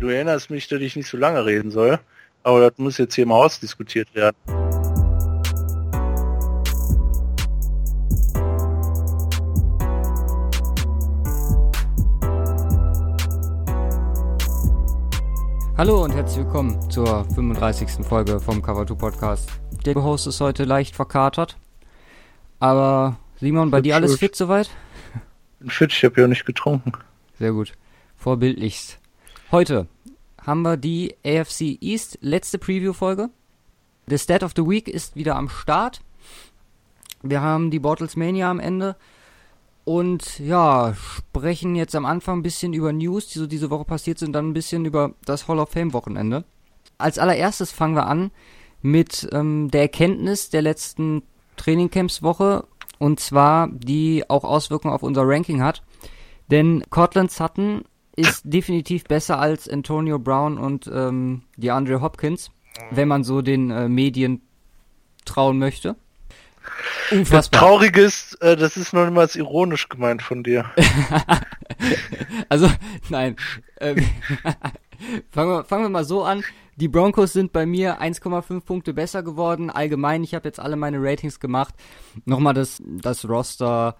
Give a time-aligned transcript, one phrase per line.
[0.00, 1.98] Du erinnerst mich, dass ich nicht so lange reden soll,
[2.44, 4.36] aber das muss jetzt hier im Haus diskutiert werden.
[15.76, 18.06] Hallo und herzlich willkommen zur 35.
[18.06, 19.50] Folge vom Cover 2 Podcast.
[19.84, 21.56] Der Host ist heute leicht verkatert.
[22.60, 24.70] Aber Simon, bei dir alles fit soweit?
[25.58, 26.92] Bin fit, ich habe ja nicht getrunken.
[27.40, 27.72] Sehr gut.
[28.16, 28.97] Vorbildlichst.
[29.50, 29.86] Heute
[30.44, 33.30] haben wir die AFC East letzte Preview-Folge.
[34.06, 36.02] The Stat of the Week ist wieder am Start.
[37.22, 38.94] Wir haben die Bottles Mania am Ende.
[39.86, 44.18] Und ja, sprechen jetzt am Anfang ein bisschen über News, die so diese Woche passiert
[44.18, 46.44] sind, dann ein bisschen über das Hall of Fame Wochenende.
[46.98, 48.30] Als allererstes fangen wir an
[48.82, 51.22] mit ähm, der Erkenntnis der letzten
[51.56, 52.66] Trainingcamps-Woche
[52.98, 55.82] und zwar die auch Auswirkungen auf unser Ranking hat.
[56.50, 57.84] Denn Cortland Sutton
[58.18, 62.50] ist definitiv besser als Antonio Brown und ähm, DeAndre Hopkins,
[62.90, 64.42] wenn man so den äh, Medien
[65.24, 65.94] trauen möchte.
[67.12, 67.38] Unfassbar.
[67.38, 70.66] Das Traurige ist, äh, das ist noch niemals ironisch gemeint von dir.
[72.48, 72.68] also,
[73.08, 73.36] nein.
[73.80, 73.98] Ähm,
[75.30, 76.42] fangen, wir, fangen wir mal so an.
[76.76, 79.70] Die Broncos sind bei mir 1,5 Punkte besser geworden.
[79.70, 81.74] Allgemein, ich habe jetzt alle meine Ratings gemacht.
[82.24, 83.96] Nochmal das, das Roster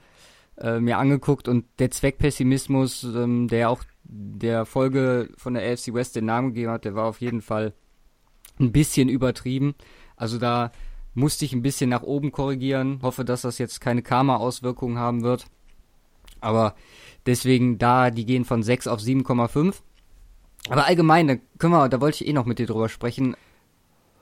[0.61, 6.17] äh, mir angeguckt und der Zweckpessimismus, ähm, der auch der Folge von der AFC West
[6.17, 7.75] den Namen gegeben hat, der war auf jeden Fall
[8.59, 9.75] ein bisschen übertrieben.
[10.17, 10.73] Also da
[11.15, 13.01] musste ich ein bisschen nach oben korrigieren.
[13.03, 15.47] Hoffe, dass das jetzt keine Karma-Auswirkungen haben wird.
[16.41, 16.75] Aber
[17.27, 19.75] deswegen da, die gehen von 6 auf 7,5.
[20.71, 23.37] Aber allgemein, da können wir, da wollte ich eh noch mit dir drüber sprechen.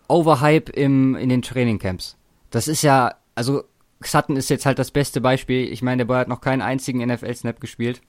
[0.08, 2.16] Overhype im, in den Trainingcamps.
[2.50, 3.64] Das ist ja, also
[4.00, 5.70] Sutton ist jetzt halt das beste Beispiel.
[5.72, 8.00] Ich meine, der Boy hat noch keinen einzigen NFL-Snap gespielt.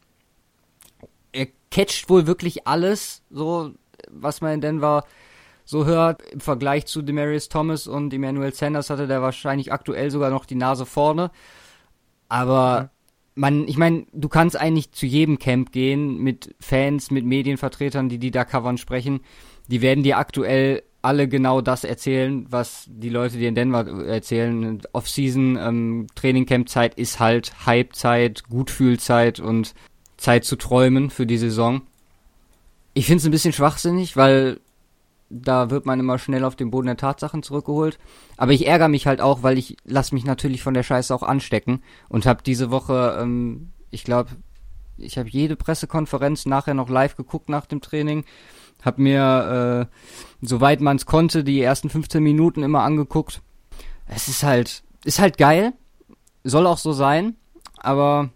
[1.71, 3.71] Catcht wohl wirklich alles, so,
[4.09, 5.05] was man in Denver
[5.65, 6.21] so hört.
[6.31, 10.55] Im Vergleich zu Demarius Thomas und Emmanuel Sanders hatte der wahrscheinlich aktuell sogar noch die
[10.55, 11.31] Nase vorne.
[12.29, 12.89] Aber
[13.35, 18.17] man, ich meine, du kannst eigentlich zu jedem Camp gehen mit Fans, mit Medienvertretern, die
[18.17, 19.21] die da covern sprechen.
[19.67, 24.81] Die werden dir aktuell alle genau das erzählen, was die Leute dir in Denver erzählen.
[24.93, 29.73] Off-Season, ähm, Training-Camp-Zeit ist halt Hype-Zeit, Gutfühlzeit und
[30.17, 31.81] Zeit zu träumen für die Saison.
[32.93, 34.59] Ich finde es ein bisschen schwachsinnig, weil
[35.29, 37.99] da wird man immer schnell auf den Boden der Tatsachen zurückgeholt.
[38.37, 41.23] Aber ich ärgere mich halt auch, weil ich lasse mich natürlich von der Scheiße auch
[41.23, 44.31] anstecken und habe diese Woche, ähm, ich glaube,
[44.97, 48.23] ich habe jede Pressekonferenz nachher noch live geguckt nach dem Training,
[48.83, 53.41] habe mir, äh, soweit man es konnte, die ersten 15 Minuten immer angeguckt.
[54.07, 55.73] Es ist halt, ist halt geil,
[56.43, 57.35] soll auch so sein,
[57.77, 58.29] aber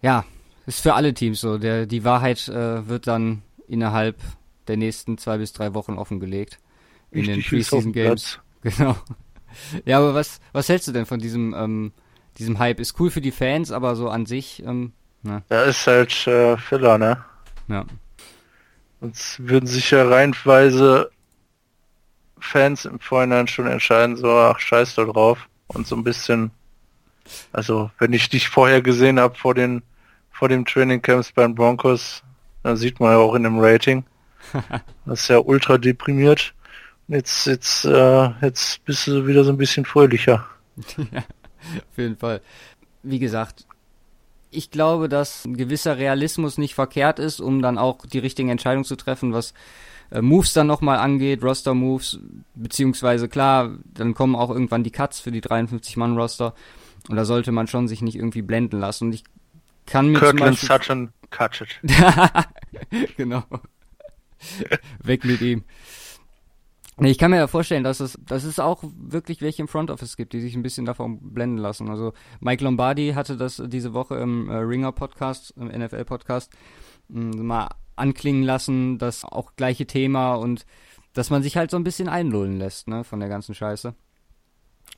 [0.00, 0.24] ja,
[0.66, 1.58] ist für alle Teams so.
[1.58, 4.16] Der, die Wahrheit äh, wird dann innerhalb
[4.68, 6.58] der nächsten zwei bis drei Wochen offengelegt.
[7.10, 8.38] In Richtig den Preseason Games.
[8.64, 8.96] Genau.
[9.84, 11.92] Ja, aber was, was hältst du denn von diesem, ähm,
[12.38, 12.80] diesem Hype?
[12.80, 15.42] Ist cool für die Fans, aber so an sich, ähm, na.
[15.50, 17.22] Ja, ist halt äh, Filler, ne?
[17.68, 17.84] Ja.
[19.00, 21.10] Sonst würden sich ja reihenweise
[22.38, 25.48] Fans im Vorhinein schon entscheiden, so, ach, scheiß da drauf.
[25.66, 26.50] Und so ein bisschen,
[27.52, 29.82] also, wenn ich dich vorher gesehen habe vor den,
[30.34, 32.22] vor dem Training Camps beim Broncos,
[32.62, 34.04] dann sieht man ja auch in dem Rating,
[35.06, 36.54] das ist ja ultra deprimiert.
[37.08, 40.46] Jetzt, jetzt, äh, jetzt bist du wieder so ein bisschen fröhlicher.
[40.96, 42.40] ja, auf jeden Fall.
[43.02, 43.66] Wie gesagt,
[44.50, 48.84] ich glaube, dass ein gewisser Realismus nicht verkehrt ist, um dann auch die richtigen Entscheidungen
[48.84, 49.52] zu treffen, was
[50.10, 52.18] äh, Moves dann nochmal angeht, Roster-Moves,
[52.54, 56.54] beziehungsweise klar, dann kommen auch irgendwann die Cuts für die 53-Mann-Roster
[57.08, 59.06] und da sollte man schon sich nicht irgendwie blenden lassen.
[59.06, 59.24] Und ich
[59.86, 60.86] kann mir Kirkland zum Beispiel...
[60.86, 63.16] Sutton, cut it.
[63.16, 63.44] genau.
[65.02, 65.64] Weg mit ihm.
[67.00, 70.16] Ich kann mir ja vorstellen, dass es, dass es auch wirklich welche im Front Office
[70.16, 71.90] gibt, die sich ein bisschen davon blenden lassen.
[71.90, 76.52] Also Mike Lombardi hatte das diese Woche im äh, Ringer Podcast, im NFL Podcast,
[77.08, 80.66] mh, mal anklingen lassen, das auch gleiche Thema und
[81.14, 83.94] dass man sich halt so ein bisschen einlullen lässt, ne, von der ganzen Scheiße.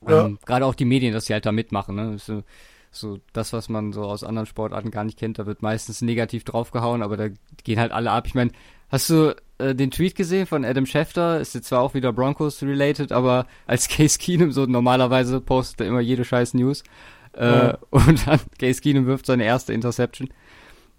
[0.07, 0.27] Ja.
[0.27, 2.19] Ähm, Gerade auch die Medien, dass sie halt da mitmachen, ne.
[2.19, 2.43] So,
[2.91, 6.45] so das, was man so aus anderen Sportarten gar nicht kennt, da wird meistens negativ
[6.45, 7.29] draufgehauen, aber da
[7.65, 8.27] gehen halt alle ab.
[8.27, 8.53] Ich meine,
[8.89, 11.41] Hast du äh, den Tweet gesehen von Adam Schefter?
[11.41, 15.87] Ist jetzt zwar auch wieder Broncos related, aber als Case Keenum so normalerweise postet er
[15.89, 16.85] immer jede scheiß News.
[17.33, 17.79] Äh, ja.
[17.91, 20.31] Und dann Case Keenum wirft seine erste Interception.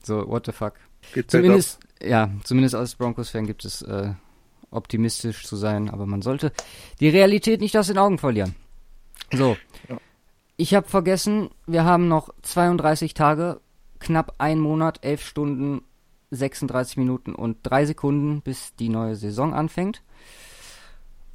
[0.04, 0.74] So, what the fuck.
[1.14, 4.12] Geht's zumindest, ja, zumindest als Broncos-Fan gibt es äh,
[4.70, 6.52] optimistisch zu sein, aber man sollte
[7.00, 8.56] die Realität nicht aus den Augen verlieren.
[9.32, 9.56] So.
[10.60, 13.62] Ich habe vergessen, wir haben noch 32 Tage,
[14.00, 15.84] knapp ein Monat, elf Stunden
[16.32, 20.02] 36 Minuten und 3 Sekunden, bis die neue Saison anfängt.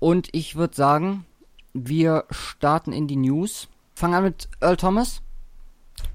[0.00, 1.24] Und ich würde sagen,
[1.72, 3.68] wir starten in die News.
[3.94, 5.22] Fangen an mit Earl Thomas.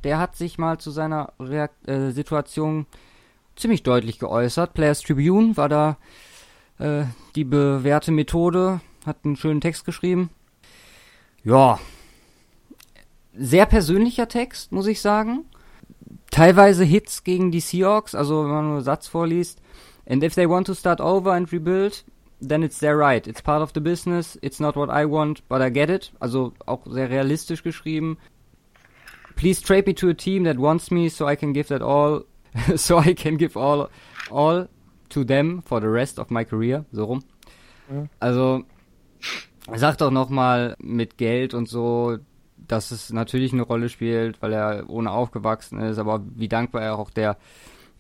[0.04, 2.88] Der hat sich mal zu seiner Reakt äh, Situation
[3.56, 4.74] ziemlich deutlich geäußert.
[4.74, 5.98] Players Tribune war da
[6.78, 7.06] äh,
[7.36, 10.30] die bewährte Methode, hat einen schönen Text geschrieben.
[11.46, 11.80] Ja,
[13.38, 15.46] sehr persönlicher Text, muss ich sagen.
[16.32, 19.62] Teilweise Hits gegen die Seahawks, also wenn man nur einen Satz vorliest.
[20.10, 22.06] And if they want to start over and rebuild,
[22.40, 23.28] then it's their right.
[23.28, 24.38] It's part of the business.
[24.42, 26.12] It's not what I want, but I get it.
[26.20, 28.18] Also auch sehr realistisch geschrieben.
[29.36, 32.26] Please trade me to a team that wants me, so I can give that all,
[32.76, 33.90] so I can give all,
[34.32, 34.68] all
[35.10, 36.86] to them for the rest of my career.
[36.92, 37.24] So rum.
[38.20, 38.64] Also
[39.76, 42.18] sagt auch nochmal mit Geld und so,
[42.68, 46.98] dass es natürlich eine Rolle spielt, weil er ohne aufgewachsen ist, aber wie dankbar er
[46.98, 47.38] auch der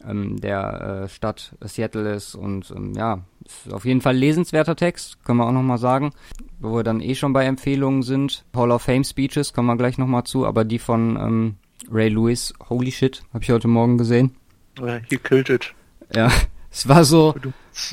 [0.05, 5.23] ähm, der äh, Stadt Seattle ist und ähm, ja, ist auf jeden Fall lesenswerter Text,
[5.23, 6.11] können wir auch nochmal sagen,
[6.59, 8.45] wo wir dann eh schon bei Empfehlungen sind.
[8.55, 11.55] Hall of Fame Speeches kommen wir gleich nochmal zu, aber die von ähm,
[11.91, 14.35] Ray Lewis, holy shit, habe ich heute Morgen gesehen.
[14.79, 15.73] Ja, he killed it.
[16.13, 16.31] Ja,
[16.71, 17.35] es war so,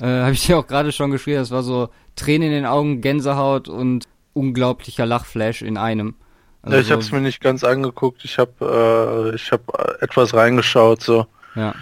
[0.01, 3.01] äh, habe ich dir auch gerade schon geschrieben, es war so Tränen in den Augen,
[3.01, 6.15] Gänsehaut und unglaublicher Lachflash in einem.
[6.65, 8.25] Also ja, ich habe es mir nicht ganz angeguckt.
[8.25, 11.27] Ich habe äh, ich habe etwas reingeschaut so.
[11.55, 11.75] Ja.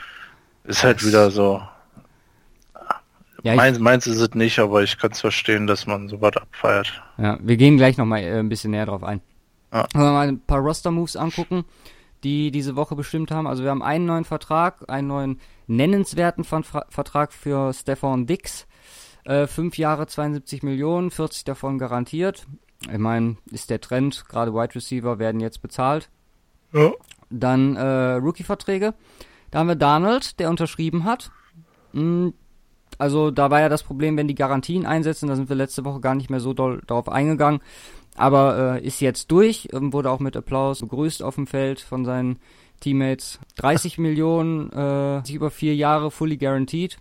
[0.65, 1.63] Ist halt das wieder so.
[3.45, 7.03] Ja, meins, meins ist es nicht, aber ich kann es verstehen, dass man sowas abfeiert.
[7.19, 9.21] Ja, wir gehen gleich nochmal äh, ein bisschen näher drauf ein.
[9.73, 9.87] Ja.
[9.93, 11.65] Wenn wir mal ein paar Roster-Moves angucken,
[12.25, 13.47] die diese Woche bestimmt haben.
[13.47, 18.67] Also wir haben einen neuen Vertrag, einen neuen nennenswerten Vertrag für Stefan Dix.
[19.25, 22.47] Äh, fünf Jahre, 72 Millionen, 40 davon garantiert.
[22.91, 26.11] Ich meine, ist der Trend, gerade Wide Receiver werden jetzt bezahlt.
[26.73, 26.93] Ja.
[27.31, 28.95] Dann äh, Rookie-Verträge.
[29.51, 31.31] Da haben wir Donald, der unterschrieben hat.
[31.93, 32.35] Hm,
[32.99, 36.01] also da war ja das Problem, wenn die Garantien einsetzen, da sind wir letzte Woche
[36.01, 37.61] gar nicht mehr so doll darauf eingegangen.
[38.17, 42.05] Aber äh, ist jetzt durch, ähm, wurde auch mit Applaus begrüßt auf dem Feld von
[42.05, 42.39] seinen
[42.81, 43.39] Teammates.
[43.57, 46.99] 30 Millionen, äh, über vier Jahre fully guaranteed.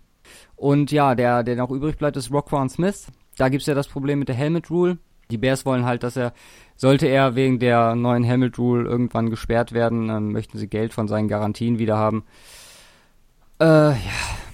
[0.56, 3.08] Und ja, der, der noch übrig bleibt, ist Rockwan Smith.
[3.36, 4.98] Da gibt's ja das Problem mit der Helmet Rule.
[5.32, 6.34] Die Bears wollen halt, dass er,
[6.76, 11.08] sollte er wegen der neuen Helmet Rule irgendwann gesperrt werden, dann möchten sie Geld von
[11.08, 12.24] seinen Garantien wieder haben.
[13.58, 13.96] Äh, ja,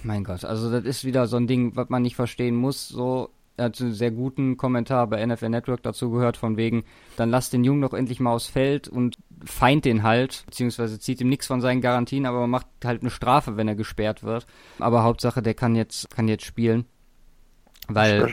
[0.03, 2.87] mein Gott, also das ist wieder so ein Ding, was man nicht verstehen muss.
[2.87, 6.85] So, er hat einen sehr guten Kommentar bei NFL Network dazu gehört, von wegen,
[7.17, 11.19] dann lasst den Jungen doch endlich mal aufs Feld und feind den halt, beziehungsweise zieht
[11.19, 14.45] ihm nichts von seinen Garantien, aber macht halt eine Strafe, wenn er gesperrt wird.
[14.79, 16.85] Aber Hauptsache, der kann jetzt, kann jetzt spielen.
[17.89, 18.31] Weil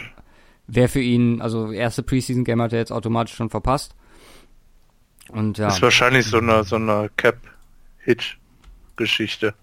[0.67, 3.95] wäre für ihn, also erste Preseason-Game hat er jetzt automatisch schon verpasst.
[5.29, 5.69] Und ja.
[5.69, 9.55] Ist wahrscheinlich so eine, so eine Cap-Hit-Geschichte.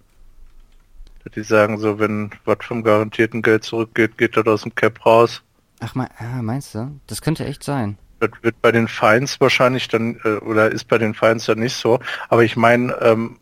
[1.35, 5.41] Die sagen so, wenn was vom garantierten Geld zurückgeht, geht er aus dem Cap raus.
[5.79, 6.99] Ach, mein, ah, meinst du?
[7.07, 7.97] Das könnte echt sein.
[8.19, 11.75] Das wird bei den Feinds wahrscheinlich dann, äh, oder ist bei den Feinds dann nicht
[11.75, 12.01] so.
[12.27, 13.39] Aber ich meine, ähm,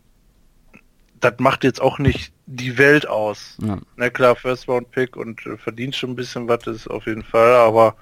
[1.20, 3.56] das macht jetzt auch nicht die Welt aus.
[3.62, 3.78] Ja.
[3.96, 7.22] Na klar, First Round Pick und äh, verdient schon ein bisschen was, ist auf jeden
[7.22, 7.96] Fall, aber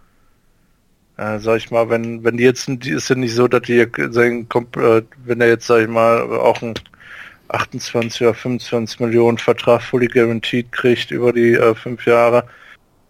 [1.16, 3.86] äh, sag ich mal, wenn wenn die jetzt die ist ja nicht so, dass die
[4.10, 4.46] sein
[4.76, 6.74] äh, wenn er jetzt sag ich mal auch ein
[7.48, 12.44] 28 oder 25 Millionen Vertrag fully guaranteed kriegt über die äh, fünf Jahre,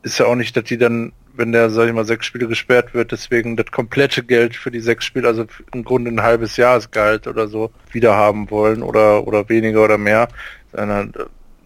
[0.03, 2.93] ist ja auch nicht, dass die dann wenn der, sag ich mal, sechs Spiele gesperrt
[2.93, 7.27] wird, deswegen das komplette Geld für die sechs Spiele, also im Grunde ein halbes Jahresgehalt
[7.27, 10.29] oder so, wieder haben wollen oder, oder weniger oder mehr.
[10.73, 11.13] Dann,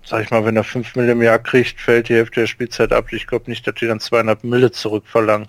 [0.04, 2.92] sag ich mal, wenn er fünf Mille im Jahr kriegt, fällt die Hälfte der Spielzeit
[2.92, 3.12] ab.
[3.12, 5.48] Ich glaube nicht, dass die dann zweieinhalb Mille zurückverlangen.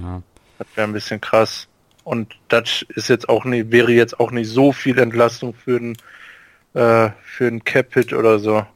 [0.00, 0.22] Ja.
[0.58, 1.68] Das wäre ein bisschen krass.
[2.04, 5.96] Und das ist jetzt auch nicht, wäre jetzt auch nicht so viel Entlastung für einen,
[6.74, 8.66] äh, für einen Cap-Hit oder so.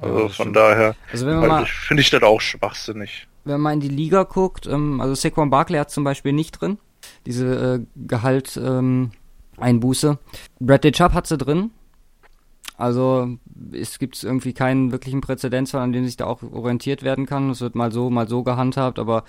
[0.00, 0.56] Also ja, von stimmt.
[0.56, 5.00] daher also halt, finde ich das auch schwachsinnig wenn man in die Liga guckt, ähm,
[5.00, 6.78] also Saquon Barkley hat zum Beispiel nicht drin,
[7.24, 9.12] diese äh, Gehalt ähm,
[9.56, 10.18] Einbuße.
[10.60, 11.70] Bradley Chubb hat sie drin.
[12.76, 13.38] Also
[13.72, 17.50] es gibt irgendwie keinen wirklichen Präzedenzfall, an dem sich da auch orientiert werden kann.
[17.50, 19.24] Es wird mal so, mal so gehandhabt, aber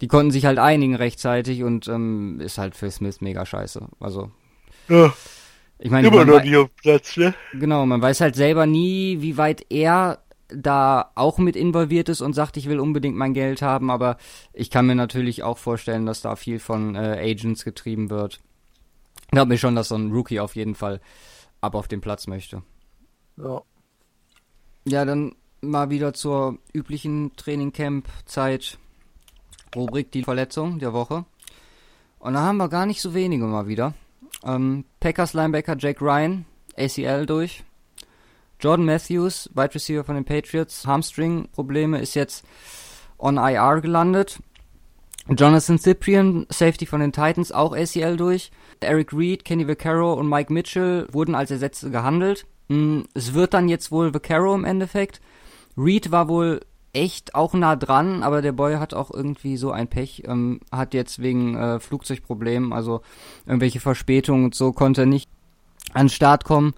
[0.00, 3.86] die konnten sich halt einigen rechtzeitig und ähm, ist halt für Smith mega scheiße.
[4.00, 4.30] Also
[4.88, 5.12] ja.
[5.78, 7.34] Ich meine, immer noch nie auf Platz, ne?
[7.52, 12.34] Genau, man weiß halt selber nie, wie weit er da auch mit involviert ist und
[12.34, 14.16] sagt, ich will unbedingt mein Geld haben, aber
[14.52, 18.38] ich kann mir natürlich auch vorstellen, dass da viel von äh, Agents getrieben wird.
[19.22, 21.00] Ich glaube mir schon, dass so ein Rookie auf jeden Fall
[21.60, 22.62] ab auf den Platz möchte.
[23.36, 23.62] Ja.
[24.84, 28.78] Ja, dann mal wieder zur üblichen Trainingcamp-Zeit.
[29.74, 31.24] Rubrik die Verletzung der Woche.
[32.18, 33.94] Und da haben wir gar nicht so wenige mal wieder.
[34.44, 36.44] Ähm, Packers Linebacker Jack Ryan,
[36.76, 37.64] ACL durch.
[38.60, 42.44] Jordan Matthews, Wide Receiver von den Patriots, Hamstring-Probleme, ist jetzt
[43.18, 44.38] on IR gelandet.
[45.28, 48.50] Jonathan Cyprian, Safety von den Titans, auch ACL durch.
[48.80, 52.46] Eric Reed, Kenny Vaccaro und Mike Mitchell wurden als Ersätze gehandelt.
[52.72, 55.20] Hm, es wird dann jetzt wohl Vaccaro im Endeffekt.
[55.76, 56.60] Reed war wohl
[56.94, 60.94] echt auch nah dran, aber der Boy hat auch irgendwie so ein Pech, ähm, hat
[60.94, 63.02] jetzt wegen äh, Flugzeugproblemen, also
[63.46, 65.30] irgendwelche Verspätungen und so, konnte er nicht
[65.92, 66.74] an den Start kommen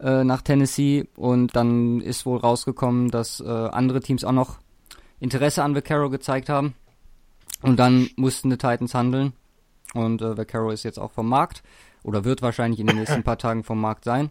[0.00, 4.58] äh, nach Tennessee und dann ist wohl rausgekommen, dass äh, andere Teams auch noch
[5.20, 6.74] Interesse an Vaccaro gezeigt haben
[7.62, 9.32] und dann mussten die Titans handeln
[9.94, 11.62] und äh, Vaccaro ist jetzt auch vom Markt
[12.04, 14.30] oder wird wahrscheinlich in den nächsten paar Tagen vom Markt sein.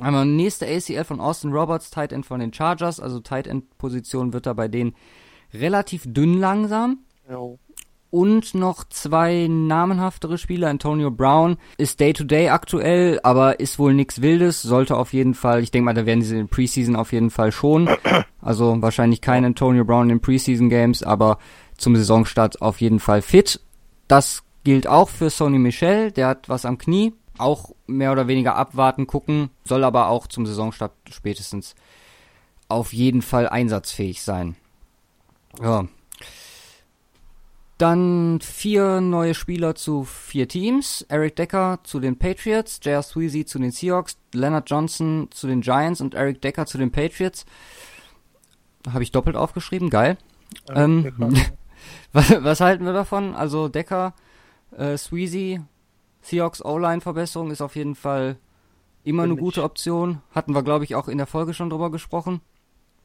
[0.00, 2.98] Einmal nächste ACL von Austin Roberts, Tight End von den Chargers.
[2.98, 4.94] Also Tight End Position wird da bei denen
[5.52, 7.00] relativ dünn langsam.
[7.30, 7.58] Jo.
[8.10, 10.68] Und noch zwei namenhaftere Spieler.
[10.68, 14.60] Antonio Brown ist Day-to-Day aktuell, aber ist wohl nichts Wildes.
[14.60, 17.30] Sollte auf jeden Fall, ich denke mal, da werden sie in den Preseason auf jeden
[17.30, 17.88] Fall schon.
[18.44, 21.38] Also wahrscheinlich kein Antonio Brown in den Preseason Games, aber
[21.78, 23.60] zum Saisonstart auf jeden Fall fit.
[24.08, 28.56] Das gilt auch für Sony Michel, der hat was am Knie auch mehr oder weniger
[28.56, 31.74] abwarten, gucken, soll aber auch zum Saisonstart spätestens
[32.68, 34.56] auf jeden Fall einsatzfähig sein.
[35.60, 35.86] Ja.
[37.78, 41.04] Dann vier neue Spieler zu vier Teams.
[41.08, 43.02] Eric Decker zu den Patriots, J.R.
[43.02, 47.44] Sweezy zu den Seahawks, Leonard Johnson zu den Giants und Eric Decker zu den Patriots.
[48.88, 50.16] Habe ich doppelt aufgeschrieben, geil.
[50.72, 51.12] Ähm,
[52.12, 53.34] was, was, halten wir davon?
[53.34, 54.14] Also Decker,
[54.76, 55.60] äh, Sweezy,
[56.22, 58.36] Seahawks O-Line-Verbesserung ist auf jeden Fall
[59.04, 60.22] immer eine gute Option.
[60.32, 62.40] Hatten wir, glaube ich, auch in der Folge schon drüber gesprochen.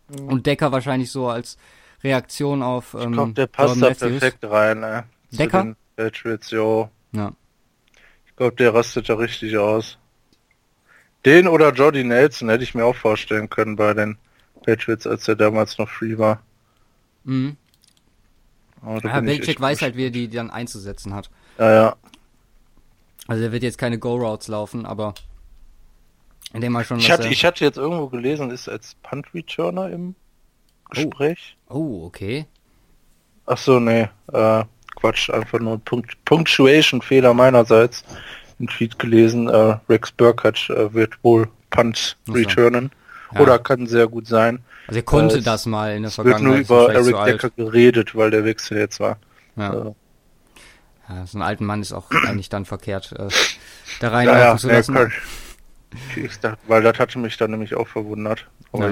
[0.09, 0.27] Mhm.
[0.27, 1.57] Und Decker wahrscheinlich so als
[2.03, 2.93] Reaktion auf.
[2.93, 4.83] Ähm, ich glaube, der passt da perfekt rein.
[4.83, 5.75] Äh, Decker?
[5.95, 6.89] Patriots, jo.
[7.11, 7.33] Ja.
[8.27, 9.97] Ich glaube, der rastet da richtig aus.
[11.25, 14.17] Den oder Jordy Nelson hätte ich mir auch vorstellen können bei den
[14.63, 16.41] Patriots, als er damals noch free war.
[17.23, 17.57] Mhm.
[18.85, 21.31] Oh, ja, Belichick weiß halt, wie er die dann einzusetzen hat.
[21.57, 21.95] Ja, ja.
[23.27, 25.13] Also er wird jetzt keine Go-Routes laufen, aber
[26.53, 26.99] in dem mal schon.
[26.99, 30.15] Ich hatte, ich hatte jetzt irgendwo gelesen, ist als Punt-Returner im
[30.89, 31.57] Gespräch.
[31.69, 32.45] Oh, oh okay.
[33.45, 34.63] Ach so, nee, äh,
[34.95, 38.03] Quatsch, einfach nur Punkt Punctuation-Fehler meinerseits.
[38.59, 42.91] Ein Tweet gelesen, äh, Rex Burkhardt äh, wird wohl Punt returnen.
[43.33, 43.41] Ja.
[43.41, 44.59] Oder kann sehr gut sein.
[44.87, 46.69] Also er konnte äh, das mal in der Vergangenheit.
[46.69, 49.17] wird nur über Eric Decker geredet, weil der Wechsel jetzt war.
[49.57, 49.93] Ja.
[51.09, 53.29] Ja, so ein alten Mann ist auch eigentlich dann verkehrt, äh,
[53.99, 54.95] da rein ja, ja, zu lassen.
[54.95, 55.07] Ja,
[56.41, 58.45] dachte, weil das hatte mich dann nämlich auch verwundert.
[58.71, 58.91] Oh, ja.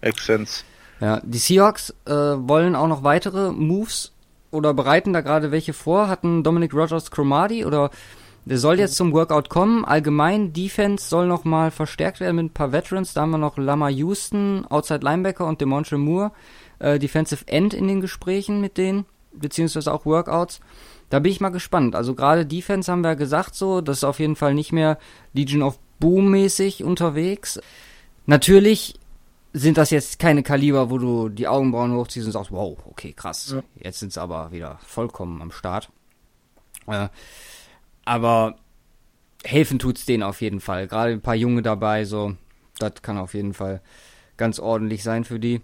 [0.00, 0.64] Exzens.
[1.00, 4.12] Ja, die Seahawks äh, wollen auch noch weitere Moves
[4.50, 6.08] oder bereiten da gerade welche vor.
[6.08, 7.90] Hatten Dominic Rogers Cromarty oder
[8.46, 9.84] der soll jetzt zum Workout kommen.
[9.84, 13.14] Allgemein Defense soll noch mal verstärkt werden mit ein paar Veterans.
[13.14, 16.32] Da haben wir noch Lama Houston, Outside Linebacker und Demontre Moore,
[16.78, 20.60] äh, Defensive End in den Gesprächen mit denen, beziehungsweise auch Workouts.
[21.10, 21.94] Da bin ich mal gespannt.
[21.94, 24.98] Also gerade Defense haben wir gesagt so, das ist auf jeden Fall nicht mehr
[25.32, 27.60] Legion of Boom mäßig unterwegs.
[28.26, 28.98] Natürlich
[29.52, 33.52] sind das jetzt keine Kaliber, wo du die Augenbrauen hochziehst und sagst, wow, okay, krass.
[33.54, 33.62] Ja.
[33.76, 35.90] Jetzt sind sie aber wieder vollkommen am Start.
[36.88, 37.08] Äh,
[38.04, 38.56] aber
[39.44, 40.88] helfen tut's denen auf jeden Fall.
[40.88, 42.34] Gerade ein paar Junge dabei, so,
[42.78, 43.80] das kann auf jeden Fall
[44.36, 45.60] ganz ordentlich sein für die.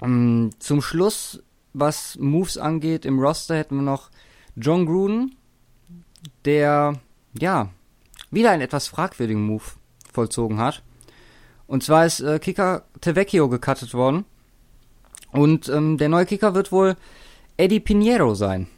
[0.00, 4.10] Um, ähm, zum Schluss, was Moves angeht, im Roster hätten wir noch
[4.56, 5.36] John Gruden,
[6.44, 6.94] der,
[7.38, 7.70] ja,
[8.30, 9.64] wieder einen etwas fragwürdigen Move
[10.12, 10.82] vollzogen hat.
[11.66, 14.24] Und zwar ist äh, Kicker Tevecchio gecuttet worden.
[15.32, 16.96] Und ähm, der neue Kicker wird wohl
[17.56, 18.68] Eddie Pinheiro sein.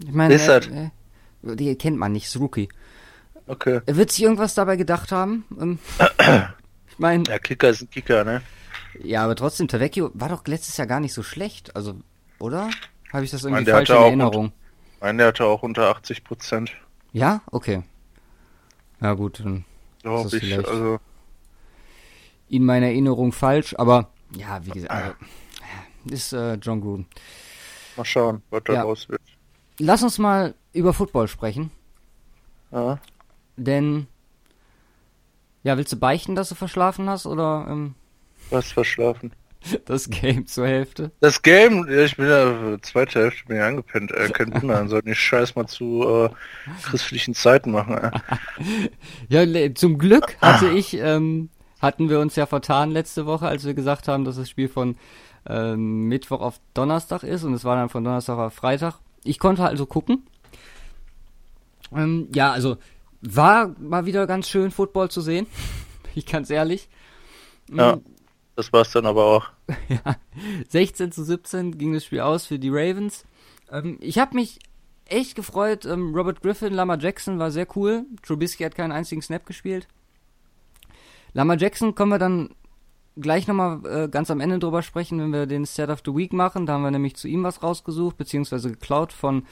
[0.00, 0.90] Ich meine, äh,
[1.46, 2.68] äh, die kennt man nicht, ist Rookie.
[3.46, 3.80] Okay.
[3.86, 5.44] Er wird sich irgendwas dabei gedacht haben.
[5.60, 5.78] Ähm,
[6.90, 7.22] ich meine.
[7.24, 8.42] Der Kicker ist ein Kicker, ne?
[9.02, 11.74] Ja, aber trotzdem, Tavecchio war doch letztes Jahr gar nicht so schlecht.
[11.76, 11.96] Also,
[12.38, 12.70] oder?
[13.14, 14.52] Habe ich das irgendwie falsch in Erinnerung?
[15.00, 16.72] Nein, der hatte auch unter 80 Prozent.
[17.12, 17.42] Ja?
[17.52, 17.84] Okay.
[19.00, 19.64] Ja gut, dann
[20.02, 20.98] Glaube ist ich, also...
[22.48, 25.14] In meiner Erinnerung falsch, aber ja, wie gesagt, also,
[26.10, 27.06] ist äh, John Gruden.
[27.96, 28.82] Mal schauen, was da ja.
[28.82, 29.20] raus wird.
[29.78, 31.70] Lass uns mal über Football sprechen.
[32.72, 32.98] Ja.
[33.56, 34.08] Denn,
[35.62, 37.66] ja, willst du beichten, dass du verschlafen hast, oder?
[37.68, 37.94] Ähm...
[38.50, 39.32] Was verschlafen?
[39.84, 41.10] Das Game zur Hälfte.
[41.20, 44.10] Das Game, ich bin ja zweite Hälfte bin ich angepennt.
[44.12, 46.30] Äh, kein Wunder, dann sollten die Scheiß mal zu äh,
[46.82, 47.96] christlichen Zeiten machen.
[47.98, 48.10] Äh.
[49.46, 53.74] ja, zum Glück hatte ich, ähm, hatten wir uns ja vertan letzte Woche, als wir
[53.74, 54.96] gesagt haben, dass das Spiel von
[55.46, 58.98] ähm, Mittwoch auf Donnerstag ist und es war dann von Donnerstag auf Freitag.
[59.24, 60.26] Ich konnte also gucken.
[61.94, 62.76] Ähm, ja, also
[63.20, 65.46] war mal wieder ganz schön Football zu sehen.
[66.14, 66.88] ich ganz ehrlich.
[67.72, 67.98] Ja,
[68.56, 69.50] das war's dann aber auch.
[69.88, 70.16] ja,
[70.68, 73.24] 16 zu 17 ging das Spiel aus für die Ravens.
[73.70, 74.58] Ähm, ich habe mich
[75.06, 75.84] echt gefreut.
[75.84, 78.06] Ähm, Robert Griffin, Lama Jackson war sehr cool.
[78.22, 79.88] Trubisky hat keinen einzigen Snap gespielt.
[81.32, 82.54] Lama Jackson kommen wir dann
[83.16, 86.32] gleich nochmal äh, ganz am Ende drüber sprechen, wenn wir den Set of the Week
[86.32, 86.66] machen.
[86.66, 89.44] Da haben wir nämlich zu ihm was rausgesucht, beziehungsweise geklaut von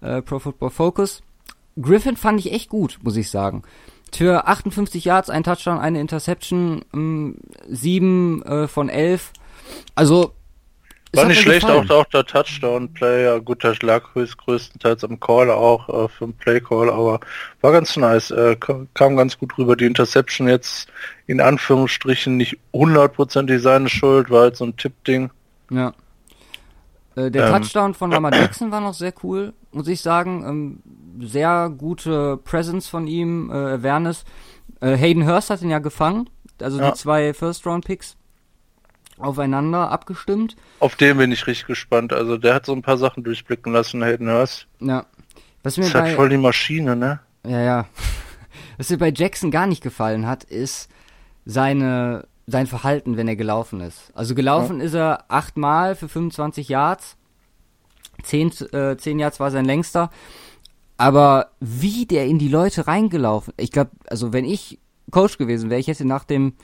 [0.00, 1.22] äh, Pro Football Focus.
[1.80, 3.62] Griffin fand ich echt gut, muss ich sagen.
[4.14, 7.36] Für 58 Yards, ein Touchdown, eine Interception, ähm,
[7.68, 9.32] 7 äh, von 11.
[9.94, 10.32] Also
[11.12, 15.88] war nicht schlecht, auch, auch der Touchdown-Play, ja gut, der lag größtenteils am Call auch
[15.88, 17.20] äh, für den Play-Call, aber
[17.62, 19.74] war ganz nice, äh, kam ganz gut rüber.
[19.74, 20.88] Die Interception jetzt
[21.26, 25.30] in Anführungsstrichen nicht hundertprozentig seine Schuld, war halt so ein Tipp-Ding.
[25.70, 25.94] Ja.
[27.16, 27.52] Äh, der ähm.
[27.52, 30.44] Touchdown von Lamar Jackson war noch sehr cool, muss ich sagen.
[30.46, 30.82] Ähm,
[31.20, 34.24] sehr gute Presence von ihm, äh, Awareness.
[34.80, 36.28] Äh, Hayden Hurst hat ihn ja gefangen,
[36.60, 36.90] also ja.
[36.90, 38.16] die zwei First-Round-Picks
[39.18, 40.56] aufeinander abgestimmt.
[40.80, 42.12] Auf den bin ich richtig gespannt.
[42.12, 44.66] Also der hat so ein paar Sachen durchblicken lassen, Hayden Hurst.
[44.80, 45.06] Ja.
[45.62, 47.20] Was mir das halt voll die Maschine, ne?
[47.44, 47.86] Ja, ja.
[48.76, 50.88] Was mir bei Jackson gar nicht gefallen hat, ist
[51.44, 54.12] seine, sein Verhalten, wenn er gelaufen ist.
[54.14, 54.86] Also gelaufen ja.
[54.86, 57.16] ist er achtmal für 25 Yards.
[58.22, 60.10] Zehn, äh, zehn Yards war sein längster.
[60.98, 64.78] Aber wie der in die Leute reingelaufen, ich glaube, also wenn ich
[65.10, 66.54] Coach gewesen wäre, ich hätte nach dem,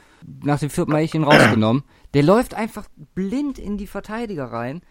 [0.43, 1.85] nach dem vierten Mal ich ihn rausgenommen.
[2.13, 4.83] Der läuft einfach blind in die Verteidiger rein.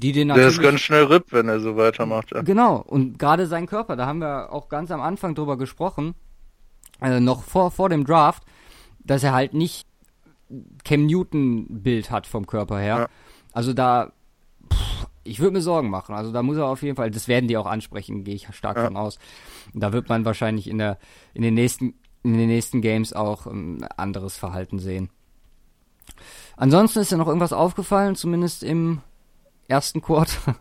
[0.00, 2.32] Die den der ist ganz schnell RIP, wenn er so weitermacht.
[2.32, 2.42] Ja.
[2.42, 6.14] Genau, und gerade sein Körper, da haben wir auch ganz am Anfang drüber gesprochen,
[6.98, 8.42] also noch vor, vor dem Draft,
[9.00, 9.86] dass er halt nicht
[10.84, 12.98] Cam Newton-Bild hat vom Körper her.
[12.98, 13.06] Ja.
[13.52, 14.12] Also da,
[15.24, 16.14] ich würde mir Sorgen machen.
[16.14, 18.76] Also da muss er auf jeden Fall, das werden die auch ansprechen, gehe ich stark
[18.76, 18.84] ja.
[18.84, 19.18] von aus.
[19.74, 20.98] Da wird man wahrscheinlich in der,
[21.34, 25.10] in den nächsten, in den nächsten Games auch ein ähm, anderes Verhalten sehen.
[26.56, 29.00] Ansonsten ist ja noch irgendwas aufgefallen, zumindest im
[29.68, 30.56] ersten Quarter.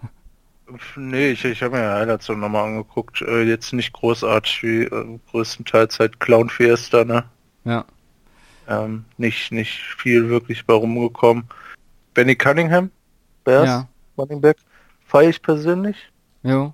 [0.96, 3.22] nee, ich, ich habe mir ja Highlights nochmal angeguckt.
[3.22, 7.26] Äh, jetzt nicht großartig wie äh, größtenteils halt Clown Fiesta, ne?
[7.66, 7.86] Ja.
[8.68, 11.46] Ähm, nicht, nicht viel wirklich bei rumgekommen.
[12.14, 12.92] Benny Cunningham,
[13.44, 13.88] Bears, ja.
[14.22, 14.58] Running Back,
[15.06, 15.98] feiere ich persönlich.
[16.44, 16.74] Jo.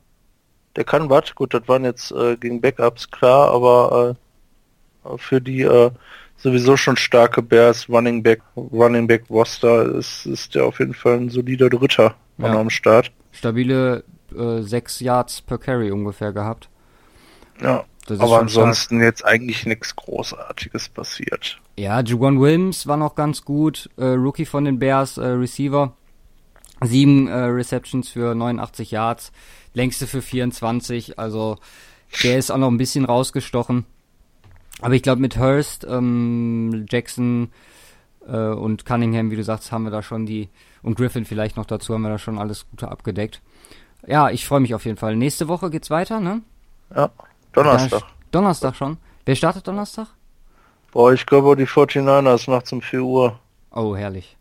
[0.75, 4.15] Der kann was, gut, das waren jetzt äh, gegen Backups klar, aber
[5.05, 5.91] äh, für die äh,
[6.37, 11.17] sowieso schon starke Bears Running Back, Running Back Roster ist, ist der auf jeden Fall
[11.17, 12.59] ein solider Dritter ja.
[12.59, 13.11] am Start.
[13.31, 14.03] Stabile
[14.35, 16.69] äh, 6 Yards per Carry ungefähr gehabt.
[17.61, 19.05] Ja, aber ansonsten stark.
[19.05, 21.59] jetzt eigentlich nichts Großartiges passiert.
[21.77, 25.93] Ja, Juwan Williams war noch ganz gut, äh, Rookie von den Bears, äh, Receiver.
[26.83, 29.31] Sieben äh, Receptions für 89 Yards,
[29.73, 31.57] längste für 24, also
[32.23, 33.85] der ist auch noch ein bisschen rausgestochen.
[34.81, 37.51] Aber ich glaube, mit Hurst, ähm, Jackson
[38.27, 40.49] äh, und Cunningham, wie du sagst, haben wir da schon die,
[40.83, 43.41] und Griffin vielleicht noch dazu, haben wir da schon alles Gute abgedeckt.
[44.05, 45.15] Ja, ich freue mich auf jeden Fall.
[45.15, 46.41] Nächste Woche geht's weiter, ne?
[46.95, 47.09] Ja,
[47.53, 48.01] Donnerstag.
[48.01, 48.97] Da, Donnerstag schon.
[49.25, 50.07] Wer startet Donnerstag?
[50.91, 53.39] Boah, ich glaube die 49ers nachts um 4 Uhr.
[53.71, 54.36] Oh, herrlich.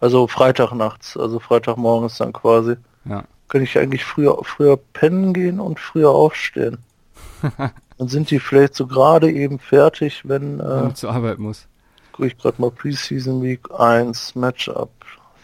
[0.00, 2.76] Also Freitag nachts, also Freitagmorgen ist dann quasi.
[3.04, 3.24] Ja.
[3.48, 6.78] Kann ich eigentlich früher, früher pennen gehen und früher aufstehen.
[7.98, 10.60] Dann sind die vielleicht so gerade eben fertig, wenn...
[10.60, 11.66] Äh, zur Arbeit muss.
[12.12, 14.90] Gucke ich gerade mal Preseason Week 1 Matchup.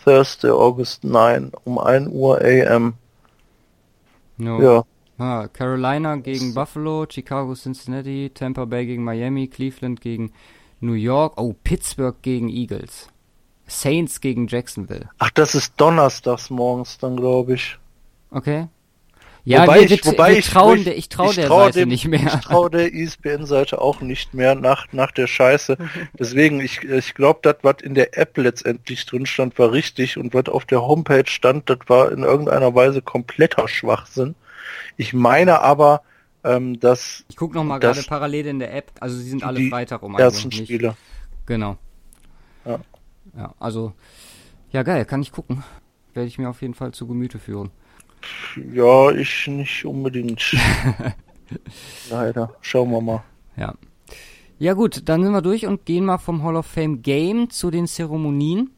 [0.05, 2.95] Thursday, August 9 um 1 Uhr AM.
[4.37, 4.63] No.
[4.63, 4.85] Ja.
[5.17, 10.33] Ah, Carolina gegen Buffalo, Chicago, Cincinnati, Tampa Bay gegen Miami, Cleveland gegen
[10.81, 13.09] New York, oh, Pittsburgh gegen Eagles.
[13.67, 15.09] Saints gegen Jacksonville.
[15.19, 17.79] Ach, das ist donnerstags morgens dann, glaube ich.
[18.31, 18.69] Okay.
[19.47, 21.91] Ja, wobei wir, ich, wobei wir trauen, ich, der, ich traue der trau Seite dem,
[21.91, 22.25] nicht mehr.
[22.25, 25.77] Ich traue der ISBN-Seite auch nicht mehr nach, nach der Scheiße.
[26.19, 30.33] Deswegen, ich, ich glaube, das, was in der App letztendlich drin stand, war richtig und
[30.33, 34.35] was auf der Homepage stand, das war in irgendeiner Weise kompletter Schwachsinn.
[34.97, 36.03] Ich meine aber,
[36.43, 37.25] ähm, dass...
[37.29, 40.53] Ich gucke nochmal gerade parallel in der App, also sie sind alle Freitag um ersten
[40.53, 40.97] Spiele.
[41.45, 41.77] Genau.
[42.65, 42.81] Ja.
[43.37, 43.93] Ja, also,
[44.71, 45.65] ja geil, kann ich gucken.
[46.15, 47.71] Werde ich mir auf jeden Fall zu Gemüte führen.
[48.73, 50.55] Ja, ich nicht unbedingt.
[52.11, 52.55] Leider.
[52.61, 53.23] Schauen wir mal.
[53.57, 53.75] Ja.
[54.59, 57.71] Ja gut, dann sind wir durch und gehen mal vom Hall of Fame Game zu
[57.71, 58.71] den Zeremonien.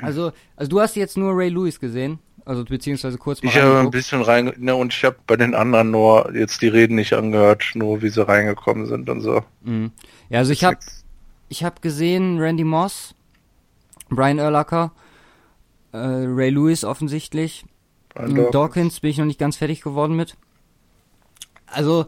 [0.00, 3.78] Also, also du hast jetzt nur Ray Lewis gesehen, also beziehungsweise kurz mal Ich habe
[3.78, 7.12] ein bisschen rein, ne, und ich habe bei den anderen nur jetzt die Reden nicht
[7.12, 9.44] angehört, nur wie sie reingekommen sind und so.
[9.62, 9.92] Mhm.
[10.30, 10.78] Ja, also ich habe
[11.48, 13.14] ich habe gesehen Randy Moss,
[14.14, 14.92] Brian Urlacher,
[15.92, 17.64] äh, Ray Lewis offensichtlich,
[18.14, 18.50] Dawkins.
[18.50, 20.36] Dawkins bin ich noch nicht ganz fertig geworden mit.
[21.66, 22.06] Also,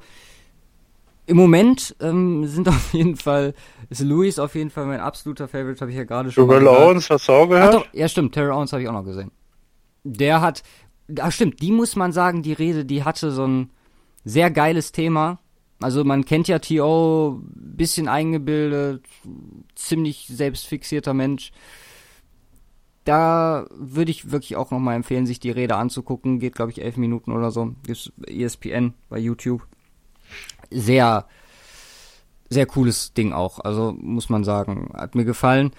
[1.26, 3.54] Im Moment ähm, sind auf jeden Fall,
[3.88, 7.08] ist Louis auf jeden Fall mein absoluter Favorite, habe ich ja gerade schon Terrell Owens,
[7.08, 7.74] hast du auch gehört?
[7.74, 9.30] Ach doch, ja stimmt, Terrell Owens habe ich auch noch gesehen.
[10.02, 10.62] Der hat,
[11.18, 13.70] ach stimmt, die muss man sagen, die Rede, die hatte so ein
[14.24, 15.38] sehr geiles Thema.
[15.80, 19.04] Also man kennt ja T.O., bisschen eingebildet,
[19.74, 21.52] ziemlich selbstfixierter Mensch.
[23.04, 26.38] Da würde ich wirklich auch nochmal empfehlen, sich die Rede anzugucken.
[26.38, 27.74] Geht, glaube ich, elf Minuten oder so.
[27.86, 29.66] Ist ESPN bei YouTube.
[30.70, 31.26] Sehr,
[32.48, 33.60] sehr cooles Ding auch.
[33.60, 35.72] Also muss man sagen, hat mir gefallen.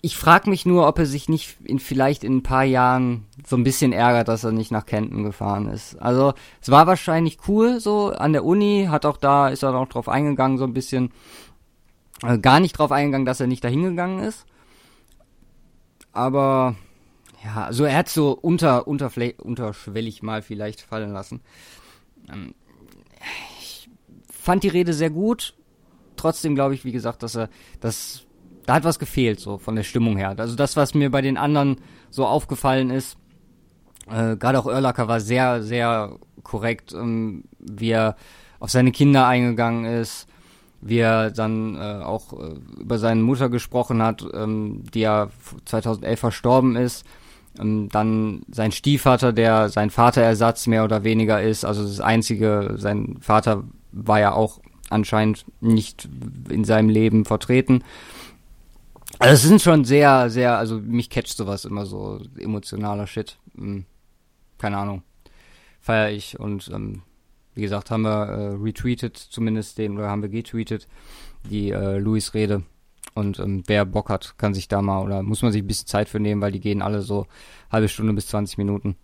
[0.00, 3.54] Ich frage mich nur, ob er sich nicht in, vielleicht in ein paar Jahren so
[3.54, 5.94] ein bisschen ärgert, dass er nicht nach Kenton gefahren ist.
[6.00, 9.86] Also es war wahrscheinlich cool so an der Uni, hat auch da, ist er auch
[9.86, 11.12] drauf eingegangen, so ein bisschen,
[12.24, 14.44] äh, gar nicht drauf eingegangen, dass er nicht dahin gegangen ist.
[16.12, 16.76] Aber
[17.44, 21.40] ja, also er hat so unter, unter, unterschwellig mal vielleicht fallen lassen.
[22.30, 22.54] Ähm,
[23.60, 23.88] ich
[24.30, 25.54] fand die Rede sehr gut.
[26.16, 27.48] Trotzdem glaube ich, wie gesagt, dass er
[27.80, 28.26] das
[28.66, 30.34] da hat was gefehlt, so von der Stimmung her.
[30.38, 31.76] Also das, was mir bei den anderen
[32.10, 33.16] so aufgefallen ist,
[34.08, 38.16] äh, gerade auch Erlacher war sehr, sehr korrekt, ähm, wie er
[38.60, 40.28] auf seine Kinder eingegangen ist,
[40.82, 45.30] wie er dann äh, auch äh, über seine Mutter gesprochen hat, ähm, die ja
[45.64, 47.06] 2011 verstorben ist.
[47.58, 53.18] Ähm, dann sein Stiefvater, der sein Vaterersatz mehr oder weniger ist, also das einzige, sein
[53.20, 56.08] Vater war ja auch anscheinend nicht
[56.48, 57.84] in seinem Leben vertreten.
[59.18, 63.38] Also es sind schon sehr, sehr, also mich catcht sowas immer so emotionaler Shit.
[63.56, 63.84] Hm,
[64.58, 65.02] keine Ahnung.
[65.80, 67.02] Feier ich und ähm,
[67.54, 70.88] wie gesagt, haben wir äh, retweetet zumindest den, oder haben wir getweetet,
[71.50, 72.62] die äh, Louis-Rede.
[73.14, 75.86] Und ähm, wer Bock hat, kann sich da mal, oder muss man sich ein bisschen
[75.86, 77.26] Zeit für nehmen, weil die gehen alle so
[77.70, 78.96] halbe Stunde bis 20 Minuten.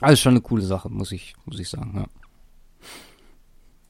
[0.00, 2.06] Also schon eine coole Sache, muss ich, muss ich sagen, ja.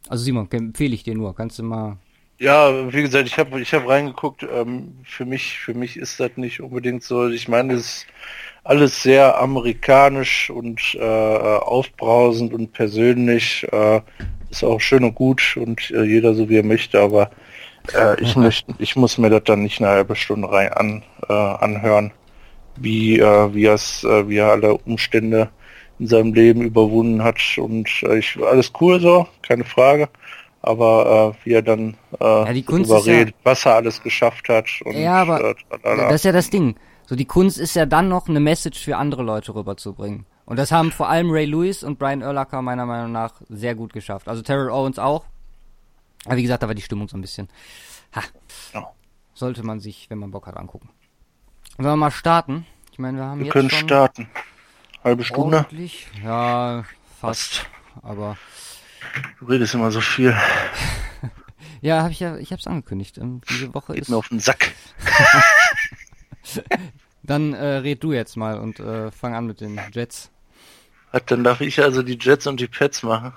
[0.09, 1.37] Also Simon, empfehle ich dir nur.
[1.37, 1.99] Kannst du mal
[2.41, 4.43] ja, wie gesagt, ich habe ich hab reingeguckt.
[4.51, 7.29] Ähm, für mich für mich ist das nicht unbedingt so.
[7.29, 8.07] Ich meine, es
[8.65, 13.67] alles sehr amerikanisch und äh, aufbrausend und persönlich.
[13.73, 14.01] Äh,
[14.51, 17.31] ist auch schön und gut und äh, jeder so wie er möchte, aber
[17.95, 21.33] äh, ich möchte, ich muss mir das dann nicht eine halbe Stunde rein an, äh,
[21.33, 22.11] anhören,
[22.77, 25.51] wie äh, wie es wie er alle Umstände
[26.01, 30.09] in seinem Leben überwunden hat und ich alles cool so, keine Frage
[30.63, 34.03] aber äh, wie er dann äh, ja, die Kunst darüber redet, ja, was er alles
[34.03, 34.69] geschafft hat.
[34.85, 36.75] Und, ja, aber äh, das ist ja das Ding.
[37.11, 40.27] So die Kunst ist ja dann noch eine Message für andere Leute rüberzubringen.
[40.45, 43.93] Und das haben vor allem Ray Lewis und Brian Urlacher meiner Meinung nach sehr gut
[43.93, 44.29] geschafft.
[44.29, 45.25] Also Terrell Owens auch.
[46.25, 47.49] Aber wie gesagt, da war die Stimmung so ein bisschen.
[48.15, 48.23] Ha.
[49.35, 50.89] Sollte man sich, wenn man Bock hat, angucken.
[51.79, 52.65] Sollen wir mal starten?
[52.93, 54.29] Ich meine, wir haben wir jetzt können starten.
[55.03, 55.57] Halbe Stunde?
[55.57, 56.07] Ordentlich.
[56.23, 56.85] Ja,
[57.21, 57.55] fast.
[57.55, 57.71] fast.
[58.03, 58.37] Aber
[59.41, 60.33] Du redest immer so viel.
[61.81, 63.19] ja, habe ich ja, ich habe es angekündigt.
[63.19, 64.71] Ähm, diese Woche Geht ist mir auf den Sack.
[67.23, 70.31] Dann äh, red du jetzt mal und äh, fang an mit den Jets.
[71.27, 73.33] Dann darf ich also die Jets und die Pets machen.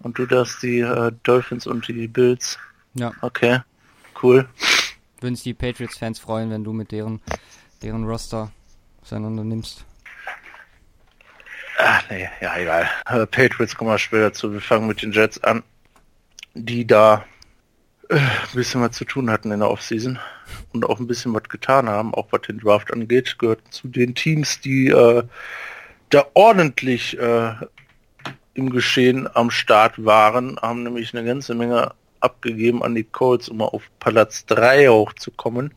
[0.00, 2.58] Und du darfst die äh, Dolphins und die Bills.
[2.94, 3.12] Ja.
[3.20, 3.60] Okay,
[4.22, 4.48] cool.
[5.20, 7.20] Würden sich die Patriots-Fans freuen, wenn du mit deren,
[7.82, 8.52] deren Roster
[9.02, 9.84] auseinander nimmst.
[11.78, 12.88] Ach nee, ja egal.
[13.06, 14.52] Äh, Patriots kommen wir später zu.
[14.52, 15.62] Wir fangen mit den Jets an,
[16.54, 17.24] die da
[18.10, 20.18] ein bisschen was zu tun hatten in der Offseason
[20.72, 24.14] und auch ein bisschen was getan haben, auch was den Draft angeht, gehört zu den
[24.14, 25.22] Teams, die äh,
[26.10, 27.54] da ordentlich äh,
[28.54, 33.60] im Geschehen am Start waren, haben nämlich eine ganze Menge abgegeben an die Colts, um
[33.60, 35.72] auf Platz 3 hochzukommen.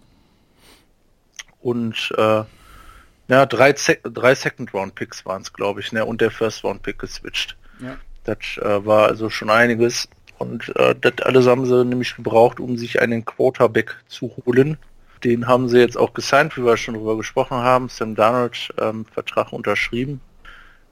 [1.62, 2.44] Und äh,
[3.28, 6.06] ja, drei, drei Second-Round-Picks waren es, glaube ich, ne?
[6.06, 7.58] und der First-Round-Pick geswitcht.
[7.80, 7.98] Ja.
[8.24, 10.08] Das äh, war also schon einiges.
[10.40, 14.78] Und äh, das alles haben sie nämlich gebraucht, um sich einen Quarterback zu holen.
[15.24, 17.90] Den haben sie jetzt auch gesigned, wie wir schon drüber gesprochen haben.
[17.90, 20.22] Sam Darnold ähm, Vertrag unterschrieben.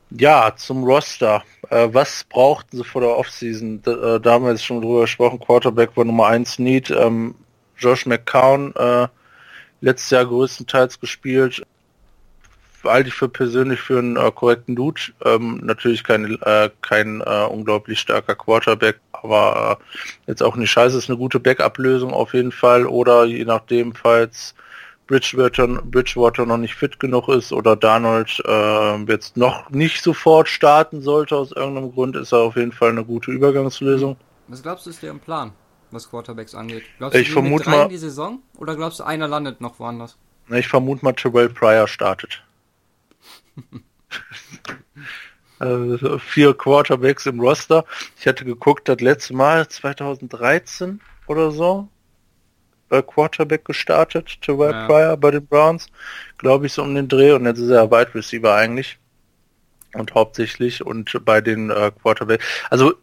[0.10, 1.44] Ja, zum Roster.
[1.70, 3.82] Äh, was brauchten sie vor der Offseason?
[3.82, 5.40] Da, äh, da haben wir jetzt schon drüber gesprochen.
[5.40, 6.92] Quarterback war Nummer 1 Need.
[6.92, 7.36] Ähm,
[7.78, 9.08] Josh McCown, äh,
[9.82, 11.64] letztes Jahr größtenteils gespielt
[12.84, 15.02] halte ich für persönlich für einen äh, korrekten Dude.
[15.26, 19.84] Ähm, natürlich kein, äh, kein äh, unglaublich starker Quarterback, aber äh,
[20.28, 20.98] jetzt auch nicht scheiße.
[20.98, 22.86] Ist eine gute Backup-Lösung auf jeden Fall.
[22.86, 24.56] Oder je nachdem, falls
[25.08, 31.02] Bridgewater, Bridgewater noch nicht fit genug ist oder Darnold äh, jetzt noch nicht sofort starten
[31.02, 34.18] sollte aus irgendeinem Grund, ist er auf jeden Fall eine gute Übergangslösung.
[34.50, 35.52] Was glaubst du, ist der im Plan,
[35.92, 36.84] was Quarterbacks angeht?
[36.98, 40.18] Glaubst du, ich vermute mal, die Saison oder glaubst du, einer landet noch woanders?
[40.50, 42.44] Ich vermute mal, Terrell Pryor startet.
[45.60, 47.84] Also vier Quarterbacks im Roster.
[48.20, 51.90] Ich hatte geguckt, das letzte Mal 2013 oder so
[52.90, 54.86] bei Quarterback gestartet, Terrell ja.
[54.86, 55.88] Pryor bei den Browns,
[56.38, 58.98] glaube ich, so um den Dreh und jetzt ist er Wide Receiver eigentlich
[59.94, 62.42] und hauptsächlich und bei den äh, Quarterback.
[62.70, 62.94] Also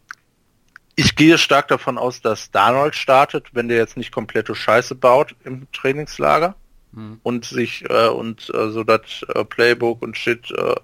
[0.95, 5.35] ich gehe stark davon aus, dass Darnold startet, wenn der jetzt nicht komplette Scheiße baut
[5.43, 6.55] im Trainingslager
[6.95, 7.19] mhm.
[7.23, 10.75] und sich äh, und äh, so das äh, Playbook und Shit äh,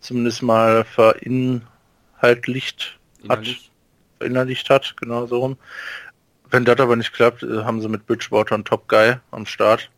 [0.00, 3.46] zumindest mal verinhaltlicht hat,
[4.18, 5.56] verinnerlicht hat, genau so rum.
[6.50, 9.90] Wenn das aber nicht klappt, äh, haben sie mit Bridgewater einen Top Guy am Start.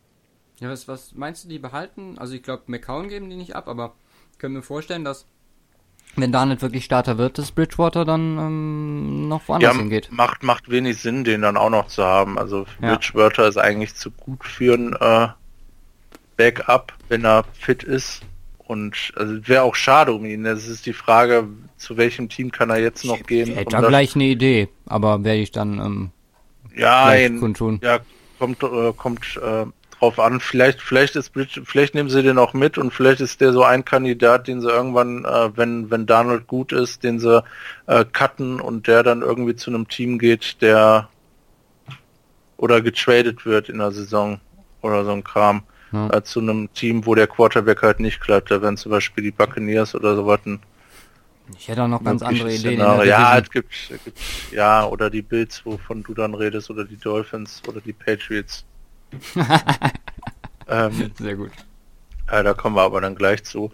[0.59, 2.17] Ja, was, was meinst du, die behalten?
[2.17, 3.95] Also ich glaube, McCown geben die nicht ab, aber
[4.37, 5.25] können wir vorstellen, dass
[6.15, 10.09] wenn da nicht wirklich Starter wird, dass Bridgewater dann ähm, noch woanders ja, hingeht.
[10.11, 12.39] Macht, macht wenig Sinn, den dann auch noch zu haben.
[12.39, 12.95] Also ja.
[12.95, 15.29] Bridgewater ist eigentlich zu gut für ein äh,
[16.39, 18.21] Backup, wenn er fit ist.
[18.59, 20.43] Und also wäre auch schade um ihn.
[20.45, 21.47] Das ist die Frage,
[21.77, 23.49] zu welchem Team kann er jetzt noch gehen?
[23.49, 26.11] Ich hätte da gleich eine Idee, aber werde ich dann ähm,
[26.75, 27.41] ja, ein,
[27.81, 27.99] ja,
[28.37, 29.65] kommt, äh, kommt äh,
[29.99, 30.39] drauf an.
[30.39, 33.63] Vielleicht, vielleicht ist Bridge, vielleicht nehmen sie den auch mit und vielleicht ist der so
[33.63, 37.43] ein Kandidat, den sie irgendwann, äh, wenn, wenn Donald gut ist, den sie
[37.87, 41.09] äh, cutten und der dann irgendwie zu einem Team geht, der
[42.55, 44.39] oder getradet wird in der Saison
[44.81, 45.63] oder so ein Kram.
[45.91, 46.09] Ja.
[46.11, 48.51] Äh, zu einem Team, wo der Quarterback halt nicht klappt.
[48.51, 50.41] Da wären zum Beispiel die Buccaneers oder so was
[51.57, 52.79] ich hätte auch noch ganz andere Ideen.
[52.79, 54.19] Ja, es gibt, es gibt,
[54.51, 58.65] ja, oder die Bills, wovon du dann redest, oder die Dolphins oder die Patriots.
[60.67, 61.51] ähm, Sehr gut.
[62.31, 63.71] Ja, da kommen wir aber dann gleich zu.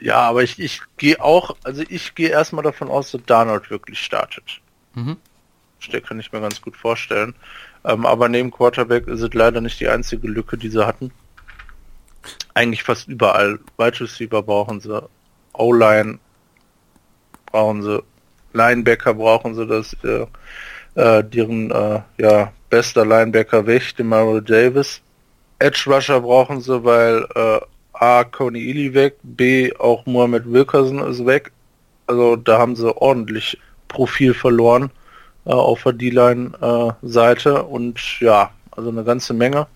[0.00, 3.98] Ja, aber ich, ich gehe auch, also ich gehe erstmal davon aus, dass Darnold wirklich
[3.98, 4.60] startet.
[4.94, 5.16] Mhm.
[5.90, 7.34] Das kann ich mir ganz gut vorstellen.
[7.84, 11.12] Ähm, aber neben Quarterback ist es leider nicht die einzige Lücke, die sie hatten.
[12.54, 13.58] Eigentlich fast überall.
[13.76, 15.02] Wide Receiver brauchen sie,
[15.52, 16.18] O-Line
[17.46, 18.02] brauchen sie,
[18.52, 20.26] Linebacker brauchen sie, dass äh,
[20.94, 25.00] äh, deren äh, ja, bester Linebacker weg, den Mario Davis.
[25.58, 27.60] Edge Rusher brauchen sie, weil äh,
[27.92, 28.24] A.
[28.24, 29.72] Coney Ely weg, B.
[29.78, 31.52] auch Mohamed Wilkerson ist weg.
[32.06, 33.58] Also da haben sie ordentlich
[33.88, 34.90] Profil verloren
[35.44, 39.66] äh, auf der D-Line-Seite äh, und ja, also eine ganze Menge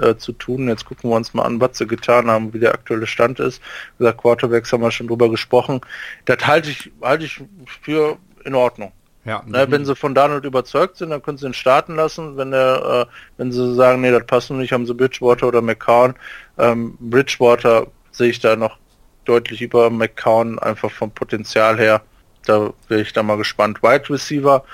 [0.00, 0.68] äh, zu tun.
[0.68, 3.60] Jetzt gucken wir uns mal an, was sie getan haben, wie der aktuelle Stand ist.
[3.98, 5.80] Wie gesagt, Quarterbacks haben wir schon drüber gesprochen.
[6.24, 7.42] Das halte ich, halte ich
[7.82, 8.92] für in Ordnung.
[9.24, 12.36] Ja, ne, wenn sie von Donald überzeugt sind, dann können sie ihn starten lassen.
[12.36, 16.14] Wenn er, äh, wenn sie sagen, nee, das passt nicht, haben sie Bridgewater oder McCown.
[16.58, 18.78] Ähm, Bridgewater sehe ich da noch
[19.24, 22.02] deutlich über McCown, einfach vom Potenzial her.
[22.46, 23.80] Da wäre ich da mal gespannt.
[23.82, 24.64] Wide Receiver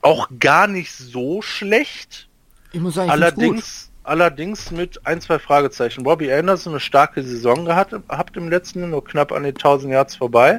[0.00, 2.28] auch gar nicht so schlecht.
[2.72, 6.02] Ich muss sagen, allerdings, allerdings mit ein, zwei Fragezeichen.
[6.02, 10.16] Bobby Anderson eine starke Saison gehabt, habt im letzten, nur knapp an den 1000 Yards
[10.16, 10.58] vorbei.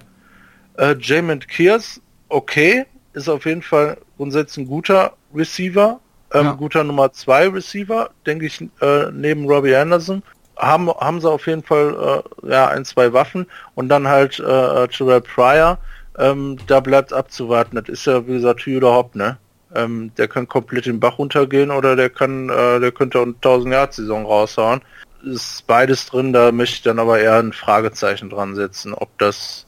[0.77, 5.99] Äh, Jamin Kears, okay, ist auf jeden Fall grundsätzlich ein guter Receiver,
[6.33, 6.51] ähm, ja.
[6.53, 10.23] guter Nummer 2 Receiver, denke ich, äh, neben Robbie Anderson.
[10.57, 14.87] Haben, haben sie auf jeden Fall äh, ja ein, zwei Waffen und dann halt äh,
[14.89, 15.77] Terrell Pryor,
[16.17, 17.77] ähm, da bleibt abzuwarten.
[17.77, 19.37] Das ist ja wie gesagt oder Hopp, ne?
[19.75, 23.35] Ähm, der kann komplett den Bach runtergehen oder der kann, äh, der könnte auch eine
[23.35, 24.81] 1000 Jahr Saison raushauen.
[25.23, 29.65] Ist beides drin, da möchte ich dann aber eher ein Fragezeichen dran setzen, ob das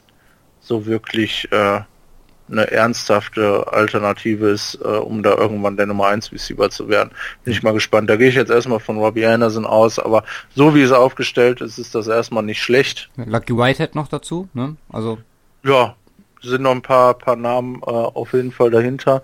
[0.59, 1.81] so wirklich äh,
[2.51, 7.11] eine ernsthafte Alternative ist, äh, um da irgendwann der Nummer 1 Receiver zu werden.
[7.43, 8.09] Bin ich mal gespannt.
[8.09, 10.23] Da gehe ich jetzt erstmal von Robbie Anderson aus, aber
[10.55, 13.09] so wie es aufgestellt ist, ist das erstmal nicht schlecht.
[13.15, 14.75] Lucky Whitehead noch dazu, ne?
[14.89, 15.19] Also.
[15.63, 15.95] Ja,
[16.41, 19.23] sind noch ein paar, paar Namen äh, auf jeden Fall dahinter.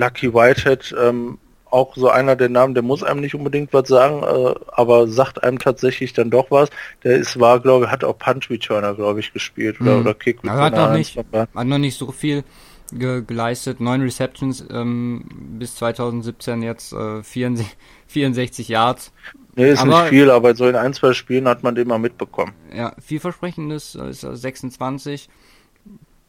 [0.00, 1.38] Lucky Whitehead, ähm,
[1.70, 5.44] auch so einer der Namen, der muss einem nicht unbedingt was sagen, äh, aber sagt
[5.44, 6.70] einem tatsächlich dann doch was.
[7.04, 10.00] Der ist war, glaube ich, hat auch Punch Returner, glaube ich, gespielt oder, mhm.
[10.00, 10.62] oder Kick Returner.
[10.62, 12.44] Hat noch nicht, hat noch nicht so viel
[12.92, 13.80] ge geleistet.
[13.80, 15.24] Neun Receptions ähm,
[15.58, 17.76] bis 2017 jetzt äh, 64,
[18.08, 19.12] 64 Yards.
[19.54, 21.98] Nee, ist aber, nicht viel, aber so in ein, zwei Spielen hat man den mal
[21.98, 22.52] mitbekommen.
[22.74, 25.28] Ja, vielversprechendes ist 26.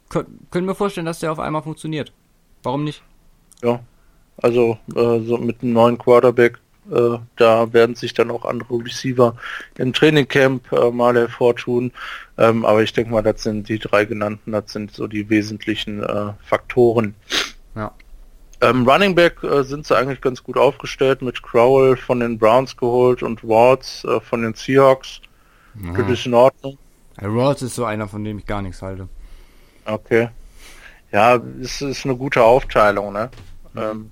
[0.10, 2.14] Kön können wir vorstellen, dass der auf einmal funktioniert.
[2.64, 3.02] Warum nicht?
[3.64, 3.80] Ja,
[4.42, 6.60] also äh, so mit einem neuen Quarterback,
[6.92, 9.36] äh, da werden sich dann auch andere Receiver
[9.78, 11.92] im Trainingcamp äh, mal hervortun.
[12.38, 16.04] Ähm, aber ich denke mal, das sind die drei genannten, das sind so die wesentlichen
[16.04, 17.16] äh, Faktoren.
[17.76, 17.92] Ja.
[18.62, 22.76] Ähm, Running Back äh, sind sie eigentlich ganz gut aufgestellt mit Crowell von den Browns
[22.78, 25.22] geholt und Wards äh, von den Seahawks.
[25.84, 25.94] Ja.
[25.94, 26.78] Das ist in Ordnung.
[27.18, 29.08] Wards ist so einer, von dem ich gar nichts halte.
[29.86, 30.30] Okay.
[31.12, 33.30] Ja, es ist eine gute Aufteilung, ne?
[33.74, 33.82] Mhm.
[33.82, 34.12] Ähm,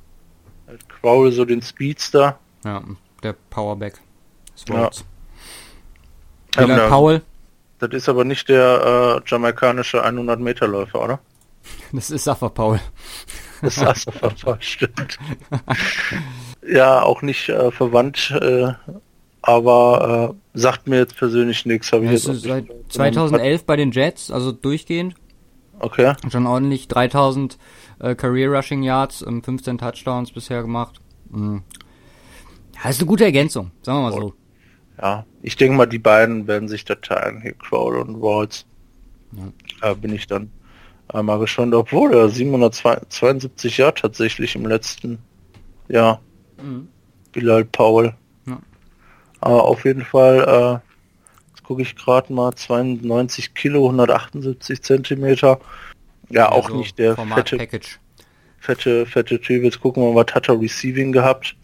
[1.02, 2.38] Crowell so den Speedster.
[2.64, 2.84] Ja,
[3.24, 4.00] der Powerback.
[4.68, 4.90] Ja.
[6.58, 7.22] Ähm, Powell.
[7.80, 11.20] Das ist aber nicht der äh, jamaikanische 100 Meter Läufer, oder?
[11.92, 12.80] Das ist Safa Paul.
[13.62, 15.18] Das ist Safa Paul, stimmt.
[16.68, 18.72] ja, auch nicht äh, verwandt, äh,
[19.42, 21.92] aber äh, sagt mir jetzt persönlich nichts.
[21.92, 25.16] Habe ich Das jetzt seit nicht- 2011 bei den Jets, also durchgehend.
[25.80, 26.14] Okay.
[26.30, 27.58] Schon ordentlich 3000
[28.00, 31.00] äh, Career Rushing Yards, ähm, 15 Touchdowns bisher gemacht.
[31.30, 31.64] Mhm.
[32.82, 34.34] Ja, ist eine gute Ergänzung, sagen wir mal so.
[35.02, 38.66] Ja, ich denke mal, die beiden werden sich da teilen, hier Crowell und Walls.
[39.82, 40.52] Da bin ich dann
[41.14, 45.20] äh, mal gespannt, obwohl er 772 Jahre tatsächlich im letzten
[45.88, 46.22] Jahr.
[46.62, 46.90] Mhm.
[47.32, 48.16] Bilal Paul.
[48.46, 48.60] Ja.
[49.40, 55.60] Aber auf jeden Fall, äh, jetzt gucke ich gerade mal, 92 Kilo, 178 Zentimeter.
[56.30, 58.00] Ja, auch Also nicht der Format fette, Package.
[58.60, 59.64] fette, fette Typ.
[59.64, 61.56] Jetzt gucken wir mal, was hat er Receiving gehabt?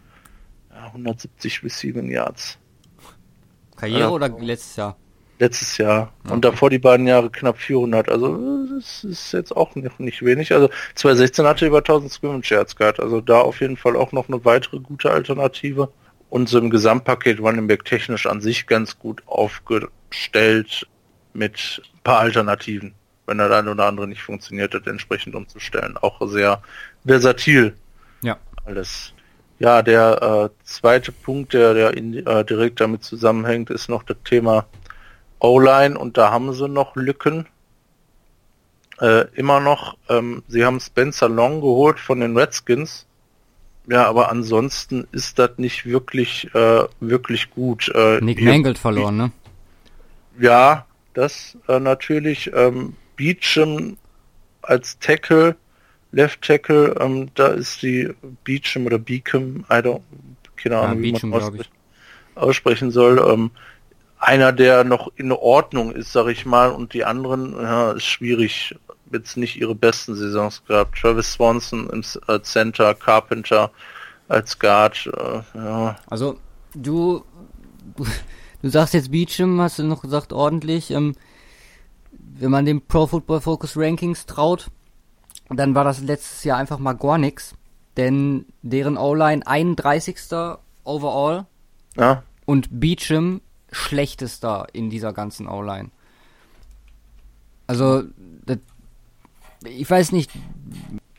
[0.72, 2.58] Ja, 170 Receiving Yards.
[3.76, 4.10] Karriere Ja.
[4.10, 4.96] oder letztes Jahr?
[5.38, 6.14] Letztes Jahr.
[6.30, 8.08] Und davor die beiden Jahre knapp 400.
[8.10, 10.54] Also das ist jetzt auch nicht, nicht wenig.
[10.54, 13.02] Also 2016 hatte er über 1000 Scrimmage Yards gehabt.
[13.02, 15.92] Also da auf jeden Fall auch noch eine weitere gute Alternative.
[16.30, 20.88] Und so im Gesamtpaket Running Back technisch an sich ganz gut aufgestellt
[21.34, 22.94] mit ein paar Alternativen.
[23.26, 25.98] Wenn der eine oder andere nicht funktioniert hat, entsprechend umzustellen.
[25.98, 26.62] Auch sehr
[27.06, 27.74] versatil
[28.22, 28.38] Ja.
[28.66, 29.14] alles.
[29.58, 34.18] Ja, der äh, zweite Punkt, der, der in, äh, direkt damit zusammenhängt, ist noch das
[34.26, 34.66] Thema
[35.40, 37.48] O-Line und da haben sie noch Lücken.
[39.00, 43.06] Äh, immer noch, ähm, sie haben Spencer Long geholt von den Redskins.
[43.88, 47.92] Ja, aber ansonsten ist das nicht wirklich, äh, wirklich gut.
[47.94, 49.32] Äh, Nick Mangold verloren, ne?
[50.40, 52.52] ja, das äh, natürlich.
[52.54, 53.98] Ähm, Beecham
[54.62, 55.58] als Tackle,
[56.12, 60.02] Left Tackle, ähm, da ist die Beecham oder Beacom, I don't,
[60.58, 61.64] keine Ja, Ahnung, wie Beecham, man glaub ich.
[61.64, 61.72] aussprechen,
[62.36, 63.20] aussprechen soll.
[63.20, 63.52] Ähm,
[64.18, 68.76] einer, der noch in Ordnung ist, sag ich mal, und die anderen, ja, ist schwierig.
[69.12, 70.98] Jetzt nicht ihre besten Saisons gehabt.
[71.00, 73.72] Travis Swanson im äh, Center, Carpenter
[74.28, 76.40] als Guard, äh, ja, Also,
[76.74, 77.24] du,
[77.96, 78.06] du,
[78.62, 80.92] du sagst jetzt Beecham, hast du noch gesagt, ordentlich.
[80.92, 81.16] Ähm,
[82.38, 84.70] wenn man dem Pro Football Focus Rankings traut,
[85.50, 87.56] dann war das letztes Jahr einfach mal gar nix.
[87.98, 90.18] Denn deren O-Line 31.
[90.84, 91.46] overall
[91.96, 95.92] ja, und Beecham schlechtester in dieser ganzen O-Line.
[97.68, 98.04] Also,
[98.46, 98.58] das,
[99.64, 100.32] ich weiß nicht,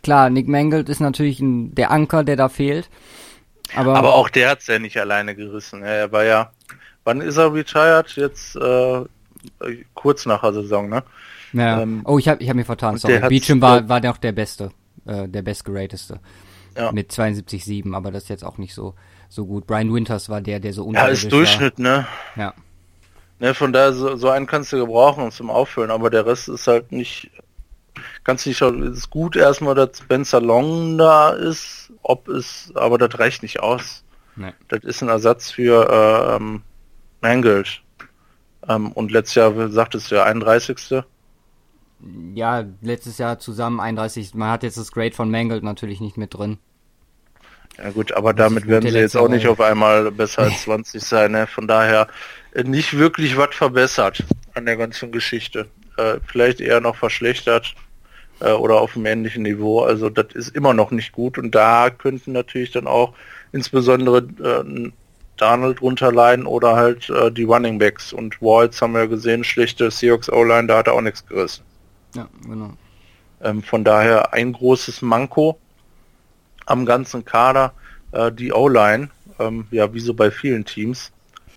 [0.02, 2.88] klar, Nick Mangold ist natürlich ein, der Anker, der da fehlt.
[3.74, 5.83] Aber, Aber auch der hat's ja nicht alleine gerissen.
[5.83, 6.52] Er war ja,
[7.05, 8.14] wann ist er retired?
[8.16, 9.05] Jetzt äh,
[9.94, 11.02] kurz nach der Saison, ne?
[11.52, 11.82] Ja.
[11.82, 13.20] Ähm, oh, ich habe ich hab mir vertan, sorry.
[13.28, 14.70] Beecham war, war noch der Beste,
[15.06, 16.20] äh, der bestgerateste.
[16.76, 16.92] Ja.
[16.92, 18.94] Mit 72,7, aber das ist jetzt auch nicht so,
[19.28, 19.66] so gut.
[19.66, 22.06] Brian Winters war der, der so Ja, unterirdisch ist Durchschnitt, ne?
[22.35, 22.44] war.
[22.44, 22.54] Ja.
[23.38, 23.54] ne?
[23.54, 26.92] Von daher, so, so einen kannst du gebrauchen zum Auffüllen, aber der Rest ist halt
[26.92, 27.30] nicht,
[28.24, 32.98] kannst nicht schauen, es ist gut erstmal, dass Spencer Long da ist, ob es, aber
[32.98, 34.04] das reicht nicht aus.
[34.37, 34.52] Nee.
[34.68, 36.62] Das ist ein Ersatz für äh, ähm,
[37.22, 37.80] Mangold.
[38.68, 41.02] Ähm, und letztes Jahr, sagtest du ja, 31.
[42.35, 44.35] ja, letztes Jahr zusammen 31.
[44.35, 46.59] Man hat jetzt das Grade von Mangold natürlich nicht mit drin.
[47.79, 51.02] Ja gut, aber damit gut, werden sie jetzt auch nicht auf einmal besser als 20
[51.02, 51.33] sein.
[51.33, 51.46] Ne?
[51.46, 52.09] Von daher
[52.52, 54.24] äh, nicht wirklich was verbessert
[54.55, 55.68] an der ganzen Geschichte.
[55.96, 57.74] Äh, vielleicht eher noch verschlechtert
[58.40, 59.83] äh, oder auf einem ähnlichen Niveau.
[59.83, 63.14] Also das ist immer noch nicht gut und da könnten natürlich dann auch
[63.52, 64.92] insbesondere äh,
[65.37, 69.90] Donald drunter leiden oder halt äh, die Running Backs und Walls haben wir gesehen, schlechte
[69.90, 71.62] Seahawks O-Line, da hat er auch nichts gerissen.
[72.14, 72.72] Ja, genau.
[73.42, 75.59] Ähm, von daher ein großes Manko
[76.64, 77.72] am ganzen Kader,
[78.12, 81.12] äh, die O-Line, ähm, ja, wie so bei vielen Teams,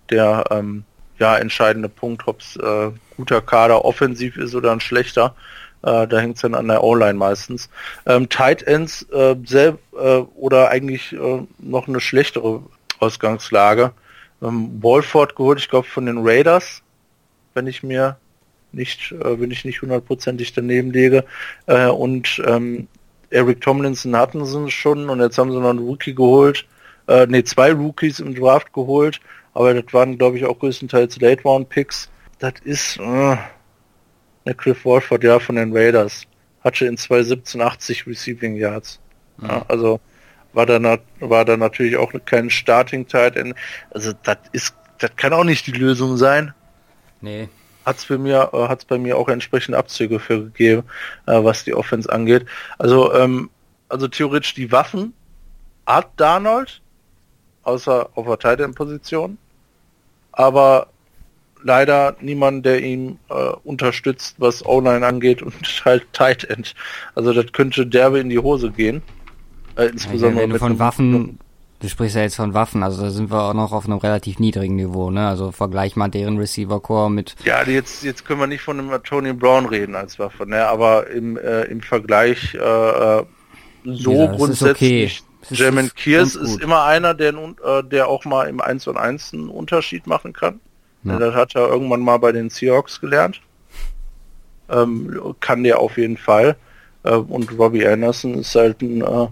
[0.10, 0.84] der ähm,
[1.18, 5.36] ja entscheidende Punkt, ob es äh, guter Kader offensiv ist oder ein schlechter.
[5.82, 7.70] Äh, da hängt es dann an der O-Line meistens.
[8.06, 12.64] Ähm, Tight Ends äh, selb, äh, oder eigentlich äh, noch eine schlechtere
[13.00, 13.92] Ausgangslage.
[14.42, 16.82] Ähm, Wolford geholt, ich glaube von den Raiders,
[17.54, 18.18] wenn ich mir
[18.72, 21.26] nicht, äh, wenn ich nicht hundertprozentig daneben lege.
[21.66, 22.88] Äh, und ähm,
[23.30, 26.66] Eric Tomlinson hatten sie schon und jetzt haben sie noch einen Rookie geholt.
[27.08, 29.20] Äh, ne, zwei Rookies im Draft geholt,
[29.54, 32.10] aber das waren, glaube ich, auch größtenteils Late Round Picks.
[32.40, 33.38] Das ist äh,
[34.46, 36.26] der Cliff Wolford, ja, von den Raiders.
[36.64, 39.00] Hatte in 2017 80 Receiving Yards.
[39.42, 40.00] Ja, also
[40.54, 43.56] war da, nat- war da natürlich auch kein Starting Tight End.
[43.92, 46.54] Also das ist, das kann auch nicht die Lösung sein
[47.22, 47.50] Nee.
[47.86, 50.84] hat's für mir äh, hat's bei mir auch entsprechende Abzüge für gegeben,
[51.26, 52.46] äh, was die Offense angeht.
[52.78, 53.50] Also ähm,
[53.90, 55.14] also theoretisch die Waffen
[55.86, 56.82] hat Darnold
[57.64, 59.38] außer auf der Tight End Position,
[60.32, 60.88] aber
[61.64, 63.34] leider niemanden, der ihn äh,
[63.64, 65.54] unterstützt, was Online angeht und
[65.86, 66.74] halt Tight End.
[67.16, 69.02] Also das könnte derbe in die Hose gehen.
[69.80, 71.40] Äh, insbesondere ja, wenn du von Waffen,
[71.80, 74.40] du sprichst ja jetzt von Waffen, also da sind wir auch noch auf einem relativ
[74.40, 75.28] niedrigen Niveau, ne?
[75.28, 77.36] Also vergleich mal deren Receiver Core mit.
[77.46, 80.68] Ja, jetzt jetzt können wir nicht von einem Tony Brown reden als Waffe, ne?
[80.68, 83.24] Aber im äh, im Vergleich äh, äh
[83.86, 85.24] so ja, grundsätzlich.
[85.42, 85.56] Okay.
[85.56, 89.50] Jamin Kears ist immer einer, der, äh, der auch mal im 1 und 1 einen
[89.50, 90.60] Unterschied machen kann.
[91.04, 91.18] Ja.
[91.18, 93.40] Das hat er irgendwann mal bei den Seahawks gelernt.
[94.70, 96.58] Ähm, kann der auf jeden Fall.
[97.04, 99.28] Äh, und Robbie Anderson ist halt ein äh,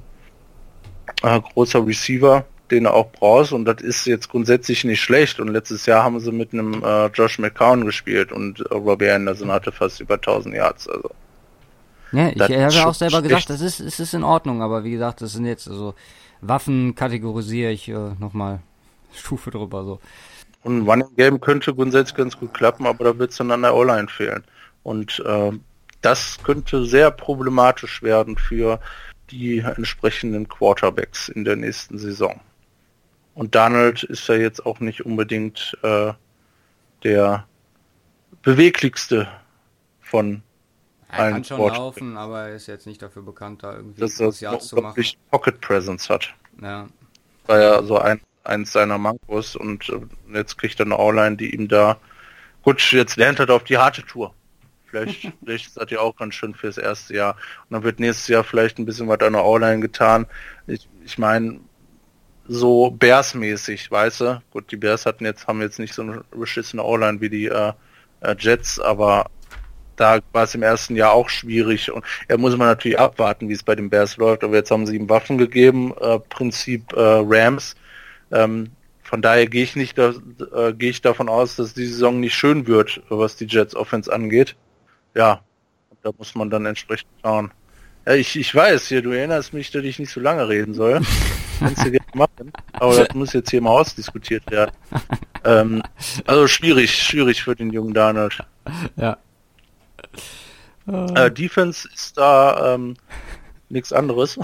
[1.24, 3.53] äh, großer Receiver, den er auch brauchst.
[3.53, 5.39] Und das ist jetzt grundsätzlich nicht schlecht.
[5.39, 9.51] Und letztes Jahr haben sie mit einem äh, Josh McCown gespielt und äh, Robbie Anderson
[9.51, 10.88] hatte fast über 1000 Yards.
[10.88, 11.09] Also
[12.11, 14.91] ja, ich habe ja auch selber gesagt, das ist, es ist in Ordnung, aber wie
[14.91, 15.93] gesagt, das sind jetzt also
[16.41, 18.59] Waffen kategorisiere ich äh, nochmal
[19.13, 19.99] Stufe drüber so.
[20.63, 23.61] Und ein Running Game könnte grundsätzlich ganz gut klappen, aber da wird es dann an
[23.61, 24.43] der O-Line fehlen.
[24.84, 25.51] Und äh,
[26.01, 28.80] das könnte sehr problematisch werden für
[29.32, 32.39] die entsprechenden Quarterbacks in der nächsten Saison.
[33.34, 36.13] Und Donald ist ja jetzt auch nicht unbedingt äh,
[37.03, 37.47] der
[38.41, 39.28] beweglichste
[40.01, 40.41] von
[41.09, 44.32] er kann schon laufen, aber er ist jetzt nicht dafür bekannt, da irgendwie dass er
[44.32, 45.05] Yards zu machen.
[45.32, 46.34] Pocket Presence hat.
[46.61, 46.88] Ja.
[47.45, 50.01] War ja so ein, eins seiner Mankos und äh,
[50.34, 51.97] jetzt kriegt er eine O-Line, die ihm da
[52.63, 54.34] gut, jetzt lernt er auf die harte Tour.
[55.43, 57.35] Vielleicht, ist das ja auch ganz schön fürs erste Jahr.
[57.69, 60.25] Und dann wird nächstes Jahr vielleicht ein bisschen was an der O-Line getan.
[60.67, 61.59] Ich, ich meine,
[62.47, 64.41] so Bears-mäßig, weißt du?
[64.51, 67.73] Gut, die Bears hatten jetzt, haben jetzt nicht so eine beschissene O-Line wie die äh,
[68.21, 69.29] äh Jets, aber
[69.97, 73.53] da war es im ersten Jahr auch schwierig und er muss man natürlich abwarten, wie
[73.53, 74.43] es bei den Bears läuft.
[74.43, 77.75] Aber jetzt haben sie ihm Waffen gegeben, äh, Prinzip äh, Rams.
[78.31, 78.69] Ähm,
[79.01, 80.13] von daher gehe ich nicht, äh,
[80.73, 84.55] gehe ich davon aus, dass die Saison nicht schön wird, was die Jets Offense angeht.
[85.18, 85.41] Ja,
[86.03, 87.51] da muss man dann entsprechend schauen.
[88.05, 91.01] Ja, ich, ich weiß, hier, du erinnerst mich, dass ich nicht so lange reden soll.
[91.59, 92.53] Kannst du gerne machen.
[92.74, 94.72] Aber das muss jetzt hier mal ausdiskutiert werden.
[95.43, 95.82] Ähm,
[96.28, 98.38] also schwierig, schwierig für den jungen Donald.
[98.95, 99.18] Ja.
[100.88, 102.95] Äh, Defense ist da ähm,
[103.70, 104.39] nichts anderes.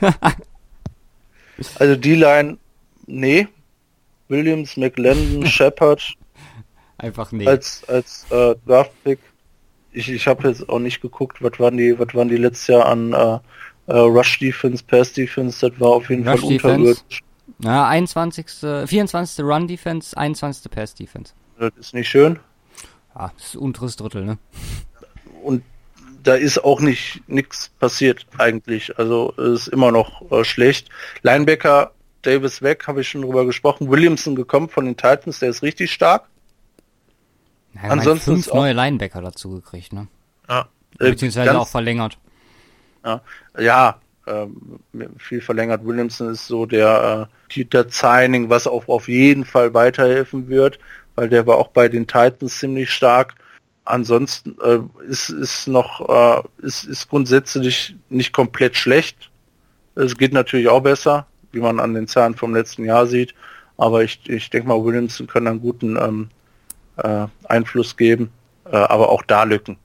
[1.78, 2.58] also D-Line,
[3.06, 3.48] nee.
[4.28, 6.02] Williams, McLendon, Shepard.
[6.98, 7.46] Einfach nee.
[7.46, 9.18] Als, als äh, Draftpick.
[9.92, 12.86] Ich, ich habe jetzt auch nicht geguckt, was waren die, was waren die letztes Jahr
[12.86, 13.38] an äh,
[13.86, 17.22] äh, Rush Defense, Pass Defense, das war auf jeden Rush Fall unterirdisch.
[17.58, 18.46] Ja, 21.
[18.86, 19.44] 24.
[19.44, 20.70] Run Defense, 21.
[20.70, 21.34] Pass Defense.
[21.58, 22.38] Das ist nicht schön.
[23.14, 24.38] Ja, das ist unteres Drittel, ne?
[25.42, 25.62] Und
[26.22, 28.98] da ist auch nicht nichts passiert eigentlich.
[28.98, 30.88] Also es ist immer noch äh, schlecht.
[31.22, 33.90] Linebacker Davis weg, habe ich schon drüber gesprochen.
[33.90, 36.28] Williamson gekommen von den Titans, der ist richtig stark.
[37.74, 40.08] Ja, Ansonsten fünf neue Linebacker dazu gekriegt, ne?
[40.48, 40.68] Ja.
[40.98, 42.18] Äh, Beziehungsweise auch verlängert.
[43.04, 43.20] Ja,
[43.58, 44.80] ja ähm,
[45.18, 45.84] viel verlängert.
[45.84, 50.78] Williamson ist so der äh, Dieter Zeining, was auch auf jeden Fall weiterhelfen wird,
[51.14, 53.34] weil der war auch bei den Titans ziemlich stark
[53.84, 59.30] ansonsten äh, ist, ist noch äh, ist, ist grundsätzlich nicht komplett schlecht.
[59.94, 63.34] Es geht natürlich auch besser, wie man an den Zahlen vom letzten Jahr sieht.
[63.76, 66.30] Aber ich, ich denke mal, Williamson kann einen guten ähm,
[66.96, 68.30] äh, Einfluss geben,
[68.64, 69.76] äh, aber auch da Lücken.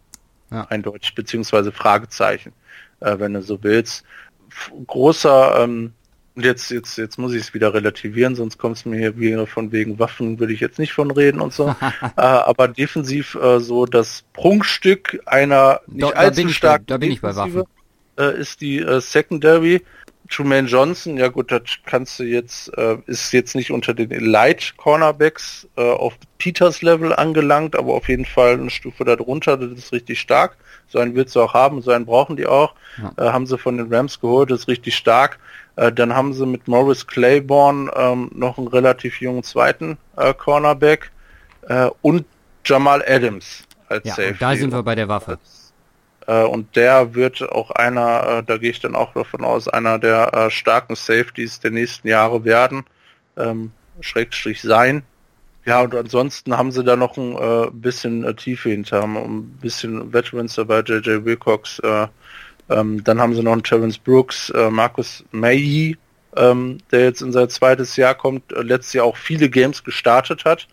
[0.51, 0.65] Ja.
[0.65, 2.53] Eindeutig, beziehungsweise Fragezeichen,
[3.01, 4.05] äh, wenn du so willst.
[4.49, 5.93] F großer ähm,
[6.37, 9.47] und jetzt, jetzt, jetzt muss ich es wieder relativieren, sonst kommt es mir hier wieder
[9.47, 11.75] von wegen Waffen, würde ich jetzt nicht von reden und so.
[12.01, 17.21] äh, aber defensiv äh, so das Prunkstück einer nicht da, allzu starken da bin ich
[17.21, 17.63] bei Waffen.
[18.19, 19.81] Äh, ist die Secondary.
[20.29, 24.73] Truman Johnson, ja gut, das kannst du jetzt, äh, ist jetzt nicht unter den Elite
[24.77, 29.93] Cornerbacks äh, auf Peters Level angelangt, aber auf jeden Fall eine Stufe darunter, das ist
[29.93, 30.57] richtig stark.
[30.89, 32.73] So einen willst du auch haben, so einen brauchen die auch.
[32.97, 33.11] Ja.
[33.17, 35.39] Äh, haben sie von den Rams geholt, das ist richtig stark.
[35.75, 41.11] Äh, dann haben sie mit Morris Claiborne ähm, noch einen relativ jungen zweiten äh, Cornerback
[41.67, 42.25] äh, und
[42.65, 44.37] Jamal Adams als ja, Safety.
[44.39, 45.33] da sind wir bei der Waffe.
[45.33, 45.66] Äh,
[46.33, 50.33] und der wird auch einer, äh, da gehe ich dann auch davon aus, einer der
[50.33, 52.83] äh, starken Safeties der nächsten Jahre werden,
[53.37, 53.71] ähm,
[54.01, 55.03] Schrägstrich sein.
[55.65, 59.43] Ja, und ansonsten haben sie da noch ein äh, bisschen äh, Tiefe hinter, haben ein
[59.61, 62.07] bisschen Veterans dabei, JJ Wilcox, äh,
[62.69, 65.97] ähm, dann haben sie noch einen Terence Brooks, äh, Markus May,
[66.35, 70.45] ähm, der jetzt in sein zweites Jahr kommt, äh, letztes Jahr auch viele Games gestartet
[70.45, 70.67] hat.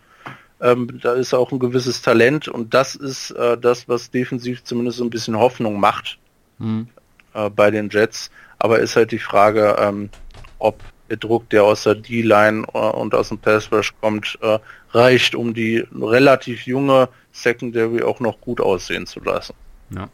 [0.65, 4.97] Ähm, da ist auch ein gewisses Talent und das ist äh, das, was defensiv zumindest
[4.97, 6.17] so ein bisschen Hoffnung macht
[6.57, 6.87] mhm.
[7.35, 8.31] äh, bei den Jets.
[8.57, 10.09] Aber ist halt die Frage, ähm,
[10.57, 14.57] ob der Druck, der aus der D-Line äh, und aus dem Pass Rush kommt, äh,
[14.89, 19.53] reicht, um die relativ junge Secondary auch noch gut aussehen zu lassen.
[19.91, 20.09] Ja.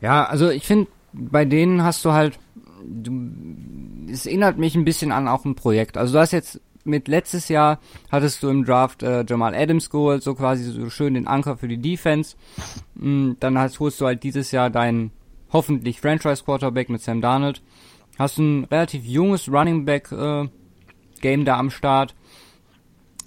[0.00, 2.38] Ja, also ich finde, bei denen hast du halt,
[2.84, 3.28] du,
[4.08, 5.96] es erinnert mich ein bisschen an auch ein Projekt.
[5.96, 7.78] Also du hast jetzt mit letztes Jahr
[8.10, 11.68] hattest du im Draft äh, Jamal Adams geholt, so quasi so schön den Anker für
[11.68, 12.36] die Defense.
[12.94, 15.10] Mm, dann hast, holst du halt dieses Jahr deinen
[15.52, 17.62] hoffentlich Franchise Quarterback mit Sam Darnold.
[18.18, 20.48] Hast ein relativ junges Running Back äh,
[21.20, 22.14] Game da am Start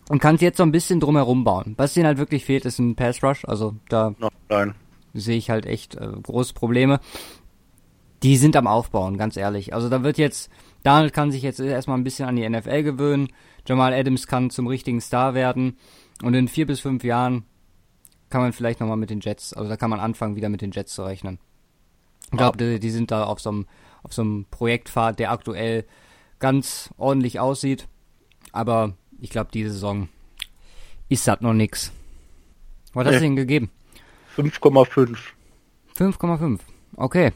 [0.09, 1.73] und kannst jetzt so ein bisschen drumherum bauen.
[1.77, 3.45] Was denen halt wirklich fehlt, ist ein Pass Rush.
[3.45, 4.13] Also da
[5.13, 6.99] sehe ich halt echt äh, große Probleme.
[8.23, 9.73] Die sind am Aufbauen, ganz ehrlich.
[9.73, 10.49] Also da wird jetzt
[10.83, 13.29] Donald kann sich jetzt erstmal ein bisschen an die NFL gewöhnen.
[13.65, 15.77] Jamal Adams kann zum richtigen Star werden.
[16.21, 17.45] Und in vier bis fünf Jahren
[18.29, 20.71] kann man vielleicht nochmal mit den Jets, also da kann man anfangen, wieder mit den
[20.71, 21.39] Jets zu rechnen.
[22.31, 23.67] Ich glaube, die, die, sind da auf so einem
[24.01, 25.85] auf so einem Projektpfad, der aktuell
[26.39, 27.87] ganz ordentlich aussieht.
[28.51, 30.09] Aber ich glaube, diese Saison
[31.09, 31.91] ist das noch nix.
[32.93, 33.11] Was nee.
[33.11, 33.69] hast du denn gegeben?
[34.35, 35.17] 5,5.
[35.95, 36.59] 5,5.
[36.95, 37.31] Okay.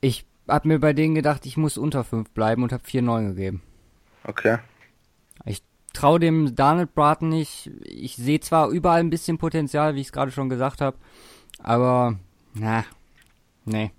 [0.00, 3.62] Ich hab mir bei denen gedacht, ich muss unter 5 bleiben und hab 4,9 gegeben.
[4.24, 4.58] Okay.
[5.44, 7.70] Ich traue dem Donald Bratton nicht.
[7.84, 10.96] Ich sehe zwar überall ein bisschen Potenzial, wie ich es gerade schon gesagt habe,
[11.62, 12.18] aber
[12.54, 12.84] na,
[13.64, 13.92] nee.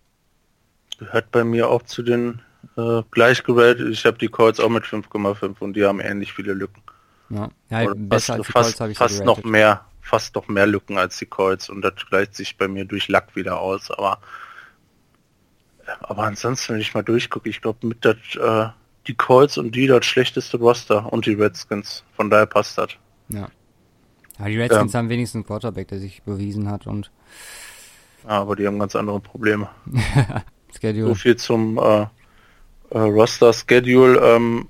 [0.99, 2.41] Gehört bei mir auch zu den
[2.75, 3.79] äh, gleichgewählt.
[3.81, 6.81] Ich habe die Colts auch mit 5,5 und die haben ähnlich viele Lücken.
[7.29, 10.97] Ja, ja besser als die fast, Colts ich Fast noch mehr, fast noch mehr Lücken
[10.97, 14.19] als die Colts und das gleicht sich bei mir durch Lack wieder aus, aber
[16.01, 18.69] aber ansonsten, wenn ich mal durchgucke, ich glaube mit das, äh,
[19.07, 22.03] die Colts und die das schlechteste Roster und die Redskins.
[22.15, 22.89] Von daher passt das.
[23.29, 23.47] Ja.
[24.39, 27.11] ja die Redskins ähm, haben wenigstens einen Quarterback, der sich bewiesen hat und.
[28.23, 29.69] Ja, aber die haben ganz andere Probleme.
[30.79, 31.07] Schedule.
[31.07, 32.01] So viel zum äh,
[32.89, 34.19] äh, Roster-Schedule.
[34.19, 34.67] Ähm,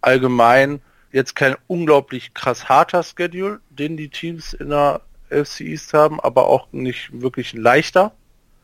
[0.00, 0.80] allgemein
[1.12, 6.48] jetzt kein unglaublich krass harter Schedule, den die Teams in der FC East haben, aber
[6.48, 8.12] auch nicht wirklich leichter.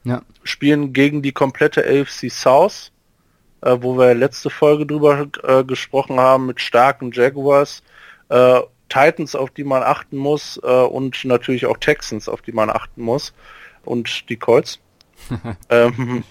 [0.05, 0.23] Ja.
[0.43, 2.91] Spielen gegen die komplette AFC South,
[3.61, 7.83] äh, wo wir letzte Folge drüber äh, gesprochen haben mit starken Jaguars,
[8.29, 12.71] äh, Titans, auf die man achten muss äh, und natürlich auch Texans, auf die man
[12.71, 13.33] achten muss
[13.85, 14.81] und die Colts.
[15.69, 16.25] ähm,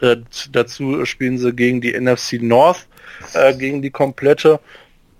[0.00, 0.16] äh,
[0.52, 2.86] dazu spielen sie gegen die NFC North,
[3.34, 4.60] äh, gegen die komplette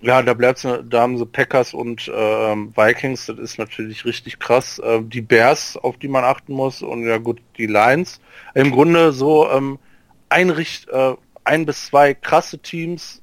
[0.01, 4.79] ja, da bleibt da haben sie Packers und ähm, Vikings, das ist natürlich richtig krass.
[4.79, 8.21] Äh, die Bears, auf die man achten muss und ja gut, die Lions.
[8.55, 9.79] Im Grunde so ähm,
[10.29, 13.23] ein, äh, ein bis zwei krasse Teams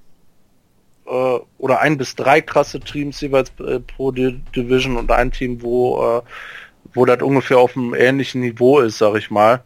[1.06, 5.62] äh, oder ein bis drei krasse Teams jeweils äh, pro D Division und ein Team,
[5.62, 6.22] wo, äh,
[6.94, 9.64] wo das ungefähr auf einem ähnlichen Niveau ist, sag ich mal,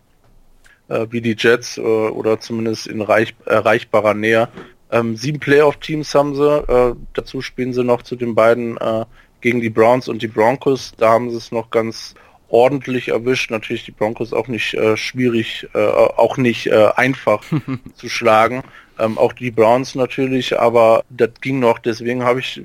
[0.89, 4.49] äh, wie die Jets äh, oder zumindest in reich, erreichbarer Nähe.
[4.91, 6.43] Ähm, sieben Playoff-Teams haben sie.
[6.43, 9.05] Äh, dazu spielen sie noch zu den beiden äh,
[9.41, 10.93] gegen die Browns und die Broncos.
[10.97, 12.15] Da haben sie es noch ganz
[12.49, 13.51] ordentlich erwischt.
[13.51, 17.43] Natürlich die Broncos auch nicht äh, schwierig, äh, auch nicht äh, einfach
[17.95, 18.63] zu schlagen.
[18.99, 21.79] Ähm, auch die Browns natürlich, aber das ging noch.
[21.79, 22.61] Deswegen habe ich,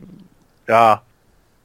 [0.66, 1.02] ja,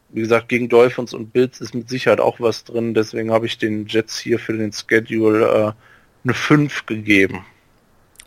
[0.09, 2.93] wie gesagt, gegen Dolphins und Bills ist mit Sicherheit auch was drin.
[2.93, 5.71] Deswegen habe ich den Jets hier für den Schedule äh,
[6.23, 7.45] eine 5 gegeben.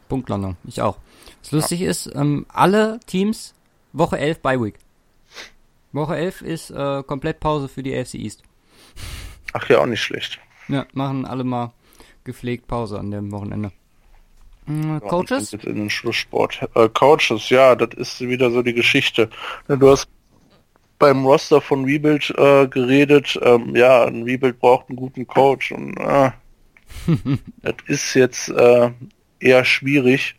[0.08, 0.96] Punktlandung, ich auch.
[1.42, 1.90] Was lustig ja.
[1.90, 3.54] ist, ähm, alle Teams
[3.92, 4.74] Woche 11 bei Week.
[5.92, 8.42] Woche 11 ist äh, komplett Pause für die AFC East.
[9.52, 10.38] Ach ja, auch nicht schlecht.
[10.68, 11.72] Ja, machen alle mal
[12.22, 13.72] gepflegt Pause an dem Wochenende.
[14.66, 15.52] Hm, Coaches?
[15.52, 16.60] In den Schlusssport.
[16.74, 19.28] Äh, Coaches, ja, das ist wieder so die Geschichte.
[19.66, 20.08] Du hast
[21.00, 23.38] beim Roster von Rebuild äh, geredet.
[23.42, 26.30] Ähm, ja, ein Rebuild braucht einen guten Coach und äh,
[27.62, 28.90] das ist jetzt äh,
[29.40, 30.36] eher schwierig.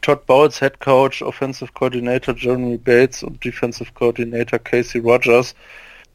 [0.00, 5.54] Todd Bowles, Head Coach, Offensive Coordinator Jeremy Bates und Defensive Coordinator Casey Rogers.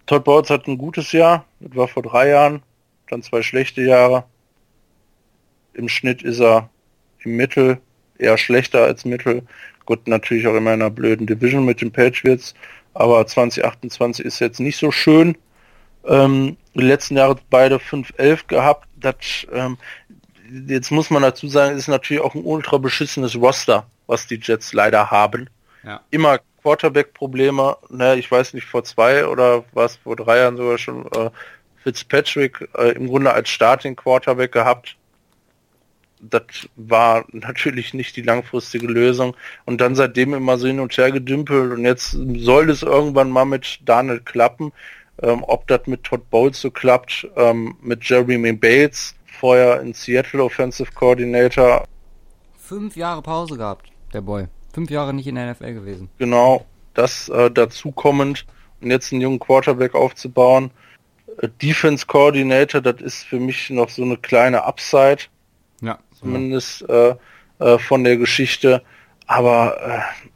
[0.08, 2.62] Todd Bowles hat ein gutes Jahr, das war vor drei Jahren,
[3.10, 4.24] dann zwei schlechte Jahre.
[5.74, 6.70] Im Schnitt ist er
[7.24, 7.80] im Mittel
[8.18, 9.44] eher schlechter als Mittel.
[9.86, 12.56] Gut, natürlich auch immer in einer blöden Division mit den Patriots,
[12.94, 15.38] aber 2028 ist jetzt nicht so schön.
[16.06, 18.88] Ähm, die letzten Jahre beide 5-11 gehabt.
[18.96, 19.16] Das
[19.52, 19.78] ähm,
[20.68, 24.74] jetzt muss man dazu sagen, ist natürlich auch ein ultra beschissenes Roster, was die Jets
[24.74, 25.50] leider haben.
[25.84, 26.02] Ja.
[26.12, 31.06] Immer Quarterback-Probleme, ne, ich weiß nicht, vor zwei oder was, vor drei Jahren sogar schon
[31.14, 31.30] äh,
[31.84, 34.98] Fitzpatrick äh, im Grunde als Starting Quarterback gehabt.
[36.20, 36.42] Das
[36.76, 39.38] war natürlich nicht die langfristige Lösung.
[39.66, 43.46] Und dann seitdem immer so hin und her gedümpelt und jetzt soll es irgendwann mal
[43.46, 44.74] mit Daniel klappen.
[45.22, 50.44] Ähm, ob das mit Todd Bowles so klappt, ähm, mit Jeremy Bates, vorher in Seattle
[50.44, 51.86] Offensive Coordinator.
[52.58, 54.48] Fünf Jahre Pause gehabt, der Boy.
[54.74, 56.10] fünf Jahre nicht in der NFL gewesen.
[56.18, 58.46] Genau, das äh, dazu kommend
[58.82, 60.72] und jetzt einen jungen Quarterback aufzubauen.
[61.42, 65.24] Äh, Defense Coordinator, das ist für mich noch so eine kleine Upside.
[65.82, 66.00] Ja.
[66.20, 67.16] Zumindest äh,
[67.60, 68.82] äh, von der Geschichte.
[69.26, 70.28] Aber äh,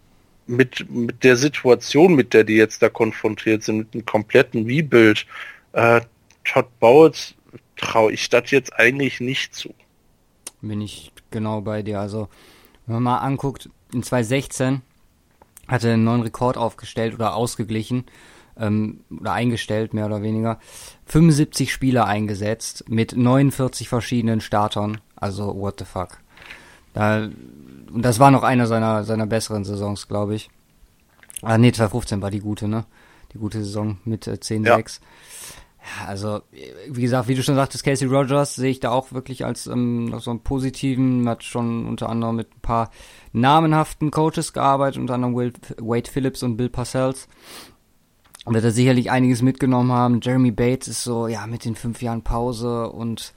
[0.47, 5.26] mit, mit der Situation, mit der die jetzt da konfrontiert sind, mit einem kompletten Rebuild,
[5.74, 6.02] äh,
[6.43, 7.36] Todd Bowles
[7.82, 9.73] traue ich das jetzt eigentlich nicht zu.
[10.61, 11.99] Bin ich genau bei dir.
[11.99, 12.29] Also,
[12.86, 14.82] wenn man mal anguckt, in 2016
[15.67, 18.05] hat er einen neuen Rekord aufgestellt oder ausgeglichen
[18.57, 20.59] ähm, oder eingestellt, mehr oder weniger.
[21.07, 25.01] 75 Spieler eingesetzt mit 49 verschiedenen Startern.
[25.15, 26.19] Also, what the fuck.
[26.93, 27.29] Da,
[27.91, 30.49] und das war noch einer seiner, seiner besseren Saisons, glaube ich.
[31.41, 32.86] Ah, nee, 2015 war die gute, ne?
[33.34, 34.65] Die gute Saison mit äh, 10-6.
[34.65, 34.86] Ja.
[35.82, 36.07] Ja.
[36.07, 39.67] also, wie gesagt, wie du schon sagtest, Casey Rogers sehe ich da auch wirklich als
[39.67, 42.91] ähm, noch so einen positiven, hat schon unter anderem mit ein paar
[43.34, 47.27] namenhaften Coaches gearbeitet, unter anderem Will, Wade Phillips und Bill Parcells.
[48.43, 50.19] Und wird er sicherlich einiges mitgenommen haben.
[50.21, 53.34] Jeremy Bates ist so, ja, mit den fünf Jahren Pause und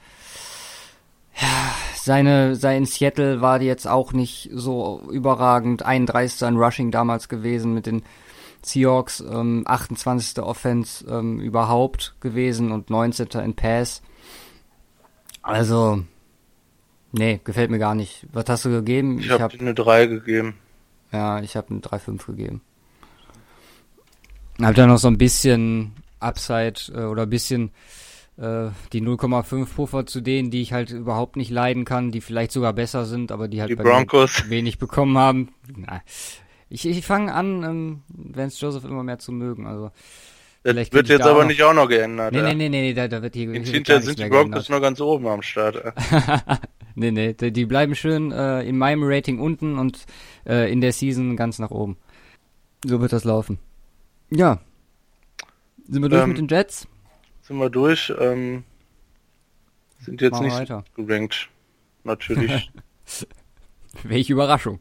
[1.39, 5.83] ja, seine, sein Seattle war jetzt auch nicht so überragend.
[5.83, 6.47] 31.
[6.47, 8.03] in Rushing damals gewesen mit den
[8.67, 10.43] Seahawks, ähm, 28.
[10.43, 13.27] Offense ähm, überhaupt gewesen und 19.
[13.43, 14.01] in Pass.
[15.41, 16.03] Also,
[17.11, 18.25] nee, gefällt mir gar nicht.
[18.31, 19.19] Was hast du gegeben?
[19.19, 20.55] Ich, ich habe hab eine 3 gegeben.
[21.11, 22.61] Ja, ich habe eine 3,5 gegeben.
[24.61, 27.71] Hab da noch so ein bisschen Upside äh, oder ein bisschen
[28.37, 32.51] äh, die 0,5 Puffer zu denen, die ich halt überhaupt nicht leiden kann, die vielleicht
[32.51, 34.49] sogar besser sind, aber die halt die Broncos.
[34.49, 35.49] wenig bekommen haben.
[35.75, 36.01] Na,
[36.75, 39.65] ich, ich fange an, ähm, Vance Joseph immer mehr zu mögen.
[39.65, 39.91] Also
[40.63, 41.47] das wird jetzt aber noch...
[41.47, 42.33] nicht auch noch geändert.
[42.33, 42.53] Nee, ja.
[42.53, 43.53] nee, nee, nee, da, da wird hier.
[43.53, 45.93] In Hinterher sind die Broncos noch ganz oben am Start.
[46.95, 50.05] nee, nee, die bleiben schön äh, in meinem Rating unten und
[50.45, 51.97] äh, in der Season ganz nach oben.
[52.83, 53.59] So wird das laufen.
[54.31, 54.59] Ja.
[55.87, 56.87] Sind wir durch ähm, mit den Jets?
[57.43, 58.11] Sind wir durch.
[58.19, 58.63] Ähm,
[59.99, 60.83] sind jetzt Machen nicht weiter.
[60.95, 61.49] gerankt.
[62.03, 62.71] Natürlich.
[64.03, 64.79] Welche Überraschung.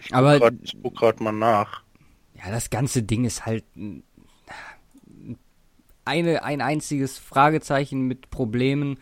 [0.00, 1.82] Ich Aber grad, ich guck gerade mal nach.
[2.34, 3.64] Ja, das ganze Ding ist halt
[6.04, 8.98] eine, ein einziges Fragezeichen mit Problemen.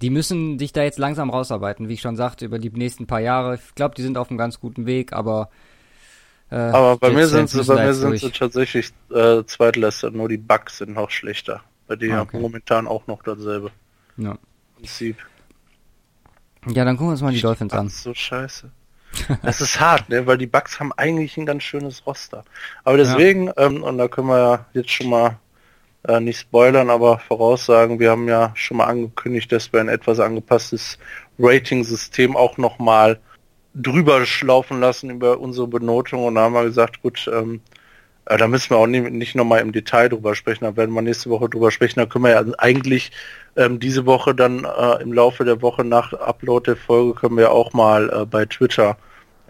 [0.00, 3.20] Die müssen sich da jetzt langsam rausarbeiten, wie ich schon sagte, über die nächsten paar
[3.20, 3.56] Jahre.
[3.56, 5.50] Ich glaube, die sind auf einem ganz guten Weg, aber
[6.50, 10.38] äh, Aber bei mir sind sie, bei mir sind sie tatsächlich äh, Zweitletzter, nur die
[10.38, 11.62] Bugs sind noch schlechter.
[11.86, 12.38] Bei denen ah, okay.
[12.38, 13.70] momentan auch noch dasselbe.
[14.16, 14.38] Ja.
[14.76, 15.16] Prinzip.
[16.66, 17.88] Ja, dann gucken wir uns mal die Dolphins an.
[17.88, 18.70] So scheiße.
[19.42, 20.26] Das ist hart, ne?
[20.26, 22.44] Weil die Bugs haben eigentlich ein ganz schönes Roster.
[22.84, 23.54] Aber deswegen, ja.
[23.56, 25.38] ähm, und da können wir ja jetzt schon mal
[26.06, 30.20] äh, nicht spoilern, aber voraussagen, wir haben ja schon mal angekündigt, dass wir ein etwas
[30.20, 30.98] angepasstes
[31.38, 33.18] Rating-System auch nochmal
[33.74, 37.60] drüber schlaufen lassen über unsere Benotung und da haben wir gesagt, gut, ähm,
[38.24, 41.02] äh, da müssen wir auch nicht, nicht nochmal im Detail drüber sprechen, da werden wir
[41.02, 43.12] nächste Woche drüber sprechen, da können wir ja eigentlich
[43.56, 47.52] ähm, diese Woche dann äh, im Laufe der Woche nach Upload der Folge können wir
[47.52, 48.96] auch mal äh, bei Twitter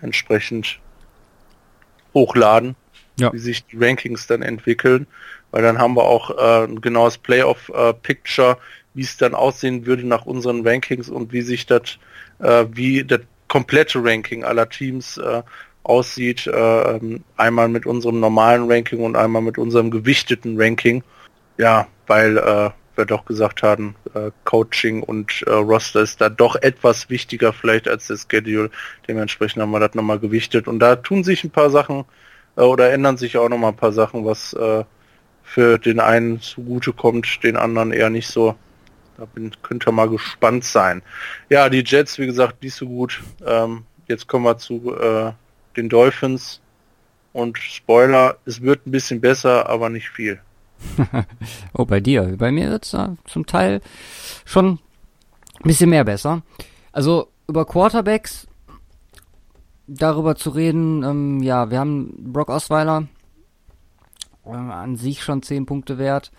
[0.00, 0.78] entsprechend
[2.14, 2.74] hochladen,
[3.18, 3.32] ja.
[3.32, 5.06] wie sich die Rankings dann entwickeln,
[5.50, 8.56] weil dann haben wir auch äh, ein genaues Playoff-Picture, äh,
[8.94, 11.98] wie es dann aussehen würde nach unseren Rankings und wie sich das,
[12.40, 15.42] äh, wie das komplette Ranking aller Teams äh,
[15.82, 16.46] aussieht.
[16.46, 21.02] Äh, ähm, einmal mit unserem normalen Ranking und einmal mit unserem gewichteten Ranking.
[21.56, 26.56] Ja, weil äh, wir doch gesagt haben, äh, Coaching und äh, Roster ist da doch
[26.56, 28.70] etwas wichtiger vielleicht als der Schedule.
[29.06, 30.68] Dementsprechend haben wir das nochmal gewichtet.
[30.68, 32.04] Und da tun sich ein paar Sachen
[32.56, 34.84] äh, oder ändern sich auch nochmal ein paar Sachen, was äh,
[35.42, 38.56] für den einen zugute kommt, den anderen eher nicht so.
[39.16, 41.02] Da bin, könnt ihr mal gespannt sein.
[41.48, 43.22] Ja, die Jets, wie gesagt, nicht so gut.
[43.46, 45.32] Ähm, jetzt kommen wir zu äh,
[45.76, 46.60] den Dolphins.
[47.32, 50.40] Und Spoiler, es wird ein bisschen besser, aber nicht viel.
[51.72, 52.36] oh, bei dir.
[52.36, 53.80] Bei mir wird es äh, zum Teil
[54.44, 54.78] schon
[55.60, 56.42] ein bisschen mehr besser.
[56.92, 58.46] Also über Quarterbacks
[59.86, 63.08] darüber zu reden, ähm, ja, wir haben Brock Osweiler
[64.44, 66.30] äh, an sich schon 10 Punkte wert.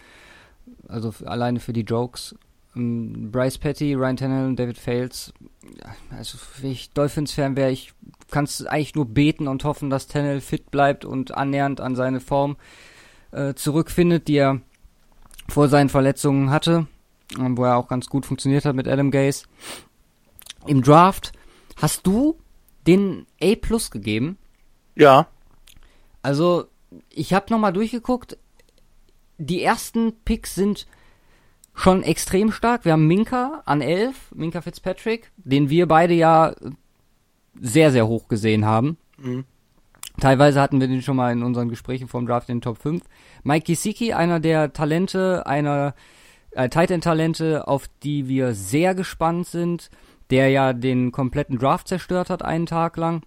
[0.88, 2.36] Also alleine für die Jokes.
[2.76, 5.34] Ähm, Bryce Petty, Ryan Tannehill David Fales.
[6.16, 7.94] Also, wenn ich Dolphins-Fan wäre, ich
[8.32, 12.20] kann es eigentlich nur beten und hoffen, dass Tannehill fit bleibt und annähernd an seine
[12.20, 12.58] Form
[13.32, 14.62] äh, zurückfindet, die er
[15.48, 16.88] vor seinen Verletzungen hatte,
[17.34, 19.46] äh, wo er auch ganz gut funktioniert hat mit Adam Gaze.
[20.66, 21.32] Im Draft
[21.78, 22.38] hast du
[22.88, 24.38] den A Plus gegeben?
[24.96, 25.28] Ja.
[26.22, 26.66] Also,
[27.10, 28.38] ich habe nochmal durchgeguckt.
[29.38, 30.86] Die ersten Picks sind
[31.74, 32.84] schon extrem stark.
[32.84, 36.54] Wir haben Minka an 11, Minka Fitzpatrick, den wir beide ja
[37.60, 38.98] sehr, sehr hoch gesehen haben.
[39.18, 39.46] Mhm.
[40.20, 43.04] Teilweise hatten wir den schon mal in unseren Gesprächen vom Draft in den Top 5.
[43.44, 45.94] Mike Gesicki, einer der Talente, einer
[46.52, 49.90] äh, Titan-Talente, auf die wir sehr gespannt sind,
[50.30, 53.22] der ja den kompletten Draft zerstört hat einen Tag lang.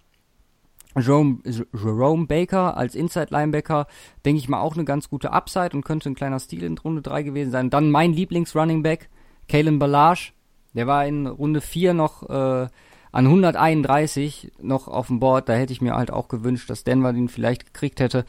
[0.95, 1.39] Jerome,
[1.73, 3.87] Jerome Baker als Inside-Linebacker,
[4.25, 7.01] denke ich mal, auch eine ganz gute Upside und könnte ein kleiner Stil in Runde
[7.01, 7.69] 3 gewesen sein.
[7.71, 9.09] Dann mein Lieblings-Running-Back,
[9.49, 10.33] Kalen Balage,
[10.73, 12.67] der war in Runde 4 noch äh,
[13.13, 15.47] an 131 noch auf dem Board.
[15.47, 18.25] Da hätte ich mir halt auch gewünscht, dass Denver den vielleicht gekriegt hätte.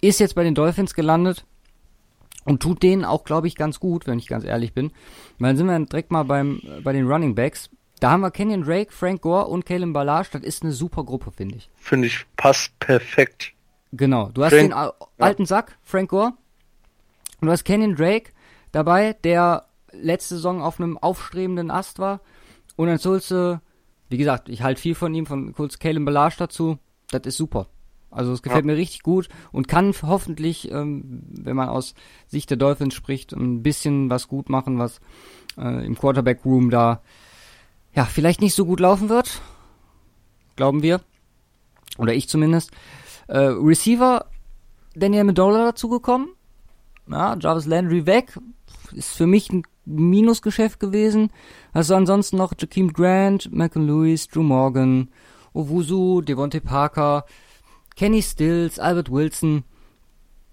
[0.00, 1.44] Ist jetzt bei den Dolphins gelandet
[2.44, 4.92] und tut denen auch, glaube ich, ganz gut, wenn ich ganz ehrlich bin.
[5.38, 7.68] Weil dann sind wir direkt mal beim, bei den Running Backs.
[7.98, 10.28] Da haben wir Kenyon Drake, Frank Gore und Kalen Balage.
[10.32, 11.70] Das ist eine super Gruppe, finde ich.
[11.76, 13.52] Finde ich, passt perfekt.
[13.92, 14.30] Genau.
[14.32, 14.72] Du hast Frank, den
[15.18, 15.46] alten ja.
[15.46, 16.32] Sack, Frank Gore.
[17.40, 18.30] Und du hast Kenyon Drake
[18.70, 22.20] dabei, der letzte Saison auf einem aufstrebenden Ast war.
[22.76, 23.60] Und dann sollst du,
[24.12, 26.78] wie gesagt, ich halte viel von ihm, von kurz Kalen Balage dazu.
[27.10, 27.66] Das ist super.
[28.12, 28.72] Also es gefällt ja.
[28.72, 31.94] mir richtig gut und kann hoffentlich, ähm, wenn man aus
[32.26, 35.00] Sicht der Dolphins spricht, ein bisschen was gut machen, was
[35.56, 37.00] äh, im Quarterback Room da
[37.94, 39.40] ja vielleicht nicht so gut laufen wird,
[40.56, 41.00] glauben wir
[41.96, 42.70] oder ich zumindest.
[43.28, 44.26] Äh, Receiver
[44.94, 46.28] Daniel Medola dazugekommen,
[47.10, 48.38] ja Jarvis Landry weg,
[48.92, 51.30] ist für mich ein Minusgeschäft gewesen.
[51.72, 55.08] Also ansonsten noch Jakeem Grant, Malcolm Lewis, Drew Morgan,
[55.54, 57.24] Owusu, Devontae Parker.
[57.96, 59.64] Kenny Stills, Albert Wilson,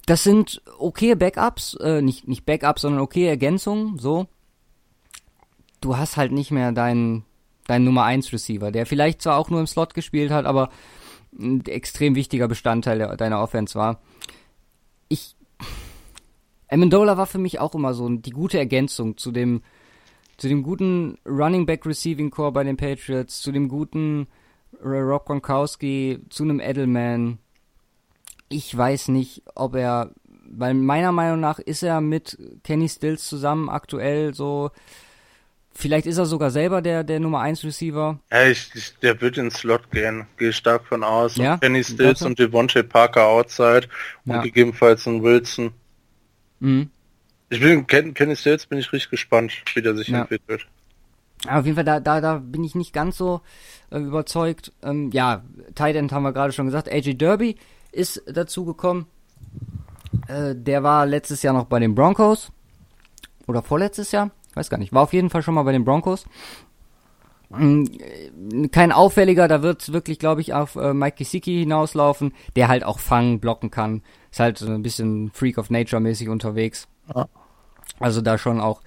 [0.06, 4.28] das sind okay Backups, äh, nicht, nicht Backups, sondern okay Ergänzungen, so.
[5.82, 7.26] Du hast halt nicht mehr deinen,
[7.68, 10.70] deinen Nummer 1 Receiver, der vielleicht zwar auch nur im Slot gespielt hat, aber
[11.38, 14.02] ein extrem wichtiger Bestandteil deiner Offense war.
[16.70, 19.62] Amendola war für mich auch immer so die gute Ergänzung zu dem,
[20.38, 24.28] zu dem guten Running Back Receiving Core bei den Patriots, zu dem guten
[24.82, 27.40] Rob Gronkowski zu einem Edelman.
[28.50, 33.70] Ich weiß nicht, ob er, weil meiner Meinung nach ist er mit Kenny Stills zusammen
[33.70, 34.72] aktuell so,
[35.72, 38.20] vielleicht ist er sogar selber der, der Nummer 1 Receiver.
[38.32, 41.36] Ja, ich, ich, der wird ins Slot gehen, gehe stark von aus.
[41.36, 41.58] Ja?
[41.58, 43.88] Kenny Stills und Devontae Parker outside
[44.26, 44.42] und ja.
[44.42, 45.74] gegebenenfalls ein Wilson.
[46.60, 46.90] Mhm.
[47.50, 50.22] Ich bin, Ken, Kenny Stills bin ich richtig gespannt, wie der sich ja.
[50.22, 50.68] entwickelt.
[51.48, 53.42] Aber auf jeden Fall, da, da, da bin ich nicht ganz so
[53.92, 54.74] äh, überzeugt.
[54.84, 55.44] Ähm, ja,
[55.74, 56.92] Tight End haben wir gerade schon gesagt.
[56.92, 57.56] AJ Derby
[57.92, 59.08] ist dazu gekommen.
[60.28, 62.52] Äh, der war letztes Jahr noch bei den Broncos.
[63.48, 64.32] Oder vorletztes Jahr?
[64.54, 64.94] Weiß gar nicht.
[64.94, 66.26] War auf jeden Fall schon mal bei den Broncos.
[67.58, 72.68] Ähm, kein auffälliger, da wird es wirklich, glaube ich, auf äh, Mike Kisicki hinauslaufen, der
[72.68, 74.04] halt auch fangen, blocken kann.
[74.32, 76.88] Ist halt so ein bisschen Freak of Nature mäßig unterwegs.
[77.14, 77.28] Ja.
[78.00, 78.82] Also da schon auch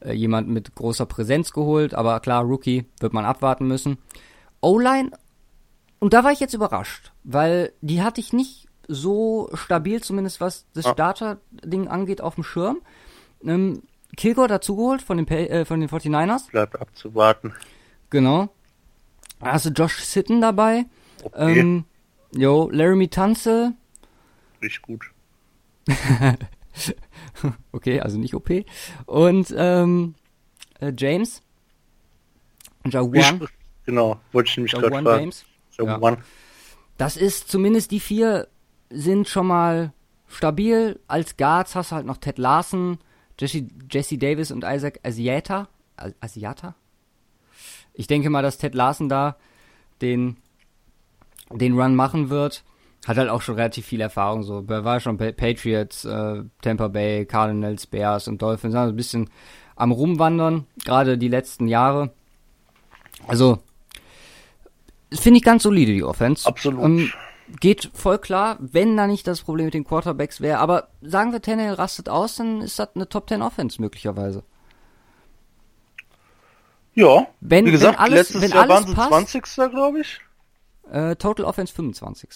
[0.00, 3.98] äh, jemand mit großer Präsenz geholt, aber klar, Rookie wird man abwarten müssen.
[4.60, 5.12] O-Line,
[6.00, 10.66] und da war ich jetzt überrascht, weil die hatte ich nicht so stabil, zumindest was
[10.74, 10.92] das ah.
[10.92, 12.78] Starter-Ding angeht, auf dem Schirm.
[13.44, 13.82] Ähm,
[14.16, 16.50] Kilgore dazugeholt von den, äh, von den 49ers.
[16.50, 17.54] Bleibt abzuwarten.
[18.10, 18.48] Genau.
[19.40, 20.86] Da hast du Josh Sitten dabei.
[21.22, 21.60] Okay.
[21.60, 21.84] Ähm,
[22.32, 23.74] jo, Laramie Tanze.
[24.62, 25.10] Richtig gut.
[27.72, 28.50] okay, also nicht OP.
[29.06, 30.14] Und ähm,
[30.80, 31.42] äh, James.
[32.86, 33.48] Jawan.
[33.86, 35.20] Genau, wollte ich nämlich gerade fragen.
[35.20, 35.44] James.
[35.78, 36.16] Ja.
[36.96, 38.48] Das ist zumindest die vier
[38.90, 39.92] sind schon mal
[40.26, 40.98] stabil.
[41.06, 42.98] Als Guards hast du halt noch Ted Larson,
[43.38, 45.68] Jesse, Jesse Davis und Isaac Asiata.
[46.20, 46.74] Asiata?
[47.98, 49.36] Ich denke mal, dass Ted Larson da
[50.00, 50.38] den,
[51.52, 52.64] den Run machen wird
[53.06, 54.42] hat halt auch schon relativ viel Erfahrung.
[54.42, 59.30] So, er war schon Patriots, äh, Tampa Bay, Cardinals, Bears und Dolphins, also ein bisschen
[59.76, 62.10] am Rumwandern, gerade die letzten Jahre.
[63.26, 63.60] Also,
[65.12, 66.46] finde ich ganz solide, die Offense.
[66.46, 66.84] Absolut.
[66.84, 67.10] Ähm,
[67.60, 70.58] geht voll klar, wenn da nicht das Problem mit den Quarterbacks wäre.
[70.58, 74.42] Aber sagen wir, Tannehill rastet aus, dann ist das eine Top 10 Offense möglicherweise.
[76.98, 79.70] Ja, wenn, wie gesagt, wenn alles, letztes wenn Jahr alles waren sie passt, 20.
[79.70, 80.20] glaube ich.
[80.90, 82.28] Äh, Total Offense 25.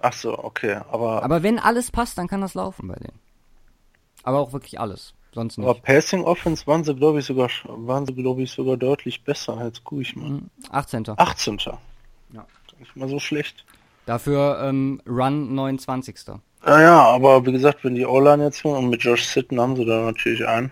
[0.00, 1.22] Ach so, okay, aber.
[1.22, 3.18] Aber wenn alles passt, dann kann das laufen bei denen.
[4.22, 5.14] Aber auch wirklich alles.
[5.32, 5.66] Sonst nicht.
[5.66, 9.64] Aber Passing Offense waren sie, glaube ich, sogar, waren sie, glaube ich, sogar deutlich besser.
[9.64, 10.42] Jetzt gucke ich mal.
[10.72, 11.08] 18.
[11.16, 11.58] 18.
[12.34, 12.46] Ja.
[12.78, 13.64] Nicht mal so schlecht.
[14.04, 16.16] Dafür ähm, Run 29.
[16.66, 19.86] Ja, ja, aber wie gesagt, wenn die O-Line jetzt und mit Josh Sitten haben sie
[19.86, 20.70] da natürlich einen.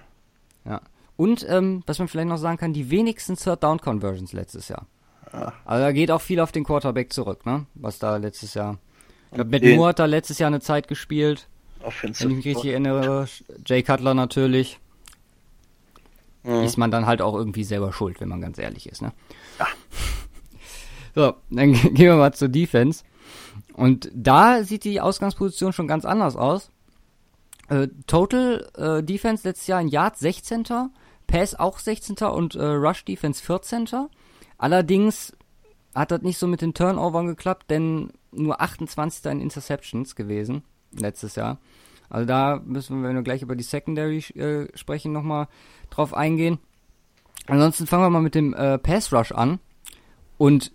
[1.17, 4.87] Und, ähm, was man vielleicht noch sagen kann, die wenigsten Third Down Conversions letztes Jahr.
[5.33, 5.53] Ja.
[5.65, 7.67] Also da geht auch viel auf den Quarterback zurück, ne?
[7.75, 8.79] Was da letztes Jahr
[9.35, 11.49] ich glaube, Matt Moore hat da letztes Jahr eine Zeit gespielt.
[11.83, 13.27] Offensive wenn ich mich richtig erinnere.
[13.67, 14.79] Jay Cutler natürlich.
[16.45, 16.62] Mhm.
[16.62, 19.12] Ist man dann halt auch irgendwie selber schuld, wenn man ganz ehrlich ist, ne?
[19.59, 19.67] Ja.
[21.17, 23.05] So, dann gehen wir mal zur Defense.
[23.75, 26.71] Und da sieht die Ausgangsposition schon ganz anders aus.
[27.69, 30.65] Äh, Total äh, Defense letztes Jahr in Yard 16.
[31.27, 32.16] Pass auch 16.
[32.27, 33.89] und äh, Rush Defense 14.
[34.59, 35.33] Allerdings
[35.95, 39.25] hat das nicht so mit den Turnovern geklappt, denn nur 28.
[39.27, 40.62] in Interceptions gewesen
[40.93, 41.59] letztes Jahr.
[42.11, 45.49] Also da müssen wir, wenn wir gleich über die Secondary äh, sprechen, nochmal
[45.91, 46.59] drauf eingehen.
[47.47, 49.59] Ansonsten fangen wir mal mit dem äh, Pass Rush an.
[50.39, 50.72] Und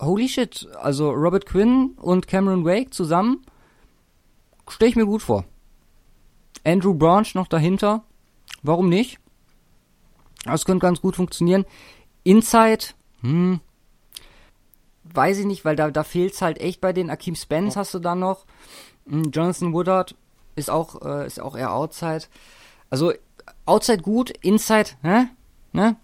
[0.00, 3.42] holy shit, also Robert Quinn und Cameron Wake zusammen
[4.68, 5.44] stelle ich mir gut vor.
[6.64, 8.04] Andrew Branch noch dahinter.
[8.62, 9.18] Warum nicht?
[10.44, 11.64] Das könnte ganz gut funktionieren.
[12.22, 12.86] Inside,
[13.20, 13.60] hm,
[15.04, 17.10] weiß ich nicht, weil da, da fehlt's halt echt bei den.
[17.10, 18.46] Akeem Spence hast du dann noch.
[19.08, 20.14] Hm, Jonathan Woodard
[20.54, 22.24] ist auch, äh, ist auch eher Outside.
[22.90, 23.12] Also,
[23.64, 25.30] Outside gut, Inside, ne?
[25.72, 25.96] ne?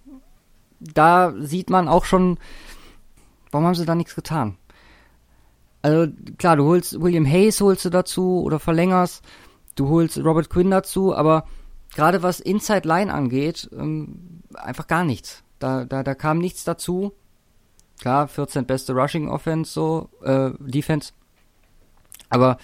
[0.80, 2.38] Da sieht man auch schon,
[3.50, 4.56] warum haben sie da nichts getan?
[5.82, 9.24] Also, klar, du holst William Hayes holst du dazu oder verlängerst.
[9.74, 11.46] Du holst Robert Quinn dazu, aber
[11.94, 15.42] gerade was Inside Line angeht, ähm, einfach gar nichts.
[15.58, 17.12] Da, da, da kam nichts dazu.
[18.00, 21.12] Klar, 14 beste Rushing Offense, so, äh, Defense.
[22.28, 22.58] Aber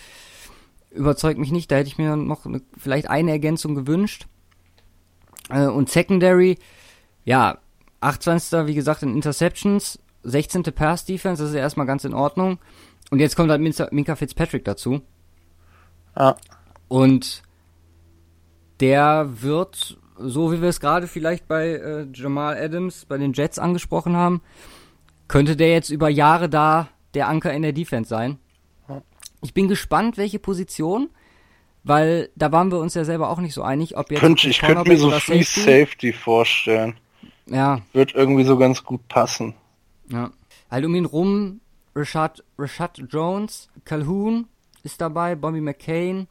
[0.91, 1.70] überzeugt mich nicht.
[1.70, 4.26] Da hätte ich mir noch eine, vielleicht eine Ergänzung gewünscht.
[5.51, 6.59] Äh, und Secondary,
[7.24, 7.59] ja,
[8.01, 8.66] 28.
[8.66, 10.62] wie gesagt in Interceptions, 16.
[10.74, 12.59] Pass Defense, das ist ja erstmal ganz in Ordnung.
[13.11, 13.61] Und jetzt kommt halt
[13.93, 15.03] Minka Fitzpatrick dazu.
[16.14, 16.37] Ah.
[16.89, 17.43] Und
[18.81, 23.59] der wird, so wie wir es gerade vielleicht bei äh, Jamal Adams, bei den Jets
[23.59, 24.41] angesprochen haben,
[25.26, 28.39] könnte der jetzt über Jahre da der Anker in der Defense sein.
[29.41, 31.11] Ich bin gespannt, welche Position,
[31.85, 34.20] weil da waren wir uns ja selber auch nicht so einig, ob jetzt.
[34.20, 36.95] Könnte, ich könnte mir so Free Safety, Safety vorstellen.
[37.47, 37.81] Ja.
[37.93, 39.55] Wird irgendwie so ganz gut passen.
[40.11, 40.31] Ja.
[40.70, 41.61] Halt um ihn rum,
[41.95, 44.47] Rashad, Rashad Jones, Calhoun
[44.83, 46.26] ist dabei, Bobby McCain.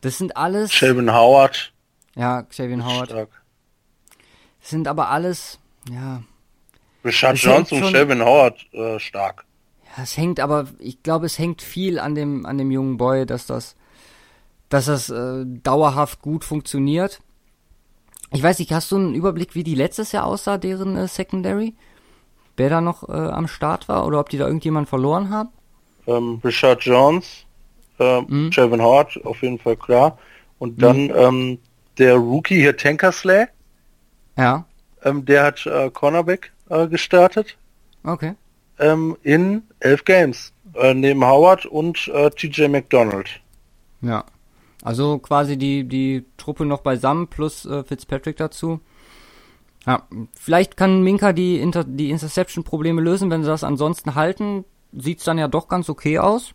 [0.00, 0.72] Das sind alles.
[0.72, 1.72] Shelvin Howard.
[2.14, 3.10] Ja, Xavier Howard.
[3.10, 3.42] Stark.
[4.60, 5.58] Das sind aber alles,
[5.90, 6.22] ja.
[7.04, 9.44] Rashad Jones und Shelvin Howard äh, stark.
[9.96, 13.24] Ja, es hängt aber, ich glaube, es hängt viel an dem, an dem jungen Boy,
[13.24, 13.76] dass das,
[14.68, 17.20] dass das äh, dauerhaft gut funktioniert.
[18.32, 21.74] Ich weiß nicht, hast du einen Überblick, wie die letztes Jahr aussah, deren äh, Secondary?
[22.56, 25.50] Wer da noch äh, am Start war oder ob die da irgendjemand verloren haben?
[26.06, 27.46] Ähm, Richard Jones,
[27.98, 28.50] äh, mhm.
[28.56, 30.18] Howard, auf jeden Fall klar.
[30.58, 31.14] Und dann mhm.
[31.16, 31.58] ähm,
[31.98, 33.46] der Rookie hier, Tankersley.
[34.36, 34.64] Ja.
[35.02, 37.56] Ähm, der hat äh, Cornerback äh, gestartet.
[38.04, 38.34] Okay.
[38.78, 40.52] Ähm, in elf Games.
[40.74, 43.40] Äh, neben Howard und äh, TJ McDonald.
[44.00, 44.24] Ja.
[44.82, 48.80] Also quasi die, die Truppe noch beisammen plus äh, Fitzpatrick dazu.
[49.86, 54.64] Ja, vielleicht kann Minka die, Inter die Interception-Probleme lösen, wenn sie das ansonsten halten.
[54.92, 56.54] Sieht's dann ja doch ganz okay aus.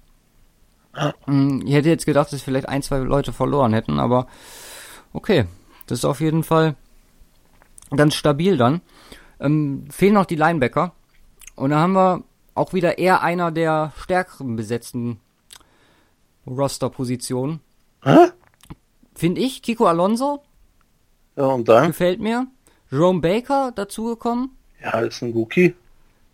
[1.26, 4.28] Hm, ich hätte jetzt gedacht, dass vielleicht ein, zwei Leute verloren hätten, aber
[5.12, 5.46] okay.
[5.88, 6.76] Das ist auf jeden Fall
[7.96, 8.82] ganz stabil dann.
[9.40, 10.94] Ähm, fehlen noch die Linebacker.
[11.56, 12.24] Und da haben wir
[12.56, 15.20] auch wieder eher einer der stärkeren besetzten
[16.48, 17.60] Roster-Positionen.
[19.16, 19.62] Finde ich.
[19.62, 20.42] Kiko Alonso.
[21.36, 21.88] Ja, und dann?
[21.88, 22.48] Gefällt mir.
[22.92, 24.52] Jerome Baker dazugekommen.
[24.82, 25.76] Ja, ist ein Rookie.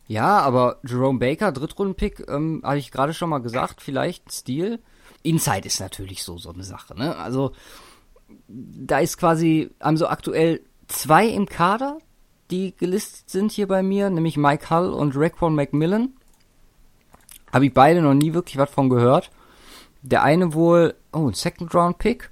[0.09, 4.79] Ja, aber Jerome Baker, Drittrunden-Pick, ähm, hatte ich gerade schon mal gesagt, vielleicht Stil.
[5.21, 7.15] Inside ist natürlich so, so eine Sache, ne?
[7.15, 7.51] Also,
[8.47, 11.99] da ist quasi, haben so aktuell zwei im Kader,
[12.49, 16.13] die gelistet sind hier bei mir, nämlich Mike Hull und Raekwon McMillan.
[17.53, 19.29] Habe ich beide noch nie wirklich was von gehört.
[20.01, 22.31] Der eine wohl, oh, ein Second Round Pick.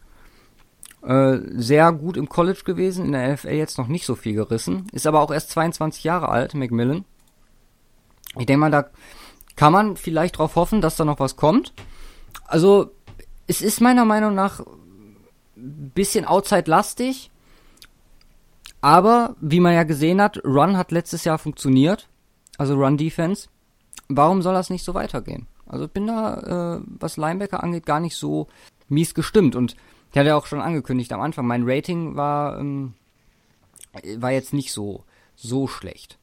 [1.04, 4.88] Äh, sehr gut im College gewesen, in der NFL jetzt noch nicht so viel gerissen.
[4.94, 7.06] Ist aber auch erst 22 Jahre alt, Macmillan.
[8.40, 8.90] Ich denke mal, da
[9.56, 11.74] kann man vielleicht drauf hoffen, dass da noch was kommt.
[12.46, 12.92] Also,
[13.48, 14.60] es ist meiner Meinung nach
[15.56, 17.32] ein bisschen outside-lastig.
[18.82, 22.08] Aber, wie man ja gesehen hat, Run hat letztes Jahr funktioniert.
[22.58, 23.50] Also Run Defense.
[24.08, 25.48] Warum soll das nicht so weitergehen?
[25.66, 28.48] Also ich bin da, äh, was Linebacker angeht, gar nicht so
[28.88, 29.56] mies gestimmt.
[29.56, 29.76] Und
[30.12, 32.94] ich hatte ja auch schon angekündigt am Anfang, mein Rating war, ähm,
[34.18, 35.04] war jetzt nicht so,
[35.36, 36.18] so schlecht.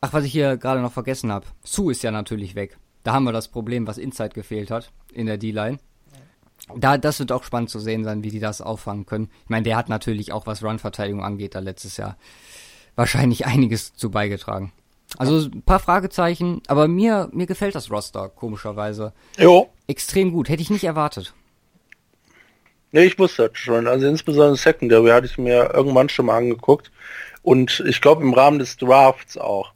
[0.00, 1.46] Ach, was ich hier gerade noch vergessen habe.
[1.64, 2.78] Sue ist ja natürlich weg.
[3.02, 5.78] Da haben wir das Problem, was Inside gefehlt hat in der D-Line.
[6.74, 9.30] Da, das wird auch spannend zu sehen sein, wie die das auffangen können.
[9.44, 12.16] Ich meine, der hat natürlich auch, was Run-Verteidigung angeht, da letztes Jahr
[12.96, 14.72] wahrscheinlich einiges zu beigetragen.
[15.18, 19.12] Also ein paar Fragezeichen, aber mir, mir gefällt das Roster, komischerweise.
[19.38, 19.70] Jo.
[19.86, 21.32] Extrem gut, hätte ich nicht erwartet.
[22.90, 23.86] Nee, ich wusste das schon.
[23.86, 26.90] Also insbesondere Secondary hatte ich mir irgendwann schon mal angeguckt.
[27.42, 29.72] Und ich glaube im Rahmen des Drafts auch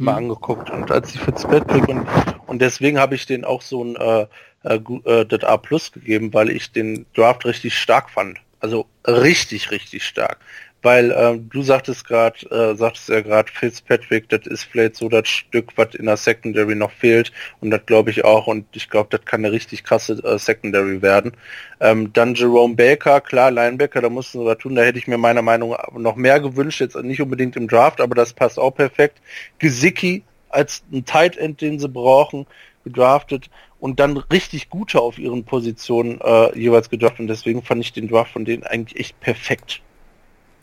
[0.00, 0.30] mal mhm.
[0.30, 0.70] angeguckt.
[0.70, 2.06] Und als ich Fitzpatrick und,
[2.46, 4.26] Und deswegen habe ich den auch so ein äh,
[4.64, 8.38] äh, äh, das A Plus gegeben, weil ich den Draft richtig stark fand.
[8.60, 10.38] Also richtig, richtig stark.
[10.84, 15.26] Weil ähm, du sagtest gerade, äh, sagtest ja gerade, Fitzpatrick, das ist vielleicht so das
[15.26, 17.32] Stück, was in der Secondary noch fehlt.
[17.62, 18.46] Und das glaube ich auch.
[18.46, 21.32] Und ich glaube, das kann eine richtig krasse äh, Secondary werden.
[21.80, 24.74] Ähm, dann Jerome Baker, klar, Linebacker, da mussten sie was tun.
[24.74, 26.82] Da hätte ich mir meiner Meinung nach noch mehr gewünscht.
[26.82, 29.22] Jetzt nicht unbedingt im Draft, aber das passt auch perfekt.
[29.58, 32.46] Gesicki als ein Tight End, den sie brauchen,
[32.84, 33.48] gedraftet
[33.80, 37.20] und dann richtig gute auf ihren Positionen äh, jeweils gedraftet.
[37.20, 39.80] Und deswegen fand ich den Draft von denen eigentlich echt perfekt.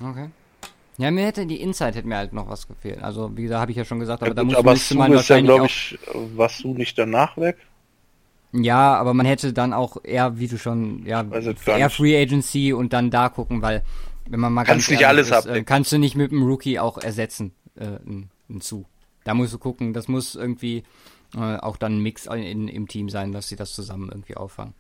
[0.04, 0.30] Okay.
[0.98, 3.02] Ja, mir hätte die Inside hätte mir halt noch was gefehlt.
[3.02, 5.14] Also, wie gesagt, habe ich ja schon gesagt, aber ja, da muss aber müsste man
[5.14, 5.98] wahrscheinlich ja, glaube ich,
[6.36, 7.58] warst du nicht danach weg?
[8.54, 11.26] Ja, aber man hätte dann auch eher, wie du schon, ja,
[11.66, 13.84] eher Free Agency und dann da gucken, weil
[14.28, 16.78] wenn man mal kannst ganz nicht alles ist, äh, kannst du nicht mit dem Rookie
[16.78, 18.86] auch ersetzen, äh, ein, ein zu.
[19.24, 20.84] Da musst du gucken, das muss irgendwie
[21.36, 24.74] äh, auch dann ein Mix in, im Team sein, dass sie das zusammen irgendwie auffangen.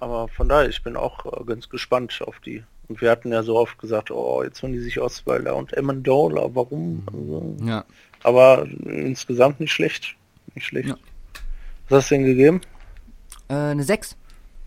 [0.00, 3.44] Aber von daher, ich bin auch äh, ganz gespannt auf die und wir hatten ja
[3.44, 7.04] so oft gesagt, oh, jetzt holen die sich Osweiler und Amendola, warum?
[7.06, 7.84] Also, ja.
[8.24, 10.16] Aber insgesamt nicht schlecht.
[10.56, 10.88] Nicht schlecht.
[10.88, 10.96] Ja.
[11.88, 12.60] Was hast du denn gegeben?
[13.48, 14.16] Äh, eine 6.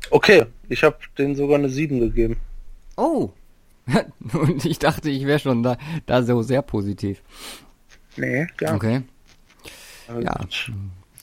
[0.09, 2.37] Okay, ich habe denen sogar eine 7 gegeben.
[2.95, 3.31] Oh.
[4.33, 7.21] und ich dachte, ich wäre schon da, da so sehr positiv.
[8.15, 9.01] Nee, gar Okay.
[10.07, 10.39] Also ja.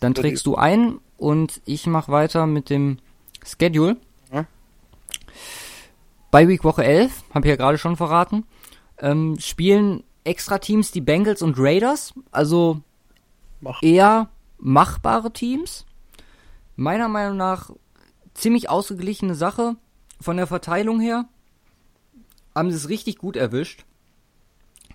[0.01, 2.98] Dann trägst du ein und ich mache weiter mit dem
[3.42, 3.96] Schedule.
[6.31, 8.45] Bei Week Woche 11, habe ich ja gerade schon verraten,
[8.99, 12.83] ähm, spielen extra Teams die Bengals und Raiders, also
[13.61, 13.83] Mach.
[13.83, 15.87] eher machbare Teams.
[16.76, 17.70] Meiner Meinung nach
[18.35, 19.76] ziemlich ausgeglichene Sache
[20.20, 21.28] von der Verteilung her.
[22.55, 23.85] Haben sie es richtig gut erwischt.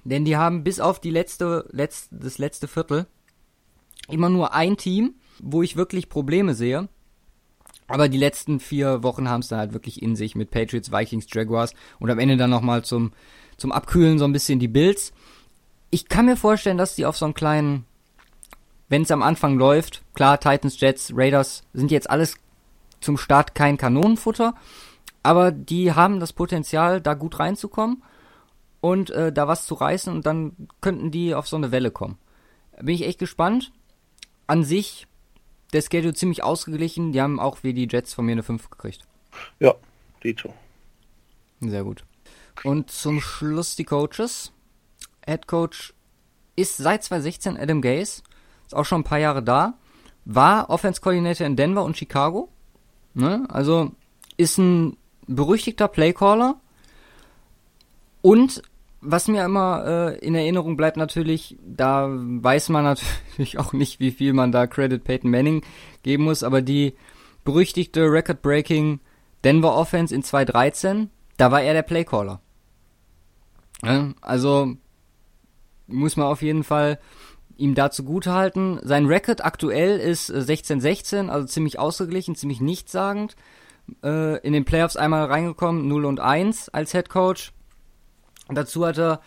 [0.03, 3.07] Denn die haben bis auf die letzte, letzte, das letzte Viertel
[4.07, 6.87] immer nur ein Team, wo ich wirklich Probleme sehe.
[7.87, 11.27] Aber die letzten vier Wochen haben es dann halt wirklich in sich mit Patriots, Vikings,
[11.31, 13.13] Jaguars und am Ende dann nochmal zum,
[13.57, 15.13] zum Abkühlen so ein bisschen die Bills.
[15.91, 17.85] Ich kann mir vorstellen, dass die auf so einen kleinen,
[18.89, 22.35] wenn es am Anfang läuft, klar, Titans, Jets, Raiders sind jetzt alles
[23.01, 24.55] zum Start kein Kanonenfutter,
[25.21, 28.01] aber die haben das Potenzial, da gut reinzukommen
[28.81, 32.17] und äh, da was zu reißen und dann könnten die auf so eine Welle kommen.
[32.81, 33.71] Bin ich echt gespannt.
[34.47, 35.07] An sich
[35.73, 37.11] der Schedule ziemlich ausgeglichen.
[37.11, 39.01] Die haben auch wie die Jets von mir eine 5 gekriegt.
[39.59, 39.75] Ja,
[40.23, 40.53] Dito.
[41.59, 42.03] Sehr gut.
[42.63, 44.51] Und zum Schluss die Coaches.
[45.25, 45.93] Head Coach
[46.55, 48.23] ist seit 2016 Adam Gaze.
[48.65, 49.75] Ist auch schon ein paar Jahre da.
[50.25, 52.49] War Offense Coordinator in Denver und Chicago.
[53.13, 53.45] Ne?
[53.49, 53.91] Also
[54.37, 54.97] ist ein
[55.27, 56.59] berüchtigter Playcaller.
[58.21, 58.63] Und
[59.05, 62.83] was mir immer äh, in Erinnerung bleibt natürlich, da weiß man
[63.29, 65.63] natürlich auch nicht, wie viel man da Credit Peyton Manning
[66.03, 66.95] geben muss, aber die
[67.43, 68.99] berüchtigte Record-Breaking
[69.43, 72.41] Denver Offense in 2013, da war er der Playcaller.
[73.83, 74.75] Ja, also
[75.87, 76.99] muss man auf jeden Fall
[77.57, 78.79] ihm dazu gut halten.
[78.83, 83.35] Sein Record aktuell ist 16-16, also ziemlich ausgeglichen, ziemlich nichtssagend.
[84.03, 87.53] Äh, in den Playoffs einmal reingekommen, 0 und 1 als Head Coach.
[88.49, 89.21] Dazu hat er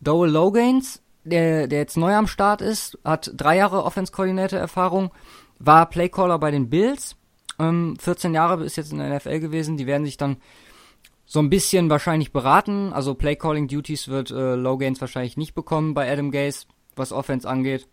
[0.00, 5.10] Dowell Logains, der, der jetzt neu am Start ist, hat drei Jahre Offense-Coordinator-Erfahrung,
[5.58, 7.16] war Playcaller bei den Bills,
[7.58, 10.36] ähm, 14 Jahre ist jetzt in der NFL gewesen, die werden sich dann
[11.26, 16.30] so ein bisschen wahrscheinlich beraten, also Playcalling-Duties wird äh, Logains wahrscheinlich nicht bekommen bei Adam
[16.30, 17.88] Gaze, was Offense angeht,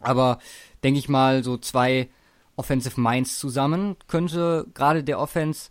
[0.00, 0.38] aber
[0.82, 2.08] denke ich mal, so zwei
[2.56, 5.70] Offensive Minds zusammen könnte gerade der Offense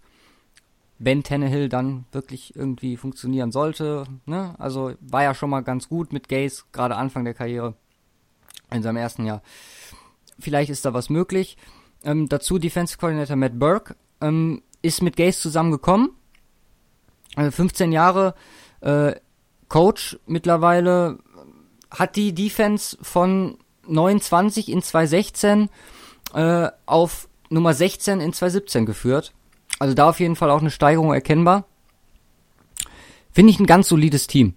[1.04, 4.06] wenn Tannehill dann wirklich irgendwie funktionieren sollte.
[4.28, 4.54] Ne?
[4.60, 7.74] Also war ja schon mal ganz gut mit Gaze, gerade Anfang der Karriere,
[8.70, 9.41] in seinem ersten Jahr.
[10.39, 11.58] Vielleicht ist da was möglich.
[12.04, 16.12] Ähm, dazu Defensive Coordinator Matt Burke ähm, ist mit Gaze zusammengekommen.
[17.36, 18.36] Also 15 Jahre
[18.82, 19.14] äh,
[19.70, 21.18] Coach mittlerweile
[21.89, 25.70] hat die Defense von 29 in 2016
[26.36, 29.34] äh, auf Nummer 16 in 2017 geführt.
[29.82, 31.66] Also da auf jeden Fall auch eine Steigerung erkennbar.
[33.32, 34.54] Finde ich ein ganz solides Team.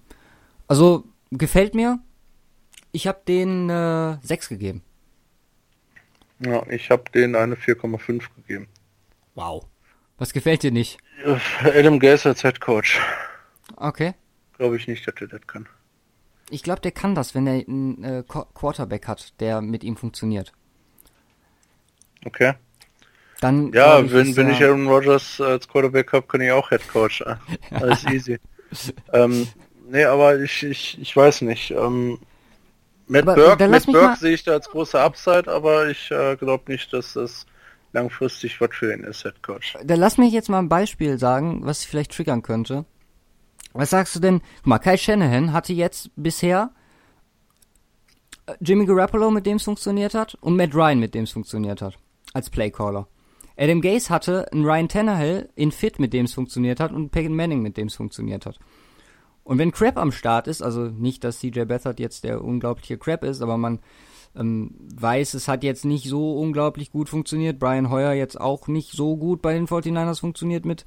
[0.68, 1.98] Also gefällt mir.
[2.92, 4.82] Ich habe denen äh, 6 gegeben.
[6.40, 8.68] Ja, ich habe denen eine 4,5 gegeben.
[9.34, 9.64] Wow.
[10.18, 10.98] Was gefällt dir nicht?
[11.62, 13.00] Adam Gase als Head Coach.
[13.76, 14.12] Okay.
[14.58, 15.66] Glaube ich nicht, dass er das kann.
[16.50, 20.52] Ich glaube, der kann das, wenn er einen äh, Quarterback hat, der mit ihm funktioniert.
[22.26, 22.56] Okay.
[23.40, 26.88] Dann ja, ich, wenn, wenn ich Aaron Rodgers als Quarterback habe, kann ich auch Head
[26.88, 27.22] Coach.
[27.70, 28.38] Alles easy.
[29.12, 29.46] ähm,
[29.88, 31.70] nee, aber ich, ich, ich weiß nicht.
[31.72, 32.18] Ähm,
[33.06, 36.36] Matt Aber, Burke, Matt Burke mal- sehe ich da als große Upside, aber ich äh,
[36.36, 37.44] glaube nicht, dass das
[37.92, 39.76] langfristig was für ihn ist, Head Coach.
[39.84, 42.84] Dann lass mich jetzt mal ein Beispiel sagen, was ich vielleicht triggern könnte.
[43.72, 44.40] Was sagst du denn?
[44.58, 46.70] Guck mal, Kai Shanahan hatte jetzt bisher
[48.46, 51.82] äh, Jimmy Garoppolo, mit dem es funktioniert hat, und Matt Ryan, mit dem es funktioniert
[51.82, 51.98] hat,
[52.32, 53.06] als Playcaller.
[53.56, 57.36] Adam Gase hatte einen Ryan Tannehill in Fit, mit dem es funktioniert hat, und Peyton
[57.36, 58.58] Manning, mit dem es funktioniert hat.
[59.44, 63.22] Und wenn Crab am Start ist, also nicht, dass CJ Beathard jetzt der unglaubliche Crab
[63.24, 63.78] ist, aber man
[64.36, 67.58] ähm, weiß, es hat jetzt nicht so unglaublich gut funktioniert.
[67.58, 70.84] Brian Hoyer jetzt auch nicht so gut bei den 49ers funktioniert mit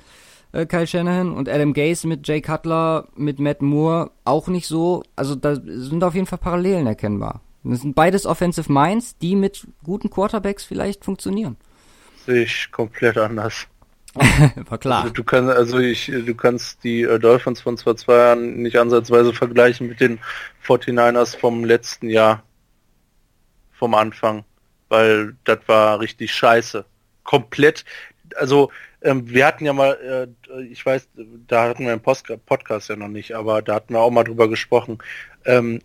[0.52, 5.04] äh, Kyle Shanahan und Adam Gase mit Jay Cutler, mit Matt Moore auch nicht so.
[5.16, 7.42] Also da sind auf jeden Fall Parallelen erkennbar.
[7.64, 11.58] Das sind beides Offensive Minds, die mit guten Quarterbacks vielleicht funktionieren.
[12.28, 13.68] Ich komplett anders.
[14.70, 15.04] War klar.
[15.04, 18.78] Also du kannst, also ich, du kannst die äh, Dolphins von vor zwei Jahren nicht
[18.78, 20.20] ansatzweise vergleichen mit den
[20.66, 22.44] 49ers vom letzten Jahr.
[23.72, 24.44] Vom Anfang.
[24.90, 26.86] Weil das war richtig scheiße.
[27.24, 27.86] Komplett.
[28.36, 28.72] Also
[29.02, 31.10] ähm, wir hatten ja mal, äh, ich weiß,
[31.48, 34.24] da hatten wir im Post Podcast ja noch nicht, aber da hatten wir auch mal
[34.24, 34.98] drüber gesprochen,
[35.46, 35.80] ähm,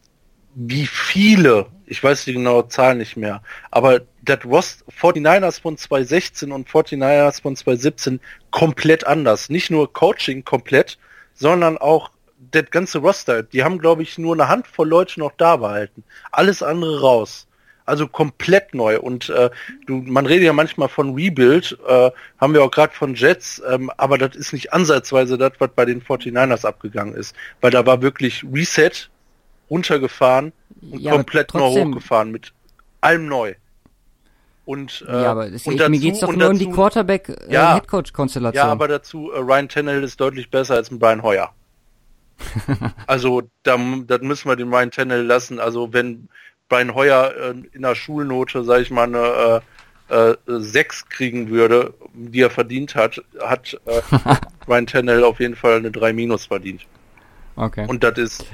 [0.55, 6.53] wie viele, ich weiß die genaue Zahl nicht mehr, aber das Rost 49ers von 2016
[6.53, 9.49] und 49ers von 2017 komplett anders.
[9.49, 10.99] Nicht nur Coaching komplett,
[11.35, 12.11] sondern auch
[12.51, 13.43] das ganze Roster.
[13.43, 16.05] Die haben, glaube ich, nur eine Handvoll Leute noch da behalten.
[16.31, 17.47] Alles andere raus.
[17.85, 19.01] Also komplett neu.
[19.01, 19.51] Und äh,
[19.87, 23.91] du, man redet ja manchmal von Rebuild, äh, haben wir auch gerade von Jets, ähm,
[23.97, 27.35] aber das ist nicht ansatzweise das, was bei den 49ers abgegangen ist.
[27.61, 29.11] Weil da war wirklich Reset,
[29.73, 30.53] runtergefahren
[30.83, 32.53] und Ja, komplett neu hochgefahren mit
[33.01, 33.55] allem neu.
[34.64, 36.70] Und, äh, ja, aber es, und ich, dazu, mir geht's doch nur um dazu, die
[36.70, 38.55] Quarterback-Headcoach-Konstellation.
[38.55, 38.62] Ja.
[38.62, 38.66] Äh.
[38.66, 41.53] Ja, aber dazu, äh, Ryan Tannehill ist deutlich besser als ein Brian Hoyer.
[43.07, 45.59] also, da, das müssen wir den Ryan Tannehill lassen.
[45.59, 46.29] Also, wenn
[46.68, 49.62] Brian Hoyer äh, in der Schulnote, sage ich mal, eine
[50.09, 54.01] äh, äh, 6 kriegen würde, die er verdient hat, hat äh,
[54.68, 56.83] Ryan Tannehill auf jeden Fall eine 3 minus verdient.
[57.57, 57.87] okay.
[57.89, 58.47] Und das ist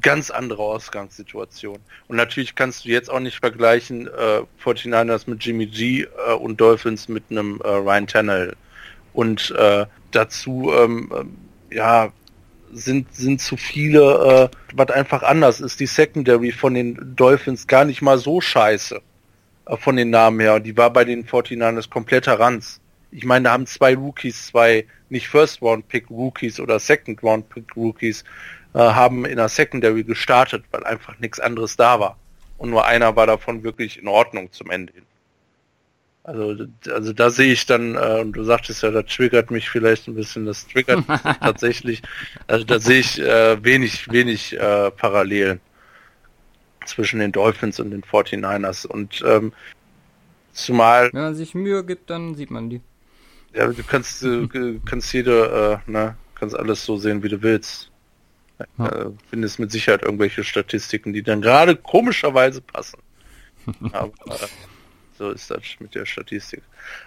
[0.00, 1.78] ganz andere Ausgangssituation.
[2.08, 6.60] Und natürlich kannst du jetzt auch nicht vergleichen äh, 49ers mit Jimmy G äh, und
[6.60, 8.56] Dolphins mit einem äh, Ryan Tannehill.
[9.12, 11.36] Und äh, dazu, ähm, ähm,
[11.70, 12.12] ja,
[12.72, 15.80] sind, sind zu viele, äh, was einfach anders ist.
[15.80, 19.02] Die Secondary von den Dolphins gar nicht mal so scheiße.
[19.66, 20.60] Äh, von den Namen her.
[20.60, 22.80] Die war bei den 49ers kompletter Ranz.
[23.10, 27.48] Ich meine, da haben zwei Rookies, zwei nicht First Round Pick Rookies oder Second Round
[27.50, 28.24] Pick Rookies,
[28.74, 32.18] äh, haben in der Secondary gestartet, weil einfach nichts anderes da war.
[32.58, 35.04] Und nur einer war davon wirklich in Ordnung zum Ende hin.
[36.24, 40.06] Also, also da sehe ich dann, äh, und du sagtest ja, das triggert mich vielleicht
[40.06, 42.02] ein bisschen, das triggert mich tatsächlich,
[42.46, 45.60] also da sehe ich äh, wenig, wenig äh, Parallelen
[46.86, 48.86] zwischen den Dolphins und den 49ers.
[48.86, 49.52] Und ähm,
[50.52, 52.80] zumal Wenn man sich Mühe gibt, dann sieht man die.
[53.54, 57.91] ja, du kannst, du kannst jede, äh, ne, kannst alles so sehen, wie du willst.
[58.78, 58.88] Ja.
[58.88, 62.98] Äh, findest mit Sicherheit irgendwelche Statistiken, die dann gerade komischerweise passen.
[63.92, 64.46] Aber äh,
[65.18, 66.62] so ist das mit der Statistik.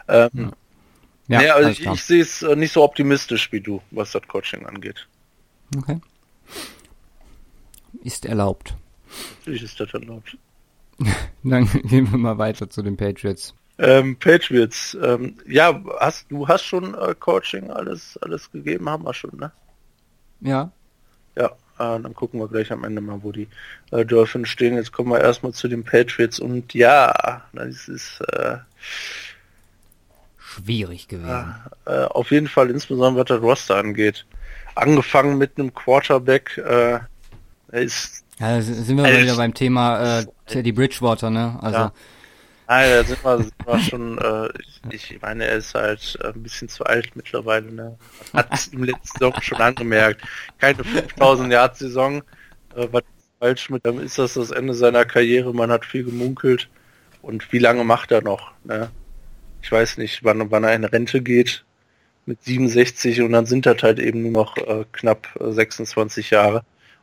[0.08, 0.54] Ähm,
[1.28, 4.12] Ja, nee, also alles ich, ich sehe es äh, nicht so optimistisch wie du, was
[4.12, 5.08] das Coaching angeht.
[5.76, 6.00] Okay.
[8.04, 8.76] Ist erlaubt.
[9.40, 10.38] Natürlich ist das erlaubt.
[11.44, 13.56] Dann gehen wir mal weiter zu den Patriots.
[13.78, 19.14] Ähm, Patriots, ähm, ja, hast du hast schon äh, Coaching alles alles gegeben, haben wir
[19.14, 19.52] schon, ne?
[20.40, 20.72] Ja.
[21.36, 23.48] Ja, äh, dann gucken wir gleich am Ende mal, wo die
[23.92, 24.76] äh, Dolphins stehen.
[24.76, 28.58] Jetzt kommen wir erstmal zu den Patriots und ja, das ist äh,
[30.38, 31.56] Schwierig gewesen.
[31.86, 34.26] äh, auf jeden Fall insbesondere was das Roster angeht.
[34.76, 37.00] Angefangen mit einem Quarterback, äh,
[37.72, 41.58] er ist, Ja, da sind wir wieder beim Thema äh, Teddy Bridgewater, ne?
[41.62, 41.94] Also, Ja.
[42.68, 44.50] Nein, da sind wir, sind wir schon, äh,
[44.92, 47.98] ich, ich meine, er ist halt äh, ein bisschen zu alt mittlerweile, ne?
[48.34, 50.22] Hat es im letzten Saison schon angemerkt.
[50.60, 52.24] Keine 5000 Yard Saison,
[52.76, 53.04] äh, was
[53.40, 56.70] falsch mit ihm ist das das Ende seiner Karriere, man hat viel gemunkelt
[57.22, 58.90] und wie lange macht er noch, ne?
[59.62, 61.66] Ich weiß nicht, wann, wann er in Rente geht
[62.26, 66.60] mit 67 und dann sind das halt eben nur noch äh, knapp äh, 26 Jahre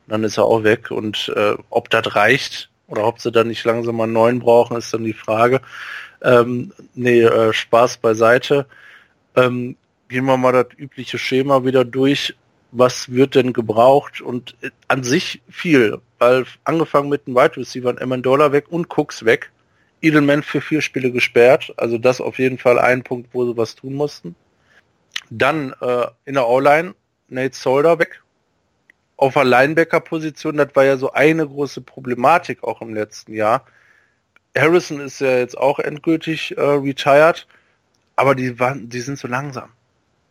[0.06, 3.48] und dann ist er auch weg und äh, ob das reicht oder ob sie dann
[3.48, 5.62] nicht langsam mal einen neuen brauchen, ist dann die Frage.
[6.20, 8.66] Ähm, nee, äh, Spaß beiseite.
[9.34, 9.76] Ähm,
[10.08, 12.36] gehen wir mal das übliche Schema wieder durch.
[12.70, 14.20] Was wird denn gebraucht?
[14.20, 19.24] Und äh, an sich viel, weil angefangen mit den Wide Receivers, Amendola weg und Cooks
[19.24, 19.50] weg.
[20.02, 23.74] Edelman für vier Spiele gesperrt, also das auf jeden Fall ein Punkt, wo sie was
[23.74, 24.34] tun mussten.
[25.30, 26.94] Dann äh, in der O-Line
[27.28, 28.21] Nate Solder weg.
[29.16, 33.64] Auf der Linebacker-Position, das war ja so eine große Problematik auch im letzten Jahr.
[34.56, 37.46] Harrison ist ja jetzt auch endgültig äh, retired,
[38.16, 39.70] aber die waren, die sind so langsam.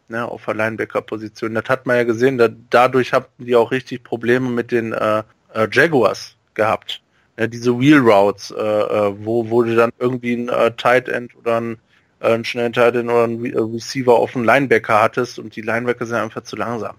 [0.10, 1.54] Ne, auf der Linebacker-Position.
[1.54, 5.24] Das hat man ja gesehen, da, dadurch haben die auch richtig Probleme mit den äh,
[5.54, 7.02] äh, Jaguars gehabt.
[7.38, 11.34] Ja, diese Wheel Routes, äh, äh, wo, wo du dann irgendwie ein äh, Tight End
[11.38, 11.78] oder ein,
[12.20, 16.06] einen schnellen Tight End oder einen Re Receiver auf einen Linebacker hattest und die Linebacker
[16.06, 16.98] sind einfach zu langsam.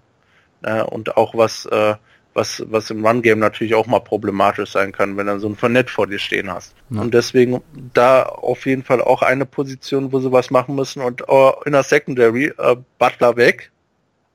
[0.62, 1.94] Äh, und auch was, äh,
[2.34, 5.90] was, was im Run-Game natürlich auch mal problematisch sein kann, wenn du so ein Vernett
[5.90, 6.74] vor dir stehen hast.
[6.90, 7.00] Ja.
[7.00, 7.60] Und deswegen
[7.94, 11.72] da auf jeden Fall auch eine Position, wo sie was machen müssen und uh, in
[11.72, 13.70] der Secondary uh, Butler weg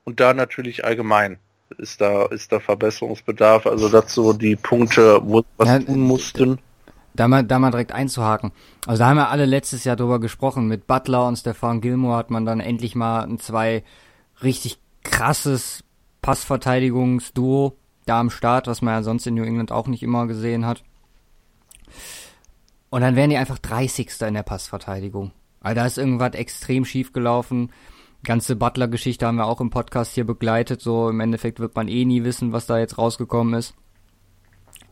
[0.04, 1.38] und da natürlich allgemein
[1.76, 3.66] ist da ist da Verbesserungsbedarf.
[3.66, 6.58] Also dazu die Punkte, wo was ja, tun mussten.
[7.14, 8.52] Da mal, da mal direkt einzuhaken.
[8.86, 10.68] Also da haben wir alle letztes Jahr drüber gesprochen.
[10.68, 13.82] Mit Butler und Stefan Gilmore hat man dann endlich mal ein zwei
[14.42, 15.84] richtig krasses
[16.28, 20.66] Passverteidigungsduo da am Start, was man ja sonst in New England auch nicht immer gesehen
[20.66, 20.84] hat.
[22.90, 24.10] Und dann wären die einfach 30.
[24.26, 25.32] in der Passverteidigung.
[25.62, 27.72] Also da ist irgendwas extrem schief gelaufen.
[28.24, 30.82] Ganze Butler-Geschichte haben wir auch im Podcast hier begleitet.
[30.82, 33.72] So im Endeffekt wird man eh nie wissen, was da jetzt rausgekommen ist.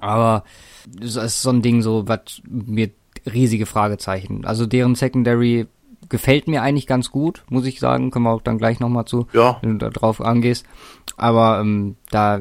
[0.00, 0.42] Aber
[0.88, 2.92] das ist so ein Ding, so was mir
[3.30, 4.46] riesige Fragezeichen.
[4.46, 5.66] Also deren Secondary
[6.08, 8.10] gefällt mir eigentlich ganz gut, muss ich sagen.
[8.10, 9.58] Können wir auch dann gleich nochmal zu, ja.
[9.62, 10.66] wenn du da drauf angehst.
[11.16, 12.40] Aber ähm, da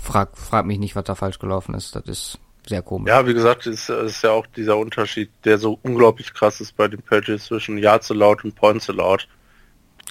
[0.00, 1.94] frag, frag mich nicht, was da falsch gelaufen ist.
[1.94, 3.08] Das ist sehr komisch.
[3.08, 6.88] Ja, wie gesagt, ist, ist ja auch dieser Unterschied, der so unglaublich krass ist bei
[6.88, 9.28] den Pages zwischen Ja zu laut und Point zu laut.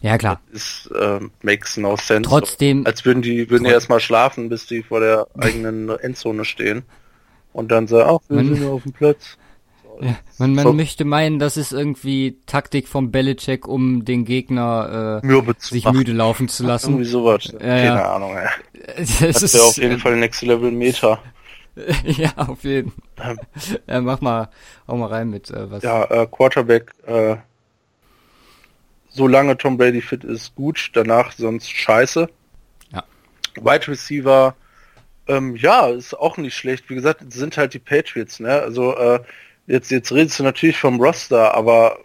[0.02, 0.42] Ja, klar.
[0.52, 2.30] Das ist, äh, makes no sense.
[2.30, 2.86] Trotzdem.
[2.86, 6.84] Als würden die, würden die erstmal schlafen, bis die vor der eigenen Endzone stehen.
[7.52, 9.38] Und dann sagen, ach, wir sind auf dem Platz.
[10.00, 10.74] Ja, man, man so.
[10.74, 15.98] möchte meinen, das ist irgendwie Taktik vom Belichick, um den Gegner äh, sich machen.
[15.98, 16.92] müde laufen zu lassen.
[16.92, 17.46] Irgendwie sowas.
[17.52, 18.16] Ja, Keine ja.
[18.16, 18.48] Ahnung, ey.
[18.98, 21.20] Das, das ist ja auf jeden Fall Next Level Meta.
[22.06, 23.38] ja, auf jeden Fall.
[23.88, 24.50] ja, mach mal,
[24.86, 25.84] auch mal rein mit äh, was.
[25.84, 27.36] Ja, äh, Quarterback, äh,
[29.10, 32.30] solange Tom Brady fit ist, gut, danach sonst scheiße.
[32.94, 33.04] Ja.
[33.56, 34.56] Wide Receiver,
[35.28, 36.90] ähm, ja, ist auch nicht schlecht.
[36.90, 38.62] Wie gesagt, sind halt die Patriots, ne?
[38.62, 39.20] Also äh,
[39.68, 42.00] jetzt, jetzt redest du natürlich vom Roster, aber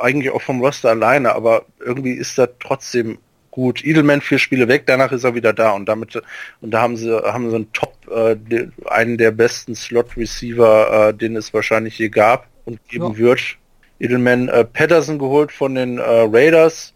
[0.00, 3.18] eigentlich auch vom Roster alleine, aber irgendwie ist das trotzdem
[3.50, 3.84] gut.
[3.84, 6.20] Edelman vier Spiele weg, danach ist er wieder da und damit
[6.60, 8.36] und da haben sie haben sie einen Top, äh,
[8.86, 13.16] einen der besten Slot Receiver, äh, den es wahrscheinlich je gab und geben ja.
[13.16, 13.40] wird.
[14.00, 16.94] Edelman äh, Patterson geholt von den äh, Raiders,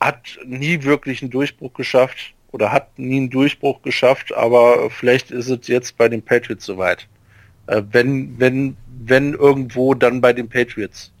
[0.00, 5.48] hat nie wirklich einen Durchbruch geschafft oder hat nie einen Durchbruch geschafft, aber vielleicht ist
[5.48, 7.08] es jetzt bei den Patriots soweit.
[7.66, 11.12] Äh, wenn, wenn, wenn irgendwo, dann bei den Patriots.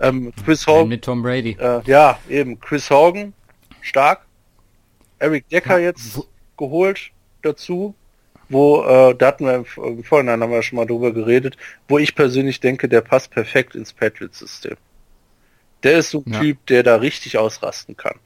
[0.00, 0.88] Ähm, Chris Hogan.
[0.88, 1.56] Mit Tom Brady.
[1.60, 2.58] Äh, ja, eben.
[2.60, 3.32] Chris Hogan,
[3.80, 4.26] stark.
[5.18, 6.20] Eric Decker ja, jetzt
[6.56, 7.10] geholt
[7.42, 7.94] dazu
[8.52, 11.56] wo, äh, da hatten wir im, im Vorhinein haben wir schon mal drüber geredet,
[11.88, 14.76] wo ich persönlich denke, der passt perfekt ins Patriots-System.
[15.82, 16.40] Der ist so ein ja.
[16.40, 18.16] Typ, der da richtig ausrasten kann.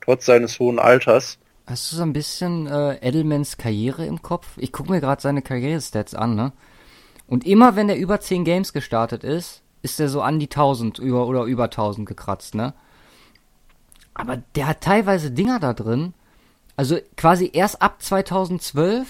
[0.00, 1.38] Trotz seines hohen Alters.
[1.66, 4.46] Hast du so ein bisschen äh, Edelmans Karriere im Kopf?
[4.56, 6.52] Ich gucke mir gerade seine Karrierestats an, ne?
[7.28, 10.98] Und immer wenn er über 10 Games gestartet ist, ist er so an die 1000
[10.98, 12.74] über, oder über 1000 gekratzt, ne?
[14.14, 16.14] Aber der hat teilweise Dinger da drin.
[16.74, 19.06] Also quasi erst ab 2012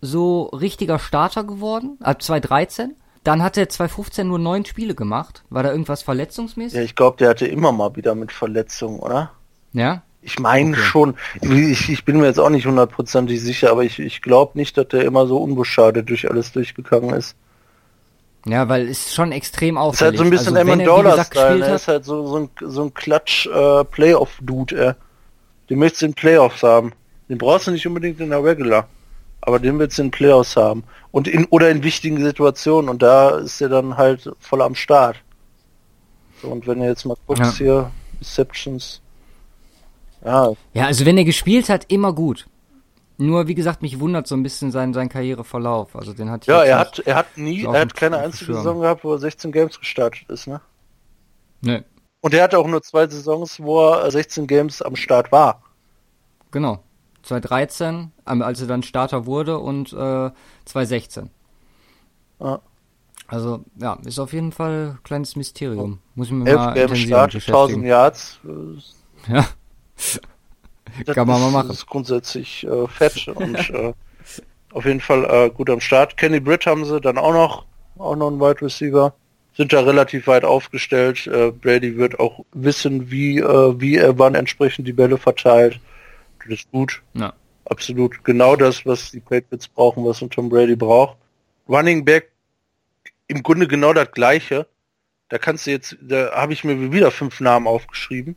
[0.00, 2.94] so richtiger Starter geworden, ab 2013.
[3.24, 5.42] Dann hat er 2015 nur neun Spiele gemacht.
[5.50, 6.76] War da irgendwas verletzungsmäßig?
[6.76, 9.32] Ja, ich glaube, der hatte immer mal wieder mit Verletzungen, oder?
[9.72, 10.02] Ja?
[10.22, 10.80] Ich meine okay.
[10.80, 11.14] schon.
[11.40, 14.88] Ich, ich, bin mir jetzt auch nicht hundertprozentig sicher, aber ich, ich glaube nicht, dass
[14.88, 17.36] der immer so unbeschadet durch alles durchgegangen ist.
[18.46, 20.14] Ja, weil es schon extrem auffällig.
[20.14, 21.66] Ist halt so ein bisschen also, Amendola-Style.
[21.66, 24.94] Er ist halt so, so ein, so ein Klatsch-Playoff-Dude, äh,
[25.68, 26.92] Den möchtest du in Playoffs haben.
[27.28, 28.86] Den brauchst du nicht unbedingt in der Regular
[29.46, 30.84] aber den willst du in Playoffs haben.
[31.12, 35.16] Und in, oder in wichtigen Situationen und da ist er dann halt voll am Start.
[36.42, 37.64] So, und wenn ihr jetzt mal guckst ja.
[37.64, 37.90] hier,
[38.20, 39.00] Receptions.
[40.24, 40.52] Ja.
[40.74, 42.46] Ja, also wenn er gespielt hat, immer gut.
[43.18, 45.96] Nur wie gesagt, mich wundert so ein bisschen sein, sein Karriereverlauf.
[45.96, 49.04] Also den hat Ja, er hat, er hat nie, er hat keine einzige Saison gehabt,
[49.04, 50.60] wo er 16 Games gestartet ist, ne?
[51.62, 51.84] Ne.
[52.20, 55.62] Und er hatte auch nur zwei Saisons, wo er 16 Games am Start war.
[56.50, 56.82] Genau.
[57.22, 60.30] 2013, als er dann Starter wurde und äh,
[60.64, 61.30] 2016.
[62.40, 62.60] Ja.
[63.28, 65.98] Also, ja, ist auf jeden Fall ein kleines Mysterium.
[66.14, 68.40] Muss ich mir Elf mal intensiver Start, 1000 Yards.
[69.28, 69.46] Ja.
[71.04, 71.68] Kann man mal machen.
[71.68, 73.92] Das ist grundsätzlich äh, fett und äh,
[74.72, 76.16] auf jeden Fall äh, gut am Start.
[76.16, 77.64] Kenny Britt haben sie dann auch noch,
[77.98, 79.14] auch noch ein Wide Receiver.
[79.56, 81.26] Sind da relativ weit aufgestellt.
[81.26, 85.80] Äh, Brady wird auch wissen, wie, äh, wie er wann entsprechend die Bälle verteilt.
[86.40, 87.02] Das ist gut.
[87.14, 87.32] Ja.
[87.64, 88.22] absolut.
[88.22, 91.16] Genau das, was die Patriots brauchen, was ein Tom Brady braucht.
[91.68, 92.30] Running Back
[93.28, 94.66] im Grunde genau das gleiche.
[95.28, 98.36] Da kannst du jetzt, da habe ich mir wieder fünf Namen aufgeschrieben.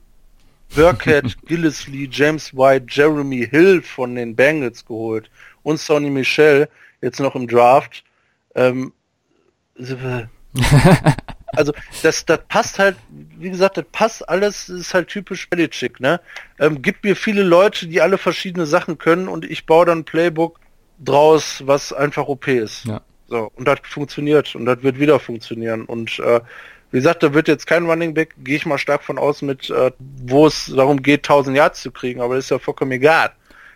[0.75, 5.29] Burkhead, Gillisley, James White, Jeremy Hill von den Bengals geholt
[5.63, 6.69] und Sonny Michel
[7.01, 8.03] jetzt noch im Draft.
[8.55, 8.93] Ähm,
[11.47, 11.73] also
[12.03, 16.19] das, das passt halt, wie gesagt, das passt alles, ist halt typisch Belichick, ne?
[16.59, 20.05] Ähm, gibt mir viele Leute, die alle verschiedene Sachen können und ich baue dann ein
[20.05, 20.59] Playbook
[20.99, 22.85] draus, was einfach OP ist.
[22.85, 23.01] Ja.
[23.27, 25.85] So, und das funktioniert und das wird wieder funktionieren.
[25.85, 26.41] Und äh,
[26.91, 29.69] wie gesagt, da wird jetzt kein Running Back, gehe ich mal stark von aus, mit
[29.69, 33.31] äh, wo es darum geht, 1000 Yards zu kriegen, aber das ist ja vollkommen egal.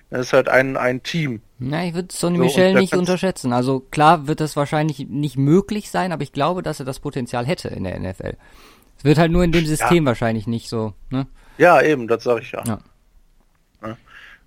[0.10, 1.42] Das ist halt ein, ein Team.
[1.58, 3.52] Na, ich würde Sonny so, Michel nicht unterschätzen.
[3.52, 7.48] Also klar wird das wahrscheinlich nicht möglich sein, aber ich glaube, dass er das Potenzial
[7.48, 8.38] hätte in der NFL.
[8.98, 10.06] Es wird halt nur in dem System ja.
[10.06, 11.28] wahrscheinlich nicht so, ne?
[11.58, 12.64] Ja, eben, das sage ich ja.
[12.66, 12.80] ja.
[13.82, 13.98] ja.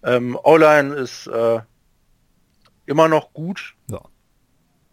[0.05, 1.61] Ähm, O-Line ist äh,
[2.87, 3.75] immer noch gut.
[3.89, 4.01] Ja.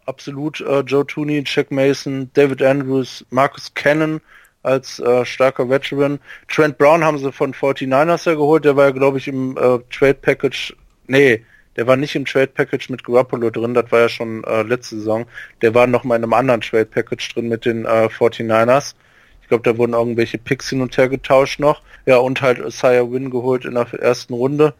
[0.06, 0.60] Absolut.
[0.60, 4.20] Äh, Joe Tooney, Chuck Mason, David Andrews, Marcus Cannon
[4.64, 6.18] als äh, starker Veteran.
[6.48, 9.78] Trent Brown haben sie von 49ers ja geholt, der war ja glaube ich im äh,
[9.90, 10.74] Trade Package,
[11.06, 11.44] nee,
[11.76, 14.96] der war nicht im Trade Package mit Garoppolo drin, das war ja schon äh, letzte
[14.96, 15.26] Saison.
[15.60, 18.94] Der war noch mal in einem anderen Trade Package drin mit den äh, 49ers.
[19.42, 21.82] Ich glaube, da wurden irgendwelche Picks hin und her getauscht noch.
[22.06, 24.72] Ja, und halt Isaiah Win geholt in der ersten Runde.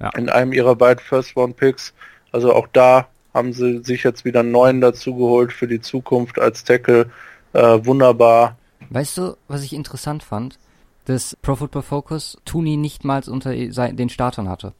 [0.00, 0.10] Ja.
[0.16, 1.94] In einem ihrer beiden First Round Picks.
[2.32, 6.38] Also auch da haben sie sich jetzt wieder einen neuen dazu geholt für die Zukunft
[6.38, 7.10] als Tackle.
[7.52, 8.56] Äh, wunderbar.
[8.90, 10.58] Weißt du, was ich interessant fand?
[11.04, 14.74] Dass Pro Football Focus Tooney nichtmals unter den Startern hatte.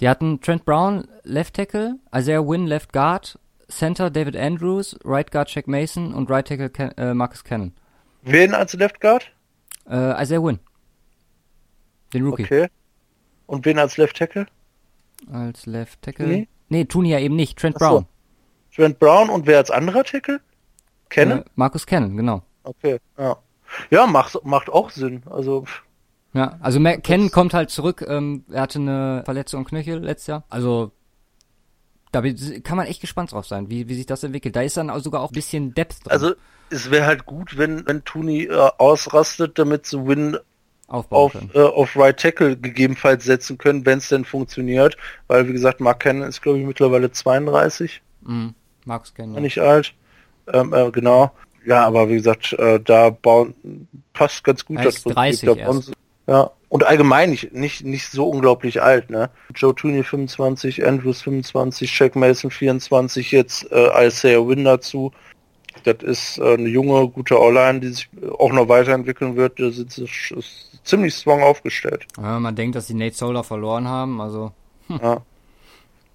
[0.00, 3.38] Die hatten Trent Brown, Left Tackle, Isaiah Wynn, Left Guard,
[3.68, 7.72] Center David Andrews, Right Guard Jack Mason und Right Tackle Ken äh, Marcus Cannon.
[8.22, 9.30] Wen als Left Guard?
[9.88, 10.58] Äh, Isaiah Wynn.
[12.12, 12.44] Den Rookie.
[12.44, 12.68] Okay.
[13.46, 14.46] Und wen als Left Tackle?
[15.32, 16.26] Als Left Tackle?
[16.26, 18.06] Nee, nee Tooney ja eben nicht, Trent Brown.
[18.74, 20.40] Trent Brown und wer als anderer Tackle?
[21.08, 21.40] Cannon?
[21.40, 22.42] Äh, Markus Cannon, genau.
[22.62, 23.36] Okay, ja.
[23.90, 25.22] Ja, macht, macht auch Sinn.
[25.28, 25.64] Also.
[26.32, 28.04] Ja, also Ken kommt halt zurück.
[28.06, 30.44] Ähm, er hatte eine Verletzung am Knöchel letztes Jahr.
[30.48, 30.92] Also
[32.12, 32.22] da
[32.62, 34.56] kann man echt gespannt drauf sein, wie, wie sich das entwickelt.
[34.56, 36.12] Da ist dann auch sogar auch ein bisschen Depth drin.
[36.12, 36.34] Also
[36.70, 40.38] es wäre halt gut, wenn, wenn Tooney äh, ausrastet, damit sie Win
[40.88, 44.96] auf, äh, auf Right Tackle gegebenenfalls setzen können, wenn es denn funktioniert.
[45.26, 48.02] Weil wie gesagt, Mark Ken ist glaube ich mittlerweile 32.
[48.22, 48.54] Mhm.
[48.84, 49.34] Markus Ken.
[49.34, 49.40] Ja.
[49.40, 49.94] Nicht alt.
[50.52, 51.30] Ähm, äh, genau.
[51.66, 53.54] Ja, aber wie gesagt, äh, da bauen,
[54.14, 55.14] passt ganz gut das Prinzip.
[55.14, 55.80] 30 da
[56.28, 59.30] ja, und allgemein nicht, nicht, nicht so unglaublich alt, ne?
[59.54, 65.10] Joe Tooney 25, Andrews 25, Jack Mason 24, jetzt äh, Isaiah Wynn dazu.
[65.84, 69.58] Das ist eine junge, gute Online, die sich auch noch weiterentwickeln wird.
[69.58, 72.06] Der ist, ist ziemlich strong aufgestellt.
[72.16, 74.52] Ja, man denkt, dass die Nate Solar verloren haben, also.
[74.88, 75.00] Hm.
[75.02, 75.22] Ja,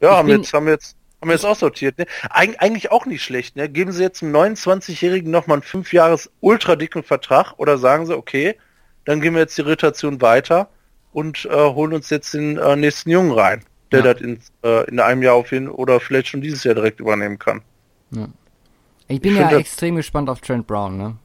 [0.02, 2.06] ja haben, jetzt, haben jetzt haben wir jetzt auch sortiert, ne?
[2.30, 3.69] Eig eigentlich auch nicht schlecht, ne?
[3.69, 8.18] Geben Sie jetzt einem 29-Jährigen nochmal einen 5 Jahres ultra dicken Vertrag oder sagen Sie,
[8.18, 8.57] okay,
[9.06, 10.68] dann gehen wir jetzt die Rotation weiter
[11.14, 13.64] und äh, holen uns jetzt den äh, nächsten Jungen rein,
[13.94, 14.14] der ja.
[14.14, 17.40] das in, äh, in einem Jahr auf jeden oder vielleicht schon dieses Jahr direkt übernehmen
[17.40, 17.61] kann.
[18.11, 18.27] Ja.
[19.14, 21.18] Ich bin ich ja extrem gespannt auf Trent Brown, ne?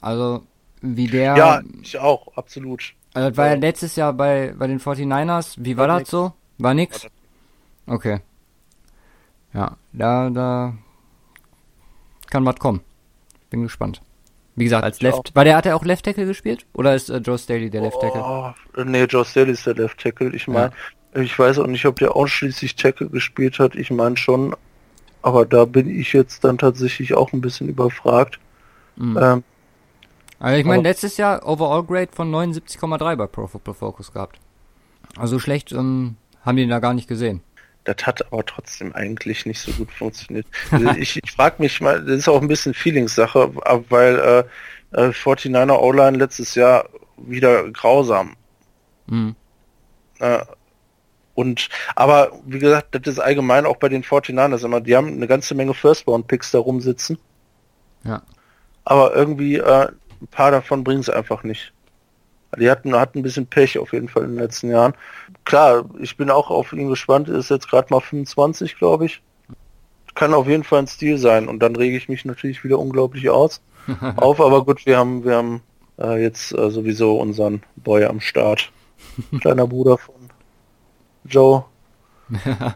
[0.00, 0.42] Also,
[0.80, 1.36] wie der.
[1.36, 2.94] Ja, ich auch, absolut.
[3.14, 5.54] Also, das war ja letztes Jahr bei, bei den 49ers.
[5.58, 6.10] Wie war, war das nix.
[6.10, 6.32] so?
[6.58, 7.06] War nix?
[7.86, 8.20] Okay.
[9.54, 10.74] Ja, da, da
[12.28, 12.80] kann was kommen.
[13.50, 14.02] Bin gespannt.
[14.56, 15.34] Wie gesagt, als Left.
[15.34, 16.66] War der, hat er auch Left Tackle gespielt?
[16.74, 18.20] Oder ist äh, Joe Staley der Left Tackle?
[18.20, 18.52] Oh,
[18.82, 20.34] nee, Joe Staley ist der Left Tackle.
[20.34, 20.72] Ich meine,
[21.14, 21.22] ja.
[21.22, 23.76] ich weiß auch nicht, ob der ausschließlich Tackle gespielt hat.
[23.76, 24.56] Ich meine schon.
[25.22, 28.38] Aber da bin ich jetzt dann tatsächlich auch ein bisschen überfragt.
[28.96, 29.18] Mhm.
[29.20, 29.44] Ähm,
[30.40, 34.38] also ich meine, letztes Jahr Overall Grade von 79,3 bei Pro Football Focus gehabt.
[35.16, 37.42] Also schlecht ähm, haben die ihn da gar nicht gesehen.
[37.84, 40.46] Das hat aber trotzdem eigentlich nicht so gut funktioniert.
[40.70, 43.50] Also ich ich frage mich mal, das ist auch ein bisschen Feelingssache,
[43.88, 44.46] weil
[44.92, 48.36] äh, äh, 49er O-Line letztes Jahr wieder grausam.
[49.06, 49.34] Mhm.
[50.20, 50.40] Äh,
[51.38, 55.28] und aber wie gesagt, das ist allgemein auch bei den 49ers immer, die haben eine
[55.28, 57.16] ganze Menge First-Round-Picks da rumsitzen.
[58.02, 58.22] Ja.
[58.84, 59.86] Aber irgendwie äh,
[60.20, 61.72] ein paar davon bringen es einfach nicht.
[62.58, 64.94] Die hatten, hatten ein bisschen Pech auf jeden Fall in den letzten Jahren.
[65.44, 67.28] Klar, ich bin auch auf ihn gespannt.
[67.28, 69.22] Ist jetzt gerade mal 25, glaube ich.
[70.16, 71.46] Kann auf jeden Fall ein Stil sein.
[71.46, 73.60] Und dann rege ich mich natürlich wieder unglaublich aus.
[74.16, 75.62] auf, aber gut, wir haben, wir haben
[76.00, 78.72] äh, jetzt äh, sowieso unseren Boy am Start.
[79.40, 80.17] Kleiner Bruder von
[81.28, 81.64] Joe.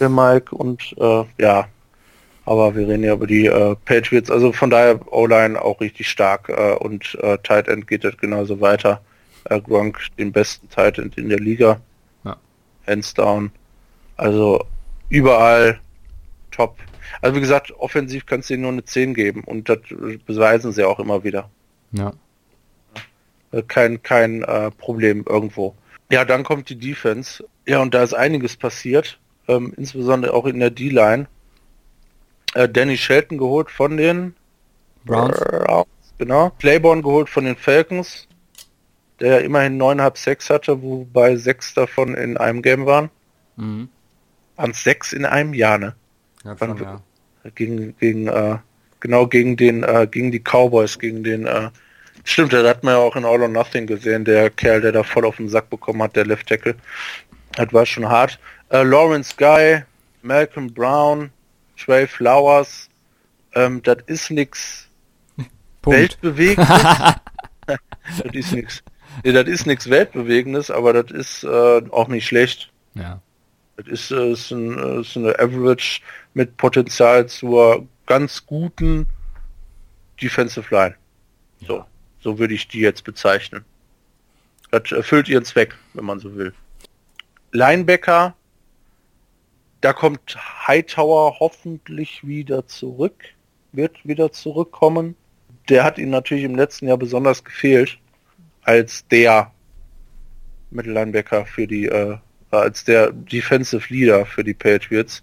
[0.00, 1.68] der Mike und äh, ja,
[2.44, 4.30] aber wir reden ja über die äh, Patriots.
[4.30, 8.60] Also von daher O-Line auch richtig stark äh, und äh, Tight End geht das genauso
[8.60, 9.00] weiter.
[9.44, 11.80] Äh, Gronk den besten Tight End in der Liga.
[12.24, 12.36] Ja.
[12.86, 13.50] hands down.
[14.16, 14.64] Also
[15.08, 15.80] überall
[16.52, 16.76] top.
[17.20, 19.78] Also wie gesagt, offensiv kannst du ihnen nur eine 10 geben und das
[20.26, 21.50] beweisen sie auch immer wieder.
[21.92, 22.12] Ja.
[23.52, 25.74] Äh, Kein, kein äh, Problem irgendwo.
[26.10, 27.44] Ja, dann kommt die Defense.
[27.66, 29.18] Ja, und da ist einiges passiert,
[29.48, 31.26] ähm, insbesondere auch in der D-Line.
[32.54, 34.34] Äh, Danny Shelton geholt von den
[35.04, 35.38] Browns.
[35.38, 35.88] Browns,
[36.18, 36.50] genau.
[36.58, 38.28] Claiborne geholt von den Falcons,
[39.20, 43.10] der immerhin 9,5 Sacks hatte, wobei sechs davon in einem Game waren.
[43.56, 43.88] Mhm.
[44.56, 45.94] Waren sechs in einem Jahr, ne?
[46.44, 47.02] Ja, schon, ja.
[47.54, 48.58] Gegen, gegen, äh,
[49.00, 51.70] genau gegen den, äh, gegen die Cowboys, gegen den, äh,
[52.24, 55.02] stimmt, das hat man ja auch in All or Nothing gesehen, der Kerl, der da
[55.02, 56.74] voll auf den Sack bekommen hat, der Left Tackle.
[57.52, 58.38] Das war schon hart.
[58.70, 59.82] Äh, Lawrence Guy,
[60.22, 61.30] Malcolm Brown,
[61.76, 62.88] Trey Flowers,
[63.54, 64.88] ähm, das ist nix
[65.82, 65.98] Punkt.
[65.98, 66.68] Weltbewegendes.
[67.66, 67.78] das
[68.32, 68.82] ist nix.
[69.24, 72.70] Nee, das ist nix Weltbewegendes, aber das ist äh, auch nicht schlecht.
[72.94, 73.20] Ja.
[73.76, 76.00] Das ist, äh, ist, ein, äh, ist eine Average
[76.34, 79.06] mit Potenzial zur ganz guten
[80.20, 80.94] Defensive Line.
[81.66, 81.84] So,
[82.26, 83.64] so würde ich die jetzt bezeichnen.
[84.72, 86.52] Das erfüllt ihren Zweck, wenn man so will.
[87.52, 88.34] Linebacker,
[89.80, 90.36] da kommt
[90.66, 93.22] Hightower hoffentlich wieder zurück,
[93.70, 95.14] wird wieder zurückkommen.
[95.68, 97.96] Der hat ihn natürlich im letzten Jahr besonders gefehlt
[98.62, 99.52] als der
[100.72, 102.16] Mittellinebacker für die, äh,
[102.50, 105.22] als der Defensive Leader für die Patriots.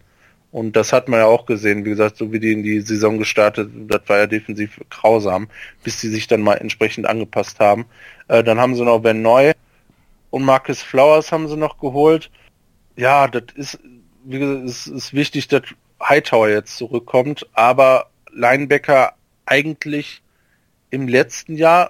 [0.54, 3.18] Und das hat man ja auch gesehen, wie gesagt, so wie die in die Saison
[3.18, 5.48] gestartet, das war ja defensiv grausam,
[5.84, 7.86] bis die sich dann mal entsprechend angepasst haben.
[8.28, 9.54] Äh, dann haben sie noch Ben Neu
[10.30, 12.30] und Marcus Flowers haben sie noch geholt.
[12.96, 13.80] Ja, das ist,
[14.26, 15.64] wie gesagt, es ist wichtig, dass
[16.00, 19.14] Hightower jetzt zurückkommt, aber Linebacker
[19.48, 20.22] eigentlich
[20.92, 21.90] im letzten Jahr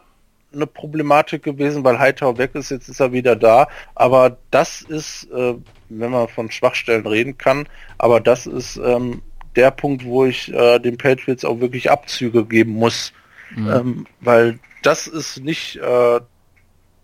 [0.53, 3.68] eine Problematik gewesen, weil Hightower weg ist, jetzt ist er wieder da.
[3.95, 5.56] Aber das ist, äh,
[5.99, 7.68] wenn man von Schwachstellen reden kann,
[7.98, 9.22] aber das ist ähm,
[9.56, 13.14] der Punkt, wo ich äh, den Patriots auch wirklich Abzüge geben muss.
[13.56, 13.70] Mhm.
[13.70, 16.20] Ähm, weil das ist nicht äh,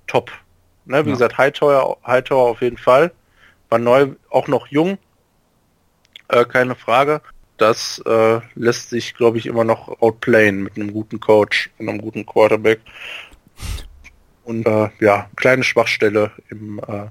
[0.07, 0.31] top.
[0.85, 1.15] Ne, wie Ja.
[1.15, 3.11] gesagt, Hightower, Hightower auf jeden Fall.
[3.69, 4.97] War neu, auch noch jung.
[6.27, 7.21] Äh, keine Frage.
[7.57, 12.01] Das äh, lässt sich, glaube ich, immer noch outplayen mit einem guten Coach und einem
[12.01, 12.79] guten Quarterback.
[14.43, 17.07] Und äh, ja, kleine Schwachstelle im äh,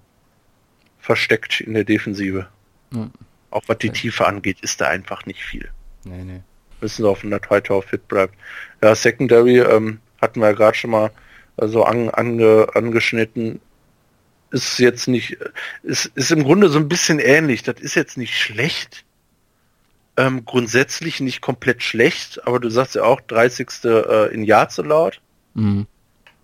[1.09, 2.49] versteckt in der Defensive.
[2.93, 3.09] Ja.
[3.51, 3.89] Auch was die.
[3.89, 5.71] Tiefe angeht, ist da einfach nicht viel.
[6.05, 6.43] Nee, nee.
[6.83, 8.35] Müssen sie hoffen, dass Hightower fit bleibt.
[8.83, 11.11] Ja, Secondary ähm, hatten wir ja gerade schon mal
[11.57, 13.63] so an, ange, angeschnitten.
[14.51, 15.39] Ist jetzt nicht,
[15.83, 17.63] ist, ist im Grunde so ein bisschen ähnlich.
[17.63, 19.07] Das ist jetzt nicht schlecht.
[20.19, 23.69] Ähm, grundsätzlich nicht komplett schlecht, aber du sagst ja auch 30.
[23.85, 25.23] Äh, in Yards allowed.
[25.55, 25.87] Mhm.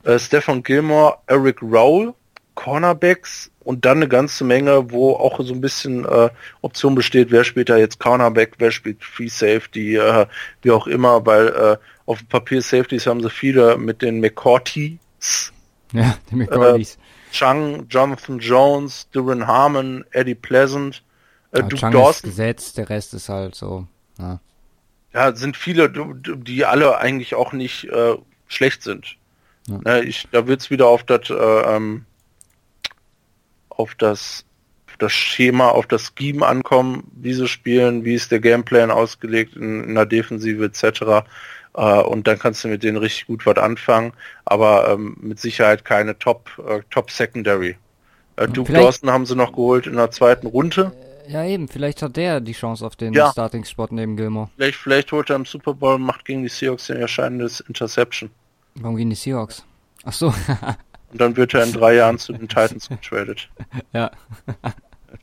[0.05, 2.15] Äh, Stefan Gilmore, Eric Rowell,
[2.55, 7.45] Cornerbacks und dann eine ganze Menge, wo auch so ein bisschen äh, Option besteht, wer
[7.45, 10.27] spielt da jetzt Cornerback, wer spielt Free Safety, äh,
[10.63, 11.77] wie auch immer, weil äh,
[12.07, 15.53] auf dem Papier Safeties haben sie viele mit den McCourtys,
[15.93, 16.99] Ja, die McCordys.
[17.33, 21.03] Chung, Jonathan Jones, Duran Harmon, Eddie Pleasant,
[21.53, 22.31] äh, ja, Duke Chung ist Dawson.
[22.31, 23.87] gesetzt, der Rest ist halt so.
[24.19, 24.41] Ja.
[25.13, 28.17] Ja, sind viele, die alle eigentlich auch nicht äh,
[28.49, 29.17] schlecht sind.
[29.67, 29.79] Ja.
[29.85, 32.05] Ne, ich, da wird's wieder auf das äh, ähm,
[33.77, 34.45] auf das
[34.89, 39.57] auf das Schema, auf das Scheme ankommen, wie sie spielen, wie ist der Gameplan ausgelegt
[39.57, 41.27] in, in der Defensive etc.
[41.77, 44.13] Äh, und dann kannst du mit denen richtig gut was anfangen,
[44.45, 47.77] aber ähm, mit Sicherheit keine Top äh, Top Secondary.
[48.37, 50.93] Äh, Duke vielleicht- Dawson haben sie noch geholt in der zweiten Runde.
[51.27, 53.33] ja, eben, vielleicht hat der die Chance auf den Ja.
[53.33, 54.51] Starting-Spot neben Gilmore.
[54.57, 58.31] Vielleicht, vielleicht holt er im Super Bowl und macht gegen die Seahawks den erscheinendes Interception.
[58.77, 59.65] Warum gehen die Seahawks?
[60.05, 60.33] Ach so,
[61.15, 63.49] Und dann wird er in drei Jahren zu den Titans getradet.
[63.93, 64.11] ja.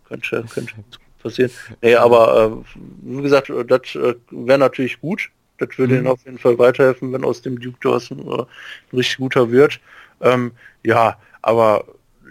[0.08, 0.74] Könnte, könnte
[1.22, 1.52] passieren.
[1.82, 5.30] Nee, aber äh, wie gesagt, äh, das äh, wäre natürlich gut.
[5.58, 6.00] Das würde Mhm.
[6.00, 9.82] ihnen auf jeden Fall weiterhelfen, wenn aus dem Duke Dawson äh, ein richtig guter wird.
[10.22, 10.54] Ähm,
[10.86, 11.84] ja, aber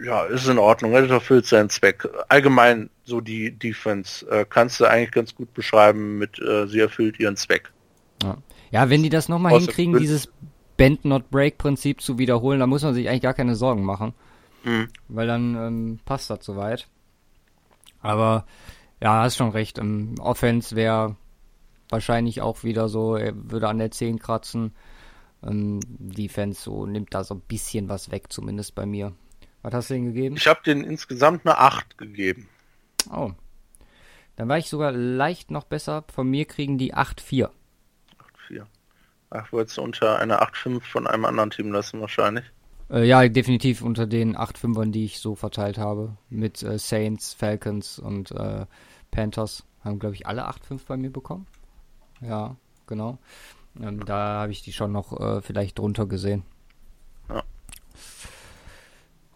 [0.02, 0.92] ja, ist in Ordnung.
[0.92, 2.08] Das erfüllt seinen Zweck.
[2.28, 7.20] Allgemein so die Defense äh, kannst du eigentlich ganz gut beschreiben mit äh, sie erfüllt
[7.20, 7.70] ihren Zweck.
[8.22, 8.38] Ja,
[8.70, 10.30] ja wenn die das nochmal hinkriegen, dieses
[10.80, 14.14] Bend-Not-Break-Prinzip zu wiederholen, dann muss man sich eigentlich gar keine Sorgen machen.
[14.64, 14.88] Mhm.
[15.08, 16.88] Weil dann ähm, passt das soweit.
[18.00, 18.46] Aber
[19.02, 19.78] ja, hast schon recht.
[19.78, 21.16] Ähm, Offense wäre
[21.90, 24.74] wahrscheinlich auch wieder so, er würde an der 10 kratzen.
[25.46, 29.12] Ähm, Defense so nimmt da so ein bisschen was weg, zumindest bei mir.
[29.60, 30.36] Was hast du denn gegeben?
[30.36, 32.48] Ich habe denen insgesamt eine 8 gegeben.
[33.12, 33.32] Oh.
[34.36, 36.04] Dann war ich sogar leicht noch besser.
[36.10, 37.50] Von mir kriegen die 8-4.
[38.48, 38.66] 4.
[39.30, 42.44] Ach, wolltest du unter einer 8-5 von einem anderen Team lassen wahrscheinlich.
[42.90, 46.16] Äh, ja, definitiv unter den acht Fünfern, die ich so verteilt habe.
[46.28, 48.66] Mit äh, Saints, Falcons und äh,
[49.10, 49.64] Panthers.
[49.84, 51.46] Haben, glaube ich, alle acht fünf bei mir bekommen.
[52.20, 53.18] Ja, genau.
[53.80, 56.42] Ähm, da habe ich die schon noch äh, vielleicht drunter gesehen.
[57.28, 57.44] Ja.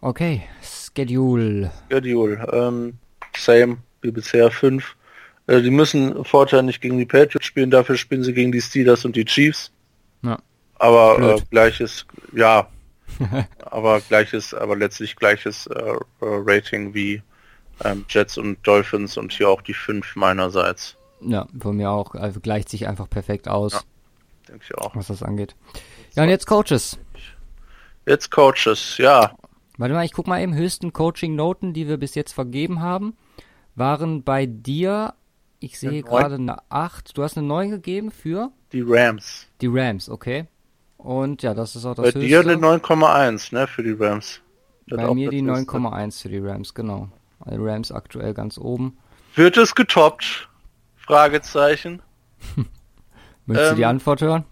[0.01, 1.71] Okay, Schedule.
[1.89, 2.47] Schedule.
[2.51, 2.99] Ähm,
[3.35, 4.97] same wie bisher fünf.
[5.47, 9.05] Äh, die müssen Vorteil nicht gegen die Patriots spielen, dafür spielen sie gegen die Steelers
[9.05, 9.71] und die Chiefs.
[10.25, 10.39] Ja.
[10.77, 12.67] Aber äh, gleiches, ja,
[13.65, 17.21] aber gleiches, aber letztlich gleiches äh, äh, Rating wie
[17.83, 20.97] ähm, Jets und Dolphins und hier auch die fünf meinerseits.
[21.21, 22.13] Ja, von mir auch.
[22.15, 23.81] Also gleicht sich einfach perfekt aus, Ja.
[24.49, 24.95] Denke ich auch.
[24.95, 25.55] was das angeht.
[26.13, 26.99] Ja, und jetzt Coaches.
[28.05, 29.35] Jetzt Coaches, ja.
[29.77, 30.53] Warte mal, ich guck mal eben.
[30.53, 33.17] Höchsten Coaching-Noten, die wir bis jetzt vergeben haben,
[33.73, 35.15] waren bei dir,
[35.59, 37.17] ich sehe gerade eine 8.
[37.17, 39.47] Du hast eine 9 gegeben für Die Rams.
[39.61, 40.45] die Rams, okay.
[40.97, 42.51] Und ja, das ist auch Bei das dir höchste.
[42.53, 44.41] eine 9,1, ne, für die Rams.
[44.87, 45.71] Das Bei mir die höchste.
[45.71, 47.09] 9,1 für die Rams, genau.
[47.49, 48.97] Die Rams aktuell ganz oben.
[49.35, 50.49] Wird es getoppt?
[50.97, 52.01] Fragezeichen.
[53.45, 54.43] Möchtest du Ähm, die Antwort hören?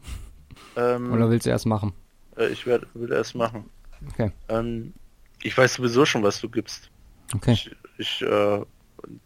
[0.75, 1.93] Ähm, Oder willst du erst machen?
[2.37, 3.65] äh, ich werde will erst machen.
[4.11, 4.31] Okay.
[4.49, 4.93] Ähm,
[5.41, 6.89] ich weiß sowieso schon, was du gibst.
[7.35, 7.53] Okay.
[7.53, 8.61] Ich, ich, äh,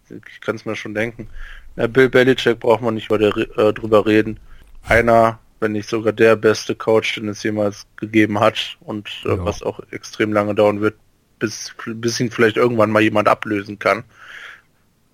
[0.09, 1.29] ich kann es mir schon denken.
[1.75, 4.39] Na, Bill Belichick braucht man nicht weiter äh, drüber reden.
[4.83, 9.45] Einer, wenn nicht sogar der beste Coach, den es jemals gegeben hat und äh, Ja.
[9.45, 10.95] was auch extrem lange dauern wird,
[11.39, 14.03] bis, bis ihn vielleicht irgendwann mal jemand ablösen kann.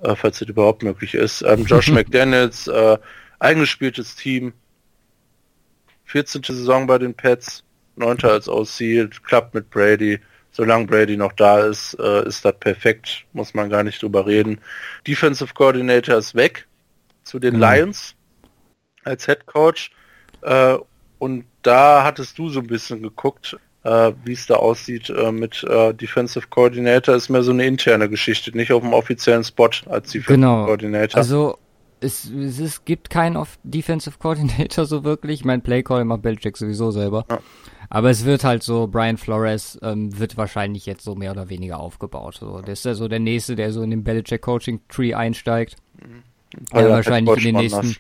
[0.01, 1.41] Äh, falls das überhaupt möglich ist.
[1.43, 2.97] Ähm, Josh McDaniels, äh,
[3.39, 4.53] eingespieltes Team.
[6.05, 6.43] 14.
[6.43, 7.63] Saison bei den Pets,
[7.95, 8.17] 9.
[8.23, 10.19] als OC, klappt mit Brady.
[10.51, 14.59] Solange Brady noch da ist, äh, ist das perfekt, muss man gar nicht drüber reden.
[15.07, 16.67] Defensive Coordinator ist weg
[17.23, 17.71] zu den Genau.
[17.71, 18.15] Lions
[19.03, 19.91] als Head Coach.
[20.41, 20.77] Äh,
[21.19, 25.63] und da hattest du so ein bisschen geguckt, äh, wie es da aussieht äh, mit
[25.63, 27.15] äh, Defensive Coordinator.
[27.15, 30.65] Ist mehr so eine interne Geschichte, nicht auf dem offiziellen Spot als Defensive Genau.
[30.65, 31.17] Coordinator.
[31.17, 31.57] Also,
[31.99, 35.45] es, es, es gibt keinen Off Defensive Coordinator so wirklich.
[35.45, 37.25] Mein Playcall macht Belichick sowieso selber.
[37.29, 37.39] Ja.
[37.89, 41.79] Aber es wird halt so, Brian Flores ähm, wird wahrscheinlich jetzt so mehr oder weniger
[41.79, 42.35] aufgebaut.
[42.39, 45.75] So, der ist ja so der Nächste, der so in den Belichick Coaching Tree einsteigt.
[46.71, 47.99] Ja, Jahre wahrscheinlich in den nächsten, woanders.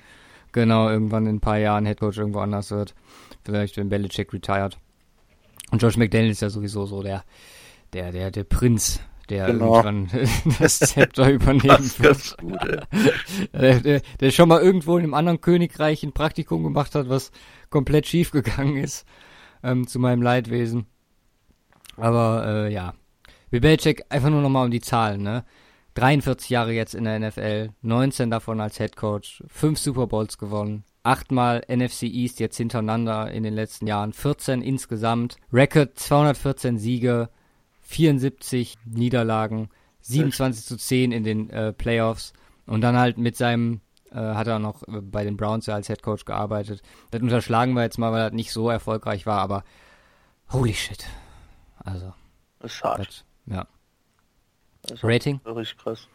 [0.53, 2.95] Genau, irgendwann in ein paar Jahren Headcoach irgendwo anders wird.
[3.43, 4.77] Vielleicht, wenn Belichick retired.
[5.71, 7.23] Und Josh McDaniel ist ja sowieso so der,
[7.91, 9.83] der, der, der Prinz, der Genau.
[9.83, 10.09] irgendwann
[10.59, 12.37] das Zepter übernehmen wird.
[12.37, 12.57] gut.
[13.53, 17.31] Der, der, der schon mal irgendwo in einem anderen Königreich ein Praktikum gemacht hat, was
[17.69, 19.05] komplett schief gegangen ist,
[19.63, 20.85] ähm, zu meinem Leidwesen.
[21.97, 22.93] Aber äh, ja,
[23.49, 25.45] Bill Belichick einfach nur nochmal um die Zahlen, ne?
[25.95, 30.83] 43 Jahre jetzt in der NFL, 19 davon als Head Coach, 5 Super Bowls gewonnen,
[31.03, 37.29] 8 Mal NFC East jetzt hintereinander in den letzten Jahren, 14 insgesamt, Record 214 Siege,
[37.81, 39.69] 74 Niederlagen,
[40.01, 42.33] 27 zu 10 in den äh, Playoffs
[42.65, 45.87] und dann halt mit seinem äh, hat er noch äh, bei den Browns ja als
[45.87, 46.81] Head Coach gearbeitet.
[47.11, 49.63] Das unterschlagen wir jetzt mal, weil das nicht so erfolgreich war, aber
[50.51, 51.05] holy shit.
[51.77, 52.13] Also,
[52.59, 52.99] Das ist hart.
[52.99, 53.67] das, ja.
[54.91, 55.39] Ist Rating?
[55.45, 56.07] richtig krass.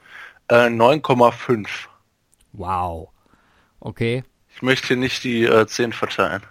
[0.48, 1.66] Äh, 9,5.
[2.52, 3.08] Wow.
[3.80, 4.24] Okay.
[4.54, 6.42] Ich möchte nicht die äh, 10 verteilen.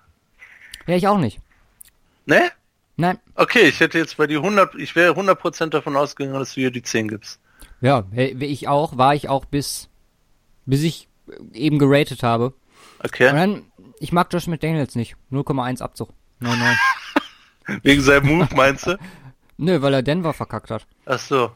[0.86, 1.40] Ja, ich auch nicht.
[2.26, 2.52] Ne?
[2.96, 3.20] Nein.
[3.36, 6.72] Okay, ich hätte jetzt bei die 100, ich wäre 100% davon ausgegangen, dass du hier
[6.72, 7.40] die 10 gibst.
[7.82, 9.90] Ja, hey, ich auch, war ich auch bis,
[10.66, 11.08] bis ich
[11.54, 12.48] eben geratet habe.
[12.48, 13.32] Und Okay?
[13.32, 15.16] dann, ich mag Josh McDaniels nicht.
[15.32, 16.10] 0,1 Abzug.
[16.42, 16.76] 9,9.
[17.84, 18.98] Wegen seinem Move, meinst du?
[19.58, 20.88] Nö, weil er Denver verkackt hat.
[21.06, 21.52] Ach so.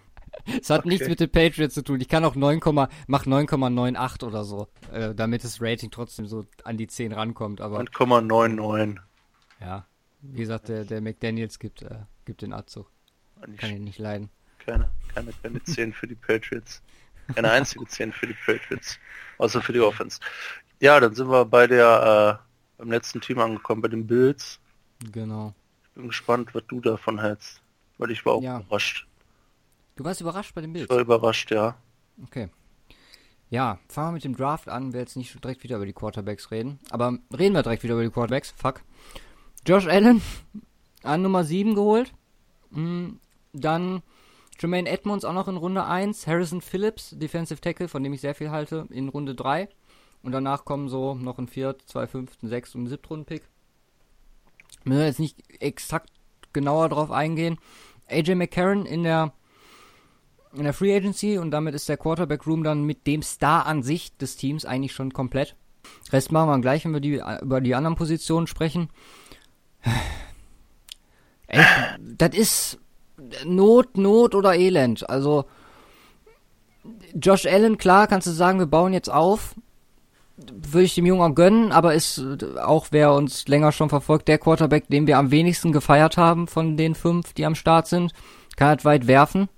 [0.61, 0.89] Es hat Okay.
[0.89, 1.99] nichts mit den Patriots zu tun.
[2.01, 2.59] Ich kann auch 9,
[3.07, 7.61] mach 9,98 oder so, äh, damit das Rating trotzdem so an die 10 rankommt.
[7.61, 8.99] Aber 9,99.
[9.59, 9.85] ja,
[10.21, 11.95] wie gesagt, der, der McDaniels gibt, äh,
[12.25, 12.89] gibt den Abzug.
[13.57, 14.29] Kann ihn nicht leiden.
[14.59, 16.81] Keine, keine, keine 10 für die Patriots.
[17.33, 18.99] Keine einzige 10 für die Patriots.
[19.39, 20.19] Außer für die Offense.
[20.79, 24.59] Ja, dann sind wir bei der, äh, beim letzten Team angekommen, bei den Bills.
[25.11, 25.53] Genau.
[25.85, 27.61] Ich bin gespannt, was du davon hältst.
[27.97, 28.59] Weil ich war auch Ja.
[28.59, 29.07] überrascht.
[30.01, 30.89] Du warst überrascht bei dem Ich Bild.
[30.89, 31.75] war überrascht, ja.
[32.23, 32.49] Okay.
[33.51, 34.93] Ja, fangen wir mit dem Draft an.
[34.93, 36.79] Wir jetzt nicht direkt wieder über die Quarterbacks reden.
[36.89, 38.49] Aber reden wir direkt wieder über die Quarterbacks.
[38.57, 38.81] Fuck.
[39.67, 40.19] Josh Allen
[41.03, 42.13] an Nummer 7 geholt.
[42.71, 43.09] Mm,
[43.53, 44.01] Dann
[44.59, 46.25] Jermaine Edmonds auch noch in Runde 1.
[46.25, 49.69] Harrison Phillips, Defensive Tackle, von dem ich sehr viel halte, in Runde 3.
[50.23, 53.43] Und danach kommen so noch ein Viert, zwei Fünften, Sechst und ein Siebtrunden-Pick.
[54.83, 56.09] Müssen wir jetzt nicht exakt
[56.53, 57.59] genauer drauf eingehen.
[58.09, 59.31] AJ McCarron in der
[60.53, 63.83] in der Free Agency und damit ist der Quarterback Room dann mit dem Star an
[63.83, 65.55] sich des Teams eigentlich schon komplett.
[66.11, 68.89] Rest machen wir gleich, wenn wir die, über die anderen Positionen sprechen.
[71.47, 71.63] Ey,
[71.99, 72.79] das ist
[73.45, 75.09] Not, Not oder Elend.
[75.09, 75.45] Also,
[77.13, 79.55] Josh Allen, klar, kannst du sagen, wir bauen jetzt auf.
[80.37, 82.23] Würde ich dem Jungen auch gönnen, aber ist
[82.57, 86.77] auch, wer uns länger schon verfolgt, der Quarterback, den wir am wenigsten gefeiert haben von
[86.77, 88.13] den fünf, die am Start sind.
[88.55, 89.49] Kann halt weit werfen.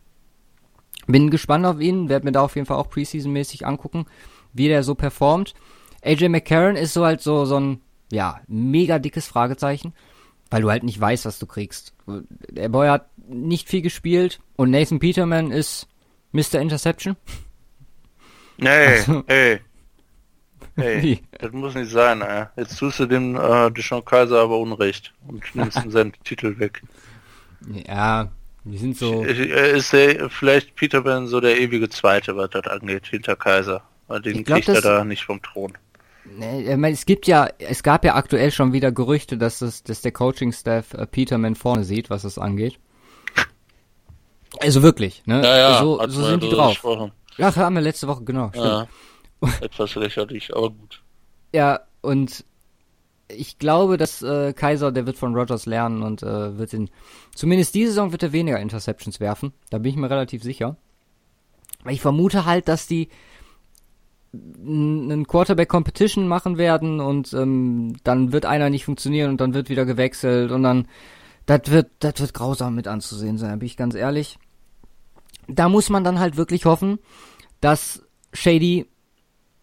[1.07, 4.05] Bin gespannt auf ihn, werde mir da auf jeden Fall auch Preseason-mäßig angucken,
[4.53, 5.53] wie der so performt.
[6.03, 7.81] AJ McCarron ist so halt so, so ein,
[8.11, 9.93] ja, mega dickes Fragezeichen,
[10.49, 11.93] weil du halt nicht weißt, was du kriegst.
[12.49, 15.87] Der Boy hat nicht viel gespielt und Nathan Peterman ist
[16.31, 16.59] Mr.
[16.59, 17.15] Interception.
[18.57, 19.59] Nee, also, ey.
[20.75, 22.45] Hey, das muss nicht sein, ey.
[22.57, 26.81] Jetzt tust du dem äh, Deshaun Kaiser aber Unrecht und nimmst ihm seinen Titel weg.
[27.87, 28.31] Ja,
[28.63, 29.23] die sind so.
[29.23, 33.83] Ist der, vielleicht Peterman so der ewige Zweite, was das angeht, hinter Kaiser.
[34.07, 35.73] Weil den glaub, kriegt er da nicht vom Thron.
[36.25, 39.83] Nee, ich meine, es gibt ja, es gab ja aktuell schon wieder Gerüchte, dass das,
[39.83, 42.79] dass der Coaching-Staff äh, Peterman vorne sieht, was es angeht.
[44.59, 45.43] Also wirklich, ne?
[45.43, 46.73] Ja, ja, so, so sind die drauf.
[46.73, 47.11] Gesprochen.
[47.37, 48.51] Ja, haben wir letzte Woche, genau.
[48.53, 48.87] Ja,
[49.61, 51.01] etwas lächerlich, aber gut.
[51.53, 52.45] Ja, und
[53.35, 56.89] ich glaube, dass äh, Kaiser, der wird von Rogers lernen und äh, wird in,
[57.35, 59.53] zumindest diese Saison wird er weniger Interceptions werfen.
[59.69, 60.77] Da bin ich mir relativ sicher.
[61.87, 63.09] Ich vermute halt, dass die
[64.33, 69.69] einen Quarterback Competition machen werden und ähm, dann wird einer nicht funktionieren und dann wird
[69.69, 70.87] wieder gewechselt und dann
[71.45, 74.39] das wird das wird grausam mit anzusehen sein, bin ich ganz ehrlich.
[75.47, 76.99] Da muss man dann halt wirklich hoffen,
[77.61, 78.01] dass
[78.31, 78.87] Shady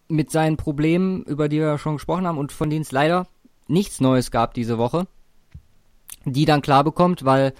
[0.07, 3.27] mit seinen Problemen, über die wir schon gesprochen haben und von denen es leider
[3.71, 5.07] nichts Neues gab diese Woche,
[6.25, 7.53] die dann klar bekommt, weil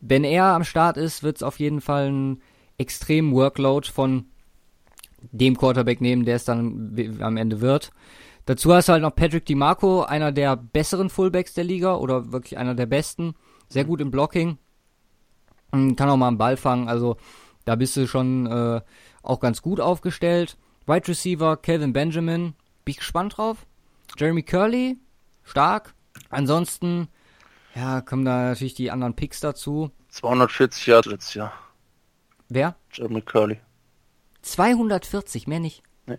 [0.00, 2.42] wenn er am Start ist, wird es auf jeden Fall ein
[2.78, 4.26] extremen Workload von
[5.32, 7.90] dem Quarterback nehmen, der es dann am Ende wird.
[8.46, 12.56] Dazu hast du halt noch Patrick DiMarco, einer der besseren Fullbacks der Liga oder wirklich
[12.56, 13.34] einer der besten.
[13.68, 14.56] Sehr gut im Blocking.
[15.70, 16.88] Kann auch mal einen Ball fangen.
[16.88, 17.16] Also
[17.64, 18.80] da bist du schon äh,
[19.22, 20.56] auch ganz gut aufgestellt.
[20.86, 22.54] Wide Receiver Calvin Benjamin.
[22.84, 23.66] Bin ich gespannt drauf.
[24.16, 24.98] Jeremy Curley.
[25.42, 25.94] Stark.
[26.28, 27.08] Ansonsten,
[27.74, 29.90] ja, kommen da natürlich die anderen Picks dazu.
[30.10, 31.52] 240 Jahre letztes Jahr.
[32.48, 32.76] Wer?
[32.92, 33.60] Jeremy Curley.
[34.42, 35.82] 240, mehr nicht.
[36.06, 36.18] Nee.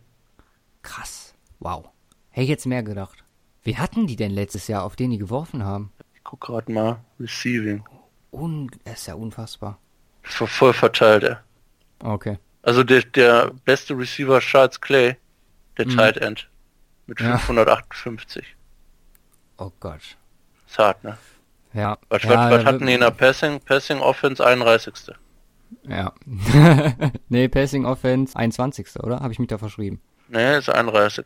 [0.81, 1.33] Krass.
[1.59, 1.89] Wow.
[2.29, 3.23] Hätte ich jetzt mehr gedacht.
[3.63, 5.91] Wie hatten die denn letztes Jahr, auf den die geworfen haben?
[6.15, 6.99] Ich guck gerade mal.
[7.19, 7.83] Receiving.
[8.31, 9.77] Un das ist ja unfassbar.
[10.23, 11.35] Das war voll verteilt, ey.
[11.99, 12.39] Okay.
[12.63, 15.17] Also der, der beste Receiver Charles Clay,
[15.77, 15.97] der mhm.
[15.97, 16.49] Tight End.
[17.11, 17.37] Mit ja.
[17.37, 18.55] 558.
[19.57, 19.99] Oh Gott.
[20.65, 21.17] Ist hart, ne?
[21.73, 21.97] Ja.
[22.07, 24.93] Was, ja, was, was hatten die in der Passing, Passing Offense 31.
[25.89, 26.13] Ja.
[27.27, 28.95] nee, Passing Offense 21.
[29.03, 29.19] oder?
[29.19, 29.99] Habe ich mich da verschrieben?
[30.29, 31.25] Nee, ist 31.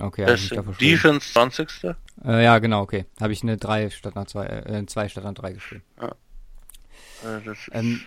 [0.00, 1.84] Okay, Passing Defense 20.
[2.24, 3.06] Äh, ja, genau, okay.
[3.20, 5.84] Habe ich eine 3 statt einer 2, äh, 2 statt einer 3 geschrieben.
[6.02, 6.08] Ja.
[6.08, 8.00] Äh, das ist ähm,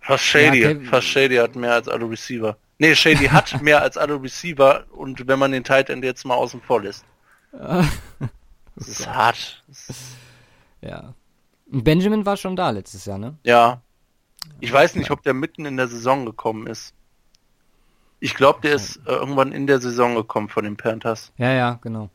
[0.00, 0.62] fast Shady.
[0.62, 2.56] Ja, Fast Shady hat mehr als alle Receiver.
[2.80, 6.34] Nee, Shady hat mehr als alle Receiver und wenn man den Tight End jetzt mal
[6.34, 7.04] außen vor lässt.
[7.52, 9.62] das ist hart.
[9.68, 10.16] Das ist
[10.80, 11.12] ja.
[11.66, 13.36] Benjamin war schon da letztes Jahr, ne?
[13.44, 13.82] Ja,
[14.60, 16.94] ich weiß nicht, ob der mitten in der Saison gekommen ist.
[18.18, 21.32] Ich glaube, der ist äh, irgendwann in der Saison gekommen von den Panthers.
[21.36, 22.08] Ja, ja, genau.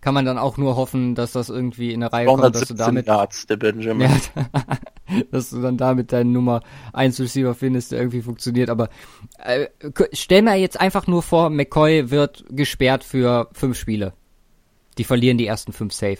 [0.00, 2.74] Kann man dann auch nur hoffen, dass das irgendwie in der Reihe kommt, dass du
[2.74, 4.08] damit Yards, der Benjamin.
[4.36, 4.44] Ja,
[5.30, 6.62] dass du dann damit deinen Nummer
[6.92, 8.70] 1 Receiver findest, der irgendwie funktioniert.
[8.70, 8.88] Aber
[9.38, 9.68] äh,
[10.12, 14.12] stell mir jetzt einfach nur vor, McCoy wird gesperrt für fünf Spiele.
[14.98, 16.18] Die verlieren die ersten fünf safe.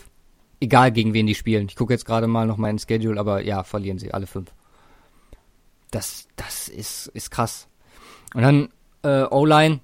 [0.61, 1.67] Egal gegen wen die spielen.
[1.69, 4.53] Ich gucke jetzt gerade mal noch meinen Schedule, aber ja, verlieren sie alle fünf
[5.93, 7.69] das, das ist, ist krass.
[8.35, 8.69] Und dann
[9.03, 9.81] äh, O-Line,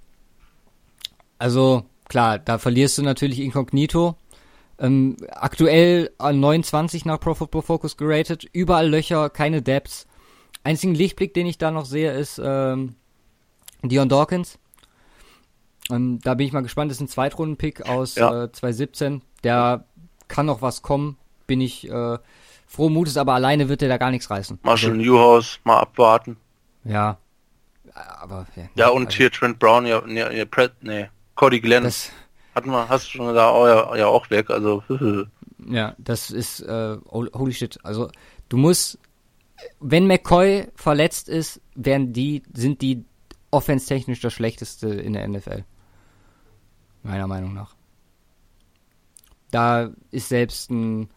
[1.39, 4.17] also klar, da verlierst du natürlich Incognito.
[4.81, 10.07] Ähm, aktuell an 29 nach Pro Football Focus geratet, überall Löcher, keine Depths.
[10.63, 12.95] Einzigen Lichtblick, den ich da noch sehe, ist ähm,
[13.83, 14.59] Dion Dawkins.
[15.91, 18.45] Ähm, da bin ich mal gespannt, das ist ein Zweitrunden-Pick aus ja.
[18.45, 19.23] äh, 2017.
[19.43, 19.85] Der
[20.29, 22.19] kann noch was kommen, bin ich äh,
[22.67, 24.61] froh Mutes, aber alleine wird er da gar nichts reißen.
[24.63, 26.37] Marshall also, Newhouse, mal abwarten.
[26.85, 27.19] Ja.
[27.95, 30.25] Aber, ja, ja und also, hier Trent Brown, ja, nee,
[30.83, 31.85] nee, Cody Glenn.
[31.85, 32.13] Das,
[32.59, 34.83] hatten wir, hast du schon da ja, ja auch weg, also.
[35.69, 37.79] ja, das ist, äh, holy shit.
[37.83, 38.11] Also,
[38.49, 38.99] du musst,
[39.81, 43.05] wenn McCoy verletzt ist, werden die, sind die
[43.51, 45.65] offenstechnisch das schlechteste in der NFL.
[47.03, 47.75] Meiner Meinung nach.
[49.51, 51.09] Da ist selbst ein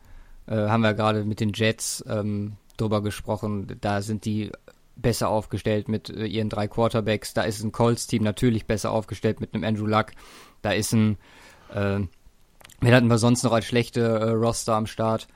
[0.47, 3.77] äh, haben wir gerade mit den Jets ähm, drüber gesprochen.
[3.79, 4.51] Da sind die
[5.01, 7.33] besser aufgestellt mit äh, ihren drei Quarterbacks.
[7.33, 10.11] Da ist ein Colts-Team natürlich besser aufgestellt mit einem Andrew Luck.
[10.61, 11.17] Da ist ein,
[11.73, 11.99] äh,
[12.79, 15.27] wen hatten wir sonst noch als schlechte äh, Roster am Start?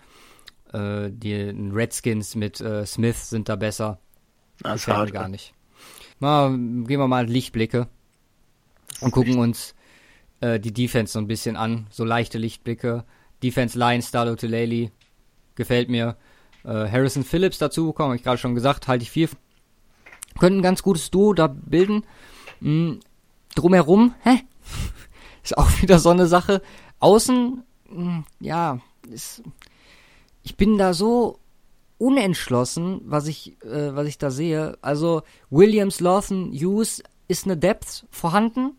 [0.73, 3.99] Äh, die Redskins mit äh, Smith sind da besser.
[4.61, 5.53] Das mir gar nicht.
[6.19, 7.87] Mal, gehen wir mal Lichtblicke
[9.01, 9.75] und gucken uns
[10.39, 11.87] äh, die Defense so ein bisschen an.
[11.89, 13.03] So leichte Lichtblicke.
[13.43, 14.91] Defense Line, Starlo Tulele,
[15.55, 16.15] gefällt mir.
[16.63, 19.29] Äh, Harrison Phillips dazu bekommen, habe ich gerade schon gesagt, halte ich viel.
[20.39, 22.03] Könnten ein ganz gutes Duo da bilden.
[22.59, 22.99] Hm,
[23.55, 24.41] drumherum, hä?
[25.43, 26.61] ist auch wieder so eine Sache.
[26.99, 28.79] Außen, hm, ja,
[29.09, 29.43] ist,
[30.43, 31.39] ich bin da so
[31.97, 34.77] unentschlossen, was ich, äh, was ich da sehe.
[34.81, 38.77] Also Williams, Lawson, Hughes ist eine Depth vorhanden,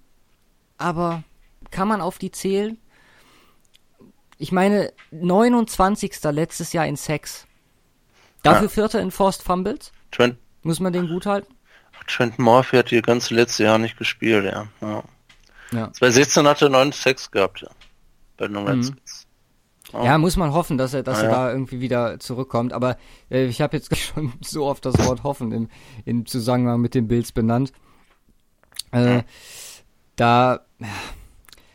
[0.78, 1.24] aber
[1.70, 2.78] kann man auf die zählen?
[4.38, 6.22] Ich meine, 29.
[6.24, 7.46] letztes Jahr in Sex.
[8.42, 8.68] Dafür ja.
[8.68, 9.92] Vierter in Forced Fumbles.
[10.10, 10.36] Trent.
[10.66, 11.54] Muss man den gut halten?
[12.08, 14.66] Trent Murphy hat die ganze letzte Jahr nicht gespielt, ja.
[14.80, 15.04] ja.
[15.70, 15.92] ja.
[15.92, 17.68] 2016 hat er 9 Sex gehabt, ja.
[18.36, 18.64] Bei den.
[18.64, 18.96] Mhm.
[19.92, 22.72] Ja, muss man hoffen, dass er, dass ah, er da irgendwie wieder zurückkommt.
[22.72, 22.98] Aber
[23.30, 25.68] äh, ich habe jetzt schon so oft das Wort hoffen im,
[26.04, 27.72] im Zusammenhang mit den Bills benannt.
[28.90, 29.22] Äh,
[30.16, 30.86] da, ja,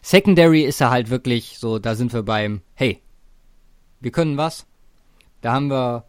[0.02, 3.02] Secondary ist er halt wirklich so, da sind wir beim, hey,
[4.02, 4.66] wir können was.
[5.40, 6.06] Da haben wir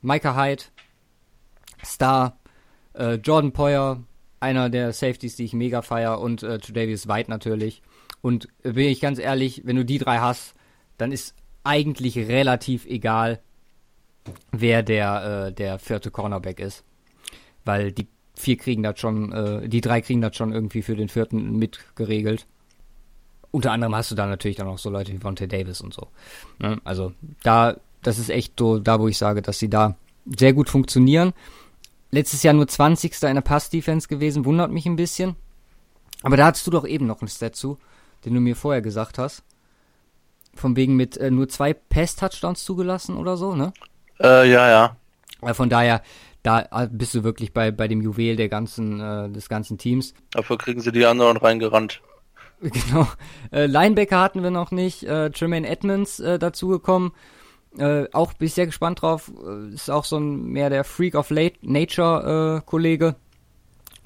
[0.00, 0.62] Micah Hyde,
[1.84, 2.38] Star,
[2.94, 4.02] äh, Jordan Poyer,
[4.40, 7.82] einer der Safeties, die ich mega feier und äh, Tredavious White natürlich.
[8.22, 10.54] Und äh, bin ich ganz ehrlich, wenn du die drei hast,
[10.98, 11.34] dann ist
[11.64, 13.40] eigentlich relativ egal,
[14.52, 16.84] wer der, äh, der vierte Cornerback ist.
[17.64, 21.08] Weil die vier kriegen das schon, äh, die drei kriegen das schon irgendwie für den
[21.08, 22.46] vierten mitgeregelt
[23.50, 26.08] unter anderem hast du da natürlich dann auch so Leute wie Vontae Davis und so.
[26.58, 26.80] Ne?
[26.84, 27.12] Also
[27.42, 29.96] da, das ist echt so da, wo ich sage, dass sie da
[30.38, 31.32] sehr gut funktionieren.
[32.10, 33.22] Letztes Jahr nur 20.
[33.22, 35.36] in der Pass-Defense gewesen, wundert mich ein bisschen.
[36.22, 37.78] Aber da hattest du doch eben noch einen Stat zu,
[38.24, 39.42] den du mir vorher gesagt hast.
[40.54, 43.72] Von wegen mit äh, nur zwei Pass-Touchdowns zugelassen oder so, ne?
[44.18, 44.96] Äh, ja, ja.
[45.42, 46.02] Äh, von daher,
[46.42, 50.12] da äh, bist du wirklich bei, bei dem Juwel der ganzen, äh, des ganzen Teams.
[50.32, 52.02] Dafür kriegen sie die anderen reingerannt.
[52.60, 53.08] Genau.
[53.52, 55.02] Äh, Linebacker hatten wir noch nicht.
[55.04, 57.12] Äh, Tremaine Edmonds äh, dazugekommen.
[57.78, 59.30] Äh, auch bin ich sehr gespannt drauf.
[59.46, 63.16] Äh, ist auch so ein mehr der Freak of Late Nature äh, Kollege.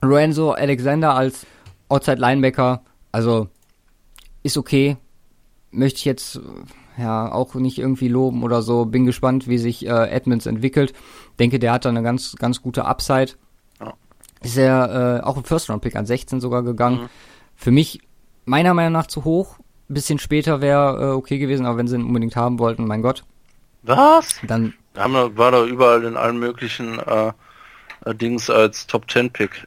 [0.02, 1.46] Lorenzo Alexander als
[1.88, 2.82] Outside Linebacker.
[3.12, 3.48] Also
[4.42, 4.96] ist okay.
[5.70, 8.84] Möchte ich jetzt äh, ja auch nicht irgendwie loben oder so.
[8.84, 10.92] Bin gespannt, wie sich äh, Edmonds entwickelt.
[11.38, 13.32] Denke, der hat da eine ganz ganz gute Upside.
[14.44, 17.02] Ist er äh, auch ein First Round Pick an 16 sogar gegangen.
[17.02, 17.08] Mhm.
[17.56, 18.00] Für mich
[18.44, 19.58] meiner Meinung nach zu hoch.
[19.88, 23.02] Ein bisschen später wäre äh, okay gewesen, aber wenn sie ihn unbedingt haben wollten, mein
[23.02, 23.24] Gott.
[23.84, 24.40] Was?
[24.46, 27.32] Dann haben wir, war da überall in allen möglichen äh,
[28.04, 29.66] äh, Dings als Top 10 Pick.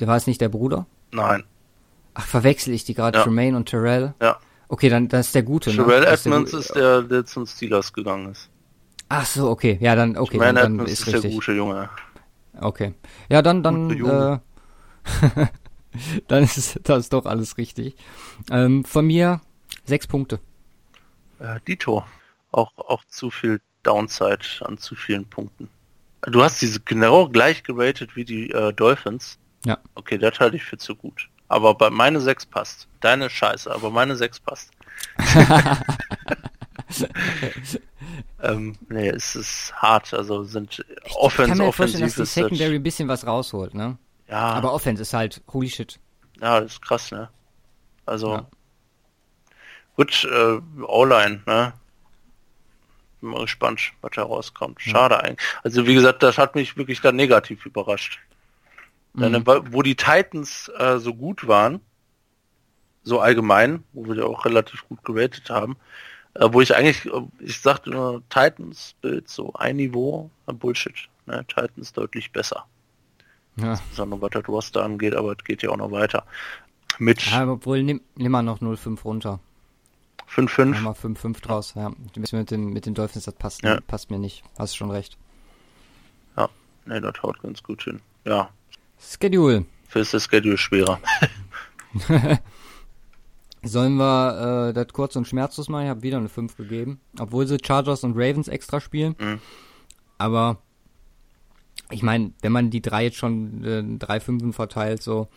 [0.00, 0.86] Der war es nicht der Bruder?
[1.12, 1.44] Nein.
[2.14, 3.24] Ach, verwechsel ich die gerade, ja.
[3.24, 4.14] Tremaine und Terrell?
[4.20, 4.38] Ja.
[4.68, 5.70] Okay, dann das ist der gute.
[5.70, 5.76] Ne?
[5.76, 6.06] Terrell ne?
[6.06, 8.48] Edmonds ist der, der zum Steelers gegangen ist.
[9.08, 10.38] Ach so, okay, ja dann okay.
[10.38, 11.88] Tremaine dann, Edmonds ist, ist der gute Junge.
[12.60, 12.94] Okay,
[13.28, 13.90] ja dann dann.
[13.90, 14.38] Äh,
[16.28, 17.96] dann ist das doch alles richtig.
[18.50, 19.40] Ähm, von mir
[19.84, 20.40] sechs Punkte.
[21.38, 22.04] Äh, Dito.
[22.56, 25.68] Auch, auch zu viel Downside an zu vielen Punkten.
[26.22, 29.38] Du hast diese genau gleich geratet wie die äh, Dolphins.
[29.66, 29.76] Ja.
[29.94, 31.28] Okay, das halte ich für zu gut.
[31.48, 32.88] Aber bei meine sechs passt.
[33.00, 34.70] Deine Scheiße, aber meine sechs passt.
[38.42, 40.14] ähm, nee, es ist hart.
[40.14, 40.82] Also sind
[41.14, 43.98] Offense, ich kann mir vorstellen, dass die Secondary ein bisschen was rausholt, ne?
[44.28, 44.52] Ja.
[44.52, 46.00] Aber Offense ist halt holy shit.
[46.40, 47.28] Ja, das ist krass, ne?
[48.06, 48.32] Also.
[48.32, 48.46] Ja.
[49.94, 51.74] Gut, äh, O-Line, ne?
[53.26, 54.80] Bin mal gespannt, was da rauskommt.
[54.80, 55.46] Schade eigentlich.
[55.64, 58.20] Also wie gesagt, das hat mich wirklich dann negativ überrascht.
[59.14, 59.32] Mhm.
[59.32, 61.80] Dann, wo die Titans äh, so gut waren,
[63.02, 65.76] so allgemein, wo wir ja auch relativ gut geratet haben,
[66.34, 71.08] äh, wo ich eigentlich, äh, ich sagte nur Titans Bild so ein Niveau, Bullshit.
[71.26, 71.44] Ne?
[71.48, 72.64] Titans deutlich besser.
[73.56, 73.72] Ja.
[73.72, 76.24] Insbesondere was das Roster angeht, aber es geht ja auch noch weiter.
[76.98, 79.40] Mit ja, obwohl, nimm, nimm mal noch 0,5 runter.
[80.28, 80.80] 5-5?
[80.80, 81.92] Mal 5-5 draus, ja.
[82.16, 83.80] Mit den, mit den Dolphins, das passt, ja.
[83.80, 84.42] passt mir nicht.
[84.58, 85.16] Hast schon recht.
[86.36, 86.48] Ja,
[86.84, 88.00] ne, das haut ganz gut hin.
[88.24, 88.50] Ja.
[88.98, 89.66] Schedule.
[89.88, 90.98] Für ist das Schedule schwerer.
[93.62, 95.84] Sollen wir äh, das kurz und schmerzlos machen?
[95.84, 97.00] Ich habe wieder eine 5 gegeben.
[97.18, 99.14] Obwohl sie Chargers und Ravens extra spielen.
[99.18, 99.40] Mhm.
[100.18, 100.58] Aber
[101.90, 105.28] ich meine, wenn man die drei jetzt schon äh, drei Fünfen verteilt, so,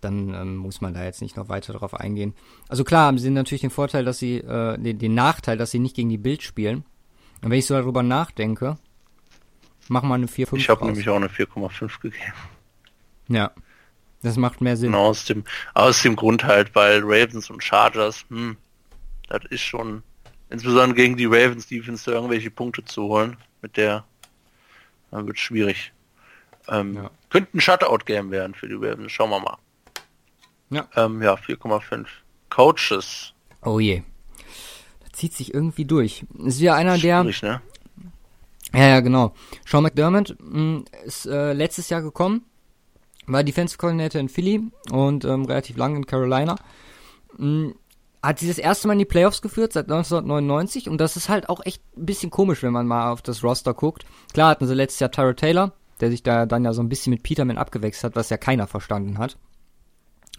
[0.00, 2.34] dann ähm, muss man da jetzt nicht noch weiter drauf eingehen.
[2.68, 5.78] Also klar, haben sie natürlich den Vorteil, dass sie, äh, den, den Nachteil, dass sie
[5.78, 6.84] nicht gegen die Bild spielen.
[7.42, 8.76] Und wenn ich so darüber nachdenke,
[9.88, 10.56] machen wir eine 4,5.
[10.56, 12.32] Ich habe nämlich auch eine 4,5 gegeben.
[13.28, 13.50] Ja.
[14.22, 14.92] Das macht mehr Sinn.
[14.92, 15.44] Genau, aus dem,
[15.74, 18.56] aus dem Grund halt, weil Ravens und Chargers, hm,
[19.28, 20.02] das ist schon,
[20.50, 24.04] insbesondere gegen die Ravens Defense irgendwelche Punkte zu holen, mit der
[25.10, 25.92] dann wird schwierig.
[26.68, 27.10] Ähm, Ja.
[27.30, 29.12] Könnte ein Shutout-Game werden für die Ravens.
[29.12, 29.58] Schauen wir mal.
[30.70, 30.86] Ja.
[30.96, 32.06] Ähm, ja, 4,5.
[32.50, 33.32] Coaches.
[33.62, 34.02] Oh je.
[35.02, 36.24] Das zieht sich irgendwie durch.
[36.44, 37.22] Ist wieder einer, der.
[37.22, 37.60] Schwierig, ne?
[38.72, 39.32] Ja, ja, genau.
[39.64, 42.44] Sean McDermott mh, ist äh, letztes Jahr gekommen,
[43.26, 44.60] war Defensive Coordinator in Philly
[44.90, 46.56] und ähm, relativ lang in Carolina.
[47.38, 47.72] Mh,
[48.22, 51.48] hat sie das erste Mal in die Playoffs geführt seit 1999 und das ist halt
[51.48, 54.04] auch echt ein bisschen komisch, wenn man mal auf das Roster guckt.
[54.32, 57.12] Klar hatten sie letztes Jahr Tyra Taylor, der sich da dann ja so ein bisschen
[57.12, 59.38] mit Peterman abgewechselt hat, was ja keiner verstanden hat.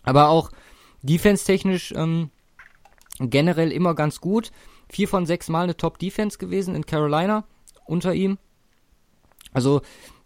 [0.07, 0.51] Aber auch
[1.03, 2.29] defense-technisch ähm,
[3.19, 4.51] generell immer ganz gut.
[4.89, 7.45] Vier von sechs Mal eine Top-Defense gewesen in Carolina
[7.85, 8.37] unter ihm.
[9.53, 9.81] Also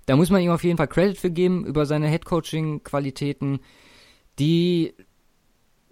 [0.06, 3.60] da muss man ihm auf jeden Fall Credit für geben über seine Head-Coaching-Qualitäten.
[4.40, 4.94] Die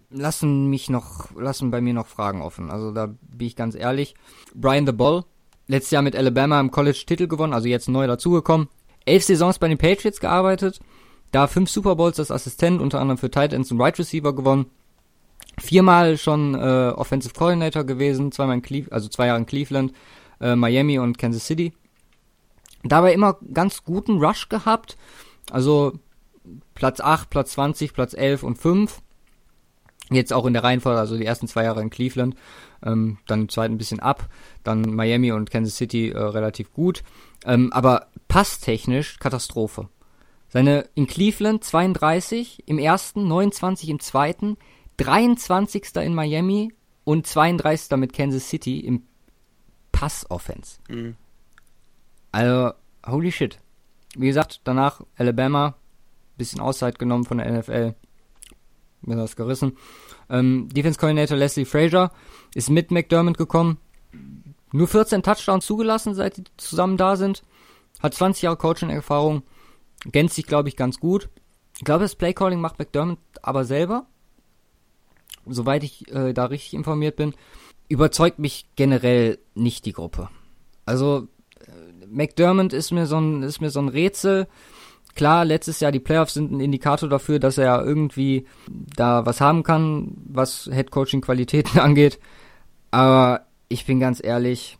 [0.09, 2.69] lassen mich noch, lassen bei mir noch Fragen offen.
[2.69, 4.15] Also da bin ich ganz ehrlich.
[4.53, 5.23] Brian the Ball,
[5.67, 8.67] letztes Jahr mit Alabama im College Titel gewonnen, also jetzt neu dazugekommen.
[9.05, 10.79] Elf Saisons bei den Patriots gearbeitet,
[11.31, 14.67] da fünf Super Bowls als Assistent, unter anderem für Tight Ends und Wide Receiver gewonnen.
[15.59, 19.93] Viermal schon äh, Offensive Coordinator gewesen, zweimal in Cleve also zwei Jahre in Cleveland,
[20.41, 21.73] äh, Miami und Kansas City.
[22.83, 24.97] Dabei immer ganz guten Rush gehabt,
[25.51, 25.93] also
[26.75, 29.01] Platz 8, Platz 20, Platz 11 und 5.
[30.11, 32.35] Jetzt auch in der Reihenfolge, also die ersten zwei Jahre in Cleveland,
[32.83, 34.27] ähm, dann im zweiten ein bisschen ab,
[34.63, 37.03] dann Miami und Kansas City äh, relativ gut.
[37.45, 39.89] Ähm, aber passtechnisch Katastrophe.
[40.49, 44.57] Seine in Cleveland 32 im ersten, 29 im zweiten,
[44.97, 45.95] 23.
[45.97, 46.73] in Miami
[47.03, 47.97] und 32.
[47.97, 49.03] mit Kansas City im
[49.91, 50.79] Pass-Offense.
[50.89, 51.15] Mhm.
[52.31, 52.73] Also,
[53.05, 53.59] holy shit.
[54.17, 55.75] Wie gesagt, danach Alabama,
[56.37, 57.93] bisschen Auszeit genommen von der NFL.
[59.01, 59.77] Mir das gerissen.
[60.29, 62.11] Ähm, Defense Coordinator Leslie Frazier
[62.53, 63.77] ist mit McDermott gekommen.
[64.71, 67.43] Nur 14 Touchdowns zugelassen, seit die zusammen da sind.
[68.01, 69.43] Hat 20 Jahre Coaching-Erfahrung.
[70.05, 71.29] Gänzt sich, glaube ich, ganz gut.
[71.77, 74.05] Ich glaube, das Playcalling macht McDermott aber selber.
[75.45, 77.33] Soweit ich äh, da richtig informiert bin.
[77.87, 80.29] Überzeugt mich generell nicht die Gruppe.
[80.85, 81.27] Also,
[81.59, 84.47] äh, McDermott ist mir so ein, ist mir so ein Rätsel.
[85.15, 89.63] Klar, letztes Jahr die Playoffs sind ein Indikator dafür, dass er irgendwie da was haben
[89.63, 92.19] kann, was Head-Coaching-Qualitäten angeht.
[92.91, 94.77] Aber ich bin ganz ehrlich,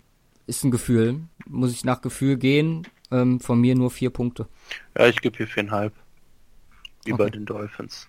[0.48, 1.22] ist ein Gefühl.
[1.48, 2.88] Muss ich nach Gefühl gehen.
[3.12, 4.48] Ähm, von mir nur vier Punkte.
[4.98, 5.94] Ja, ich gebe hier viereinhalb.
[7.06, 7.32] Wie bei Okay.
[7.32, 8.08] den Dolphins.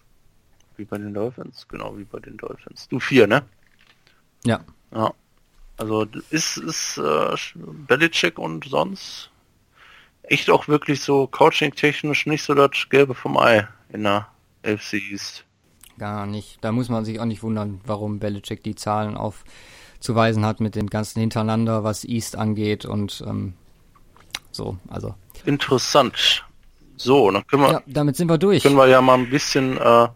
[0.77, 2.89] Wie bei den Dolphins, genau wie bei den Dolphins.
[2.89, 3.43] Du vier, ne?
[4.45, 4.61] Ja.
[4.95, 5.13] Ja.
[5.77, 7.35] Also ist ist äh,
[7.87, 9.31] Belichick und sonst
[10.25, 14.29] echt auch wirklich so coaching-technisch nicht so das Gelbe vom Ei in der
[14.65, 15.45] AFC East.
[15.99, 16.59] Gar nicht.
[16.63, 20.89] Da muss man sich auch nicht wundern, warum Belichick die Zahlen aufzuweisen hat mit den
[20.89, 23.55] ganzen hintereinander, was East angeht und ähm,
[24.51, 24.77] so.
[24.89, 25.15] Also
[25.45, 26.45] Interessant.
[26.97, 28.63] So, dann können wir, ja, damit sind wir durch.
[28.63, 30.09] können wir ja mal ein bisschen äh,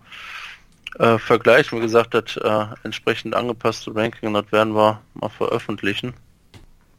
[0.98, 1.78] äh, vergleichen.
[1.78, 6.12] Wie gesagt, das äh, entsprechend angepasste Ranking, das werden wir mal veröffentlichen.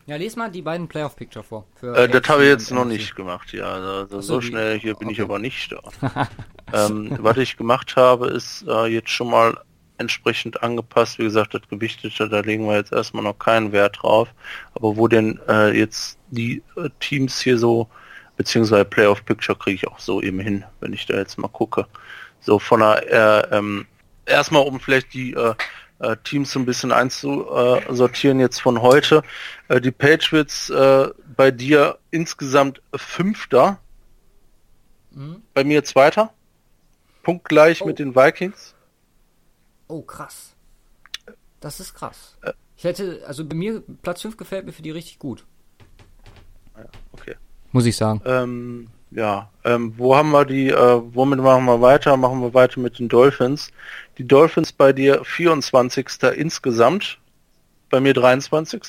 [0.08, 1.66] Ja, les mal die beiden Playoff-Picture vor.
[1.82, 3.66] Äh, das habe ich jetzt noch nicht gemacht, ja.
[3.66, 6.28] Also, so, so schnell hier bin ich aber nicht da.
[6.74, 9.58] ähm, was ich gemacht habe, ist äh, jetzt schon mal
[9.98, 11.20] entsprechend angepasst.
[11.20, 14.30] Wie gesagt, das Gewichtete, da legen wir jetzt erstmal noch keinen Wert drauf.
[14.74, 17.88] Aber wo denn äh, jetzt die äh, Teams hier so,
[18.38, 21.88] beziehungsweise Playoff Picture kriege ich auch so eben hin, wenn ich da jetzt mal gucke.
[22.42, 23.12] So von der,
[23.52, 23.88] äh, ähm,
[24.26, 25.54] erstmal um vielleicht die äh,
[26.00, 29.24] äh, Teams so ein bisschen einzusortieren jetzt von heute.
[29.70, 30.72] Äh, die Patriots
[31.38, 33.80] bei dir insgesamt Fünfter,
[35.12, 35.42] Mhm.
[35.54, 36.32] bei mir Zweiter.
[37.24, 37.86] Punktgleich Oh.
[37.88, 38.75] mit den Vikings.
[39.88, 40.56] Oh, krass.
[41.60, 42.38] Das ist krass.
[42.78, 45.46] Ich hätte, also bei mir, Platz 5 gefällt mir für die richtig gut.
[47.14, 47.36] Okay.
[47.72, 48.22] Muss ich sagen.
[48.26, 52.18] Ähm, ja, ähm, wo haben wir die, äh, womit machen wir weiter?
[52.18, 53.72] Machen wir weiter mit den Dolphins.
[54.18, 56.08] Die Dolphins bei dir 24.
[56.36, 57.20] insgesamt,
[57.90, 58.82] bei mir 23.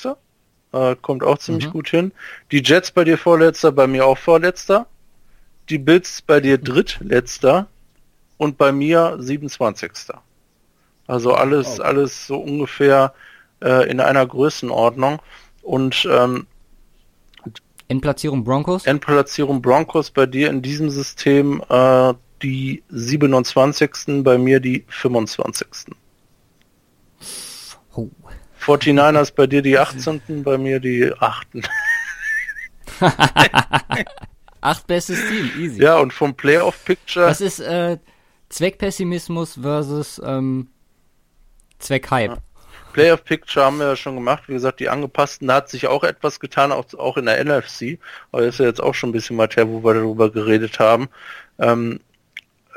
[0.73, 1.71] Äh, kommt auch ziemlich Mhm.
[1.73, 2.13] gut hin.
[2.51, 4.87] Die Jets bei dir vorletzter, bei mir auch vorletzter.
[5.69, 7.67] Die Bills bei dir drittletzter
[8.37, 9.93] und bei mir 27.
[11.07, 11.83] Also alles, Oh.
[11.83, 13.15] alles so ungefähr
[13.63, 15.21] äh, in einer Größenordnung.
[15.63, 16.47] Und ähm,
[17.89, 18.85] Endplatzierung Broncos.
[18.87, 24.23] Endplatzierung Broncos bei dir in diesem System äh, die 27.
[24.25, 25.67] bei mir die 25.
[27.95, 28.09] Oh.
[28.61, 30.43] 49ers bei dir die 18.
[30.43, 31.47] bei mir die 8.
[34.61, 35.83] Acht bestes Team, easy.
[35.83, 37.99] Ja, und vom Playoff Picture Das ist äh,
[38.49, 40.69] Zweckpessimismus versus ähm,
[41.79, 42.39] Zweckhype.
[42.93, 44.45] Playoff Picture haben wir ja schon gemacht.
[44.47, 47.99] Wie gesagt, die angepassten, da hat sich auch etwas getan, auch, auch in der NFC.
[48.33, 50.79] Aber das ist ja jetzt auch schon ein bisschen mal her, wo wir darüber geredet
[50.79, 51.09] haben.
[51.59, 52.01] Ähm,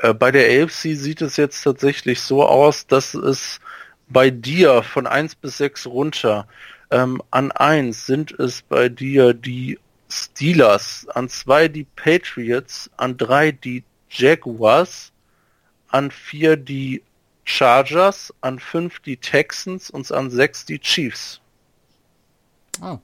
[0.00, 3.60] äh, bei der AFC sieht es jetzt tatsächlich so aus, dass es
[4.08, 6.46] bei dir von 1 bis 6 runter
[6.90, 9.78] ähm, an 1 sind es bei dir die
[10.08, 15.12] Steelers, an 2 die Patriots, an 3 die Jaguars,
[15.88, 17.02] an 4 die
[17.50, 21.40] Chargers, an 5 die Texans und an 6 die Chiefs.
[22.80, 22.98] Oh.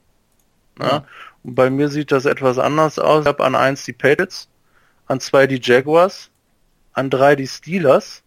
[0.81, 1.05] Ja.
[1.43, 3.23] Und bei mir sieht das etwas anders aus.
[3.23, 4.49] Ich habe an 1 die Patriots,
[5.07, 6.31] an 2 die Jaguars,
[6.93, 8.23] an 3 die Steelers,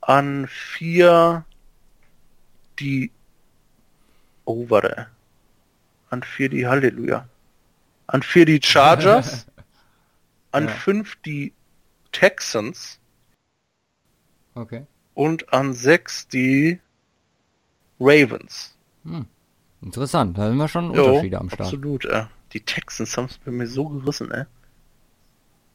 [0.00, 1.44] an 4
[2.78, 3.10] die
[4.44, 5.06] Oh, warte.
[6.10, 7.28] An 4 die Halleluja.
[8.06, 9.46] An 4 die Chargers,
[10.50, 11.14] an 5 ja.
[11.24, 11.52] die
[12.10, 12.98] Texans,
[14.54, 14.86] Okay.
[15.14, 16.80] Und an 6 die
[18.00, 18.76] Ravens.
[19.04, 19.26] Hm.
[19.82, 21.60] Interessant, da sind wir schon Unterschiede jo, am Start.
[21.62, 22.24] Absolut, äh.
[22.52, 24.44] Die Texans haben es bei mir so gerissen, ey.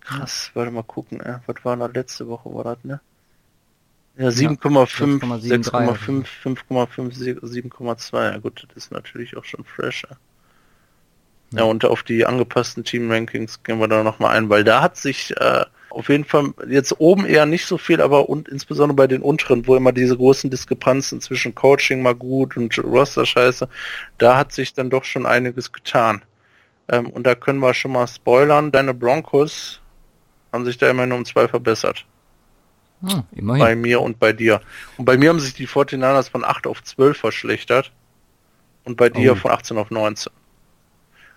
[0.01, 1.37] Krass, warte mal gucken, ey.
[1.45, 3.01] Was war da letzte Woche, war das, ne?
[4.17, 8.31] Ja, 7,5, 6,5, 5,5, 7,2.
[8.31, 10.17] Ja gut, das ist natürlich auch schon fresher.
[11.51, 15.35] Ja, und auf die angepassten Team-Rankings gehen wir da nochmal ein, weil da hat sich
[15.37, 15.65] äh,
[15.97, 19.65] auf jeden Fall jetzt oben eher nicht so viel, aber und insbesondere bei den unteren,
[19.65, 23.67] wo immer diese großen Diskrepanzen zwischen Coaching mal gut und Roster scheiße,
[24.19, 26.21] da hat sich dann doch schon einiges getan.
[26.87, 29.81] Ähm, und da können wir schon mal spoilern, deine Broncos
[30.53, 32.05] haben sich da immerhin um zwei verbessert.
[33.01, 33.59] Hm, immerhin.
[33.59, 34.61] Bei mir und bei dir.
[34.97, 37.91] Und bei mir haben sich die 49ers von 8 auf 12 verschlechtert
[38.83, 39.35] und bei dir oh.
[39.35, 40.31] von 18 auf 19.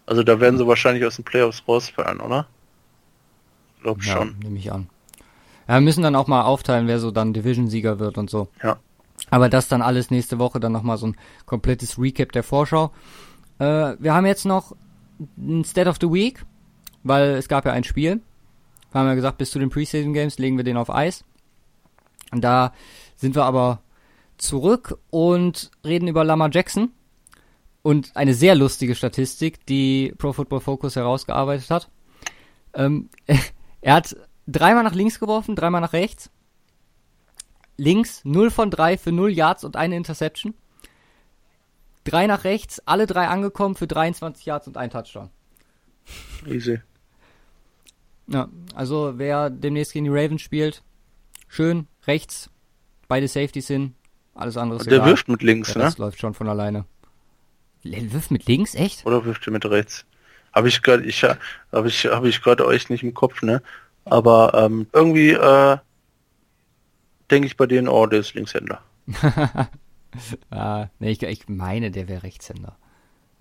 [0.05, 2.47] Also da werden sie wahrscheinlich aus den Playoffs rausfallen, oder?
[3.83, 4.37] Glaub ja, schon.
[4.39, 4.89] Nehme ich an.
[5.69, 8.49] Ja, wir müssen dann auch mal aufteilen, wer so dann Division-Sieger wird und so.
[8.63, 8.79] Ja.
[9.31, 11.17] Aber das dann alles nächste Woche, dann nochmal so ein
[11.47, 12.91] komplettes Recap der Vorschau.
[13.59, 14.75] Äh, wir haben jetzt noch
[15.37, 16.45] ein State of the Week,
[17.03, 18.21] weil es gab ja ein Spiel.
[18.91, 21.25] Wir haben ja gesagt, bis zu den Preseason Games legen wir den auf Eis.
[22.33, 22.73] Und da
[23.17, 23.81] sind wir aber
[24.39, 26.91] zurück und reden über Lama Jackson
[27.83, 31.91] und eine sehr lustige Statistik, die Pro Football Focus herausgearbeitet hat.
[32.75, 33.11] Ähm,
[33.81, 34.17] er hat
[34.47, 36.31] dreimal nach links geworfen, dreimal nach rechts.
[37.77, 40.55] Links 0 von 3 für 0 Yards und eine Interception.
[42.05, 45.31] Drei nach rechts, alle drei angekommen für 23 Yards und ein Touchdown.
[46.47, 46.81] Easy.
[48.27, 50.83] Ja, also wer demnächst gegen die Ravens spielt,
[51.49, 52.49] schön rechts,
[53.09, 53.95] beide Safeties hin,
[54.35, 55.09] alles andere ist Der egal.
[55.09, 55.85] wirft mit links, ja, ne?
[55.85, 56.85] Das läuft schon von alleine.
[57.83, 59.05] Wirft mit links, echt?
[59.05, 60.05] Oder wirft er mit rechts?
[60.53, 63.63] Habe ich gerade, ich habe ich habe ich gerade euch nicht im Kopf, ne?
[64.05, 65.79] Aber ähm, irgendwie äh,
[67.31, 68.81] denke ich bei denen, oh, der ist Linkshänder.
[70.51, 72.77] ah, nee, ich, ich meine, der wäre Rechtshänder.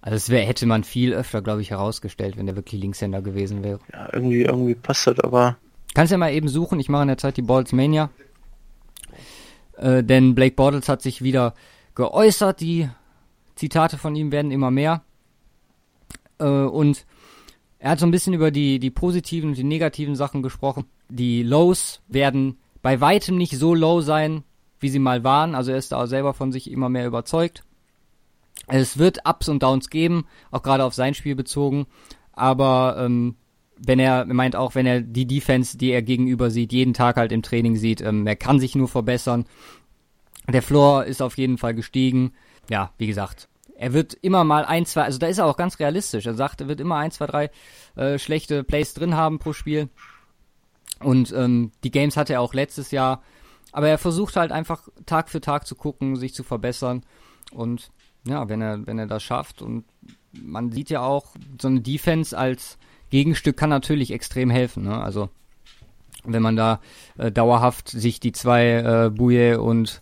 [0.02, 3.64] Also es wär, hätte man viel öfter, glaube ich, herausgestellt, wenn der wirklich Linkshänder gewesen
[3.64, 3.80] wäre.
[3.92, 5.58] Ja, irgendwie, irgendwie passt das aber.
[5.94, 8.10] Kannst ja mal eben suchen, ich mache in der Zeit die Balls Mania.
[9.78, 11.54] Äh, denn Blake Bortles hat sich wieder
[11.96, 12.90] geäußert, die
[13.56, 15.02] Zitate von ihm werden immer mehr.
[16.40, 17.06] Äh, und
[17.80, 20.86] er hat so ein bisschen über die, die positiven und die negativen Sachen gesprochen.
[21.10, 24.44] Die Lows werden bei weitem nicht so low sein,
[24.80, 25.56] wie sie mal waren.
[25.56, 27.64] Also er ist da selber von sich immer mehr überzeugt.
[28.68, 31.88] Es wird Ups und Downs geben, auch gerade auf sein Spiel bezogen.
[32.34, 33.36] Aber ähm,
[33.78, 37.32] wenn er meint auch, wenn er die Defense, die er gegenüber sieht, jeden Tag halt
[37.32, 39.46] im Training sieht, ähm, er kann sich nur verbessern.
[40.48, 42.34] Der Floor ist auf jeden Fall gestiegen.
[42.70, 43.48] Ja, wie gesagt,
[43.80, 46.26] er wird immer mal ein, zwei, also da ist er auch ganz realistisch.
[46.26, 47.50] Er sagt, er wird immer ein, zwei, drei
[47.96, 49.88] äh, schlechte Plays drin haben pro Spiel.
[51.00, 53.24] Und ähm, die Games hatte er auch letztes Jahr.
[53.72, 57.04] Aber er versucht halt einfach Tag für Tag zu gucken, sich zu verbessern.
[57.52, 57.90] Und
[58.26, 59.86] ja, wenn er, wenn er das schafft und
[60.34, 61.28] man sieht ja auch,
[61.60, 62.78] so eine Defense als
[63.12, 64.84] Gegenstück kann natürlich extrem helfen.
[64.84, 65.02] Ne?
[65.02, 65.30] Also
[66.26, 66.82] wenn man da
[67.18, 68.72] äh, dauerhaft sich die zwei
[69.06, 70.02] äh, Bouye und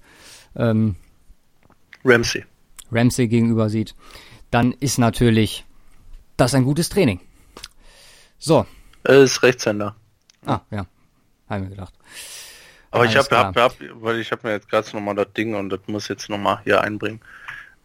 [0.55, 0.95] ähm,
[2.03, 2.43] Ramsey
[2.91, 3.95] Ramsey gegenüber sieht,
[4.51, 5.65] dann ist natürlich
[6.37, 7.19] das ein gutes Training.
[8.37, 8.65] So.
[9.03, 9.95] Er ist Rechtshänder.
[10.45, 10.85] Ah, ja.
[11.49, 11.93] Haben wir gedacht.
[12.91, 15.55] Aber Alles ich habe, hab, hab, weil ich habe mir jetzt gerade nochmal das Ding
[15.55, 17.21] und das muss jetzt nochmal hier einbringen.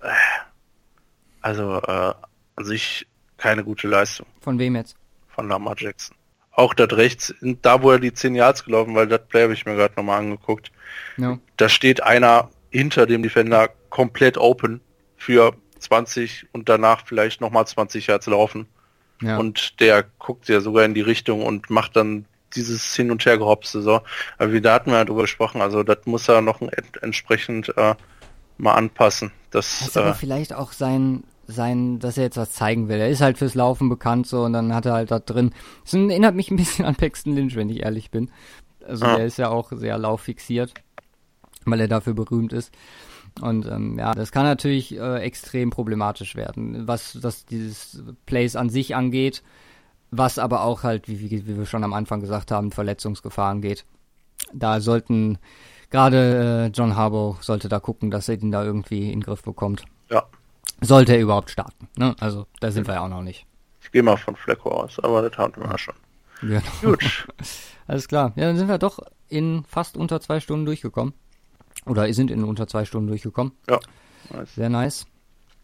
[0.00, 0.10] Äh,
[1.40, 2.14] also, äh,
[2.56, 3.06] an sich
[3.36, 4.26] keine gute Leistung.
[4.40, 4.96] Von wem jetzt?
[5.28, 6.16] Von Lamar Jackson.
[6.52, 9.64] Auch das rechts, da wo er die 10 Yards gelaufen, weil das Play habe ich
[9.64, 10.70] mir gerade nochmal angeguckt.
[11.16, 11.38] No.
[11.56, 14.80] Da steht einer hinter dem Defender komplett open
[15.22, 18.66] für 20 und danach vielleicht nochmal 20 Yards laufen.
[19.20, 19.38] Ja.
[19.38, 22.24] Und der guckt ja sogar in die Richtung und macht dann
[22.56, 24.00] dieses Hin- und Hergehopste so.
[24.36, 26.60] Aber wie da hatten wir ja drüber gesprochen, also das muss er noch
[27.00, 27.94] entsprechend äh,
[28.58, 29.30] mal anpassen.
[29.52, 32.98] Das, das ist aber äh, vielleicht auch sein, sein, dass er jetzt was zeigen will.
[32.98, 35.54] Er ist halt fürs Laufen bekannt so und dann hat er halt da drin.
[35.84, 38.32] Das erinnert mich ein bisschen an Paxton Lynch, wenn ich ehrlich bin.
[38.84, 39.16] Also ja.
[39.18, 40.74] der ist ja auch sehr lauffixiert,
[41.64, 42.72] weil er dafür berühmt ist.
[43.40, 48.68] Und ähm, ja, das kann natürlich äh, extrem problematisch werden, was das dieses Plays an
[48.68, 49.42] sich angeht,
[50.10, 53.84] was aber auch halt, wie, wie, wie wir schon am Anfang gesagt haben, Verletzungsgefahren geht.
[54.52, 55.38] Da sollten
[55.90, 59.42] gerade äh, John Harbaugh sollte da gucken, dass er ihn da irgendwie in den Griff
[59.42, 59.84] bekommt.
[60.10, 60.24] Ja.
[60.80, 61.88] Sollte er überhaupt starten.
[61.96, 62.14] Ne?
[62.20, 63.46] Also da sind wir ja auch noch nicht.
[63.80, 65.94] Ich gehe mal von Flecko aus, aber das haben wir ja schon.
[66.40, 66.60] Genau.
[66.82, 67.26] Gut.
[67.86, 68.32] Alles klar.
[68.36, 68.98] Ja, dann sind wir doch
[69.28, 71.14] in fast unter zwei Stunden durchgekommen.
[71.86, 73.52] Oder sind in unter zwei Stunden durchgekommen.
[73.68, 73.80] Ja.
[74.30, 74.54] Nice.
[74.54, 75.06] Sehr nice.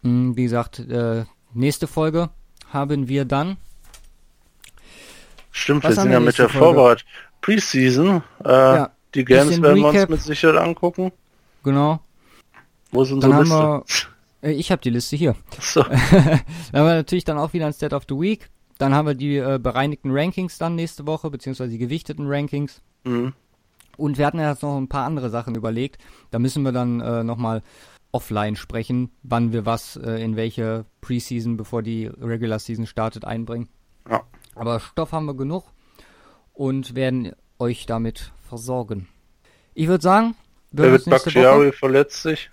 [0.03, 2.29] Hm, wie gesagt, äh, nächste Folge
[2.71, 3.57] haben wir dann.
[5.51, 7.07] Stimmt, Was wir sind ja mit der Vorbereitung.
[7.41, 8.21] Preseason.
[8.43, 11.11] Äh, ja, die Games werden wir uns mit Sicherheit angucken.
[11.63, 11.99] Genau.
[12.91, 13.55] Wo sind so Liste?
[13.55, 13.83] Wir,
[14.49, 15.35] äh, ich habe die Liste hier.
[15.59, 15.83] So.
[15.83, 16.41] dann haben
[16.73, 18.49] wir natürlich dann auch wieder ein State of the Week.
[18.77, 22.81] Dann haben wir die äh, bereinigten Rankings dann nächste Woche, beziehungsweise die gewichteten Rankings.
[23.03, 23.33] Mhm.
[23.99, 26.01] Und wir hatten ja jetzt noch ein paar andere Sachen überlegt.
[26.31, 27.61] Da müssen wir dann äh, nochmal
[28.11, 33.69] offline sprechen, wann wir was äh, in welche Preseason, bevor die Regular Season startet, einbringen.
[34.09, 34.23] Ja.
[34.55, 35.65] Aber Stoff haben wir genug
[36.53, 39.07] und werden euch damit versorgen.
[39.73, 40.35] Ich würde sagen,
[40.71, 42.49] David Bakhtiari verletzt sich.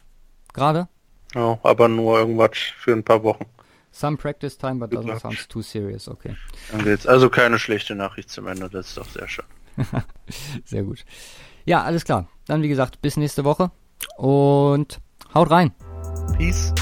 [0.52, 0.88] Gerade?
[1.34, 3.46] Ja, aber nur irgendwas für ein paar Wochen.
[3.90, 6.36] Some practice time, but doesn't sound too serious, okay.
[6.70, 7.06] Dann geht's.
[7.06, 9.44] Also keine schlechte Nachricht zum Ende, das ist doch sehr schön.
[10.64, 11.04] sehr gut.
[11.64, 12.28] Ja, alles klar.
[12.46, 13.70] Dann wie gesagt, bis nächste Woche
[14.16, 15.00] und
[15.34, 15.72] haut rein.
[16.36, 16.72] Peace.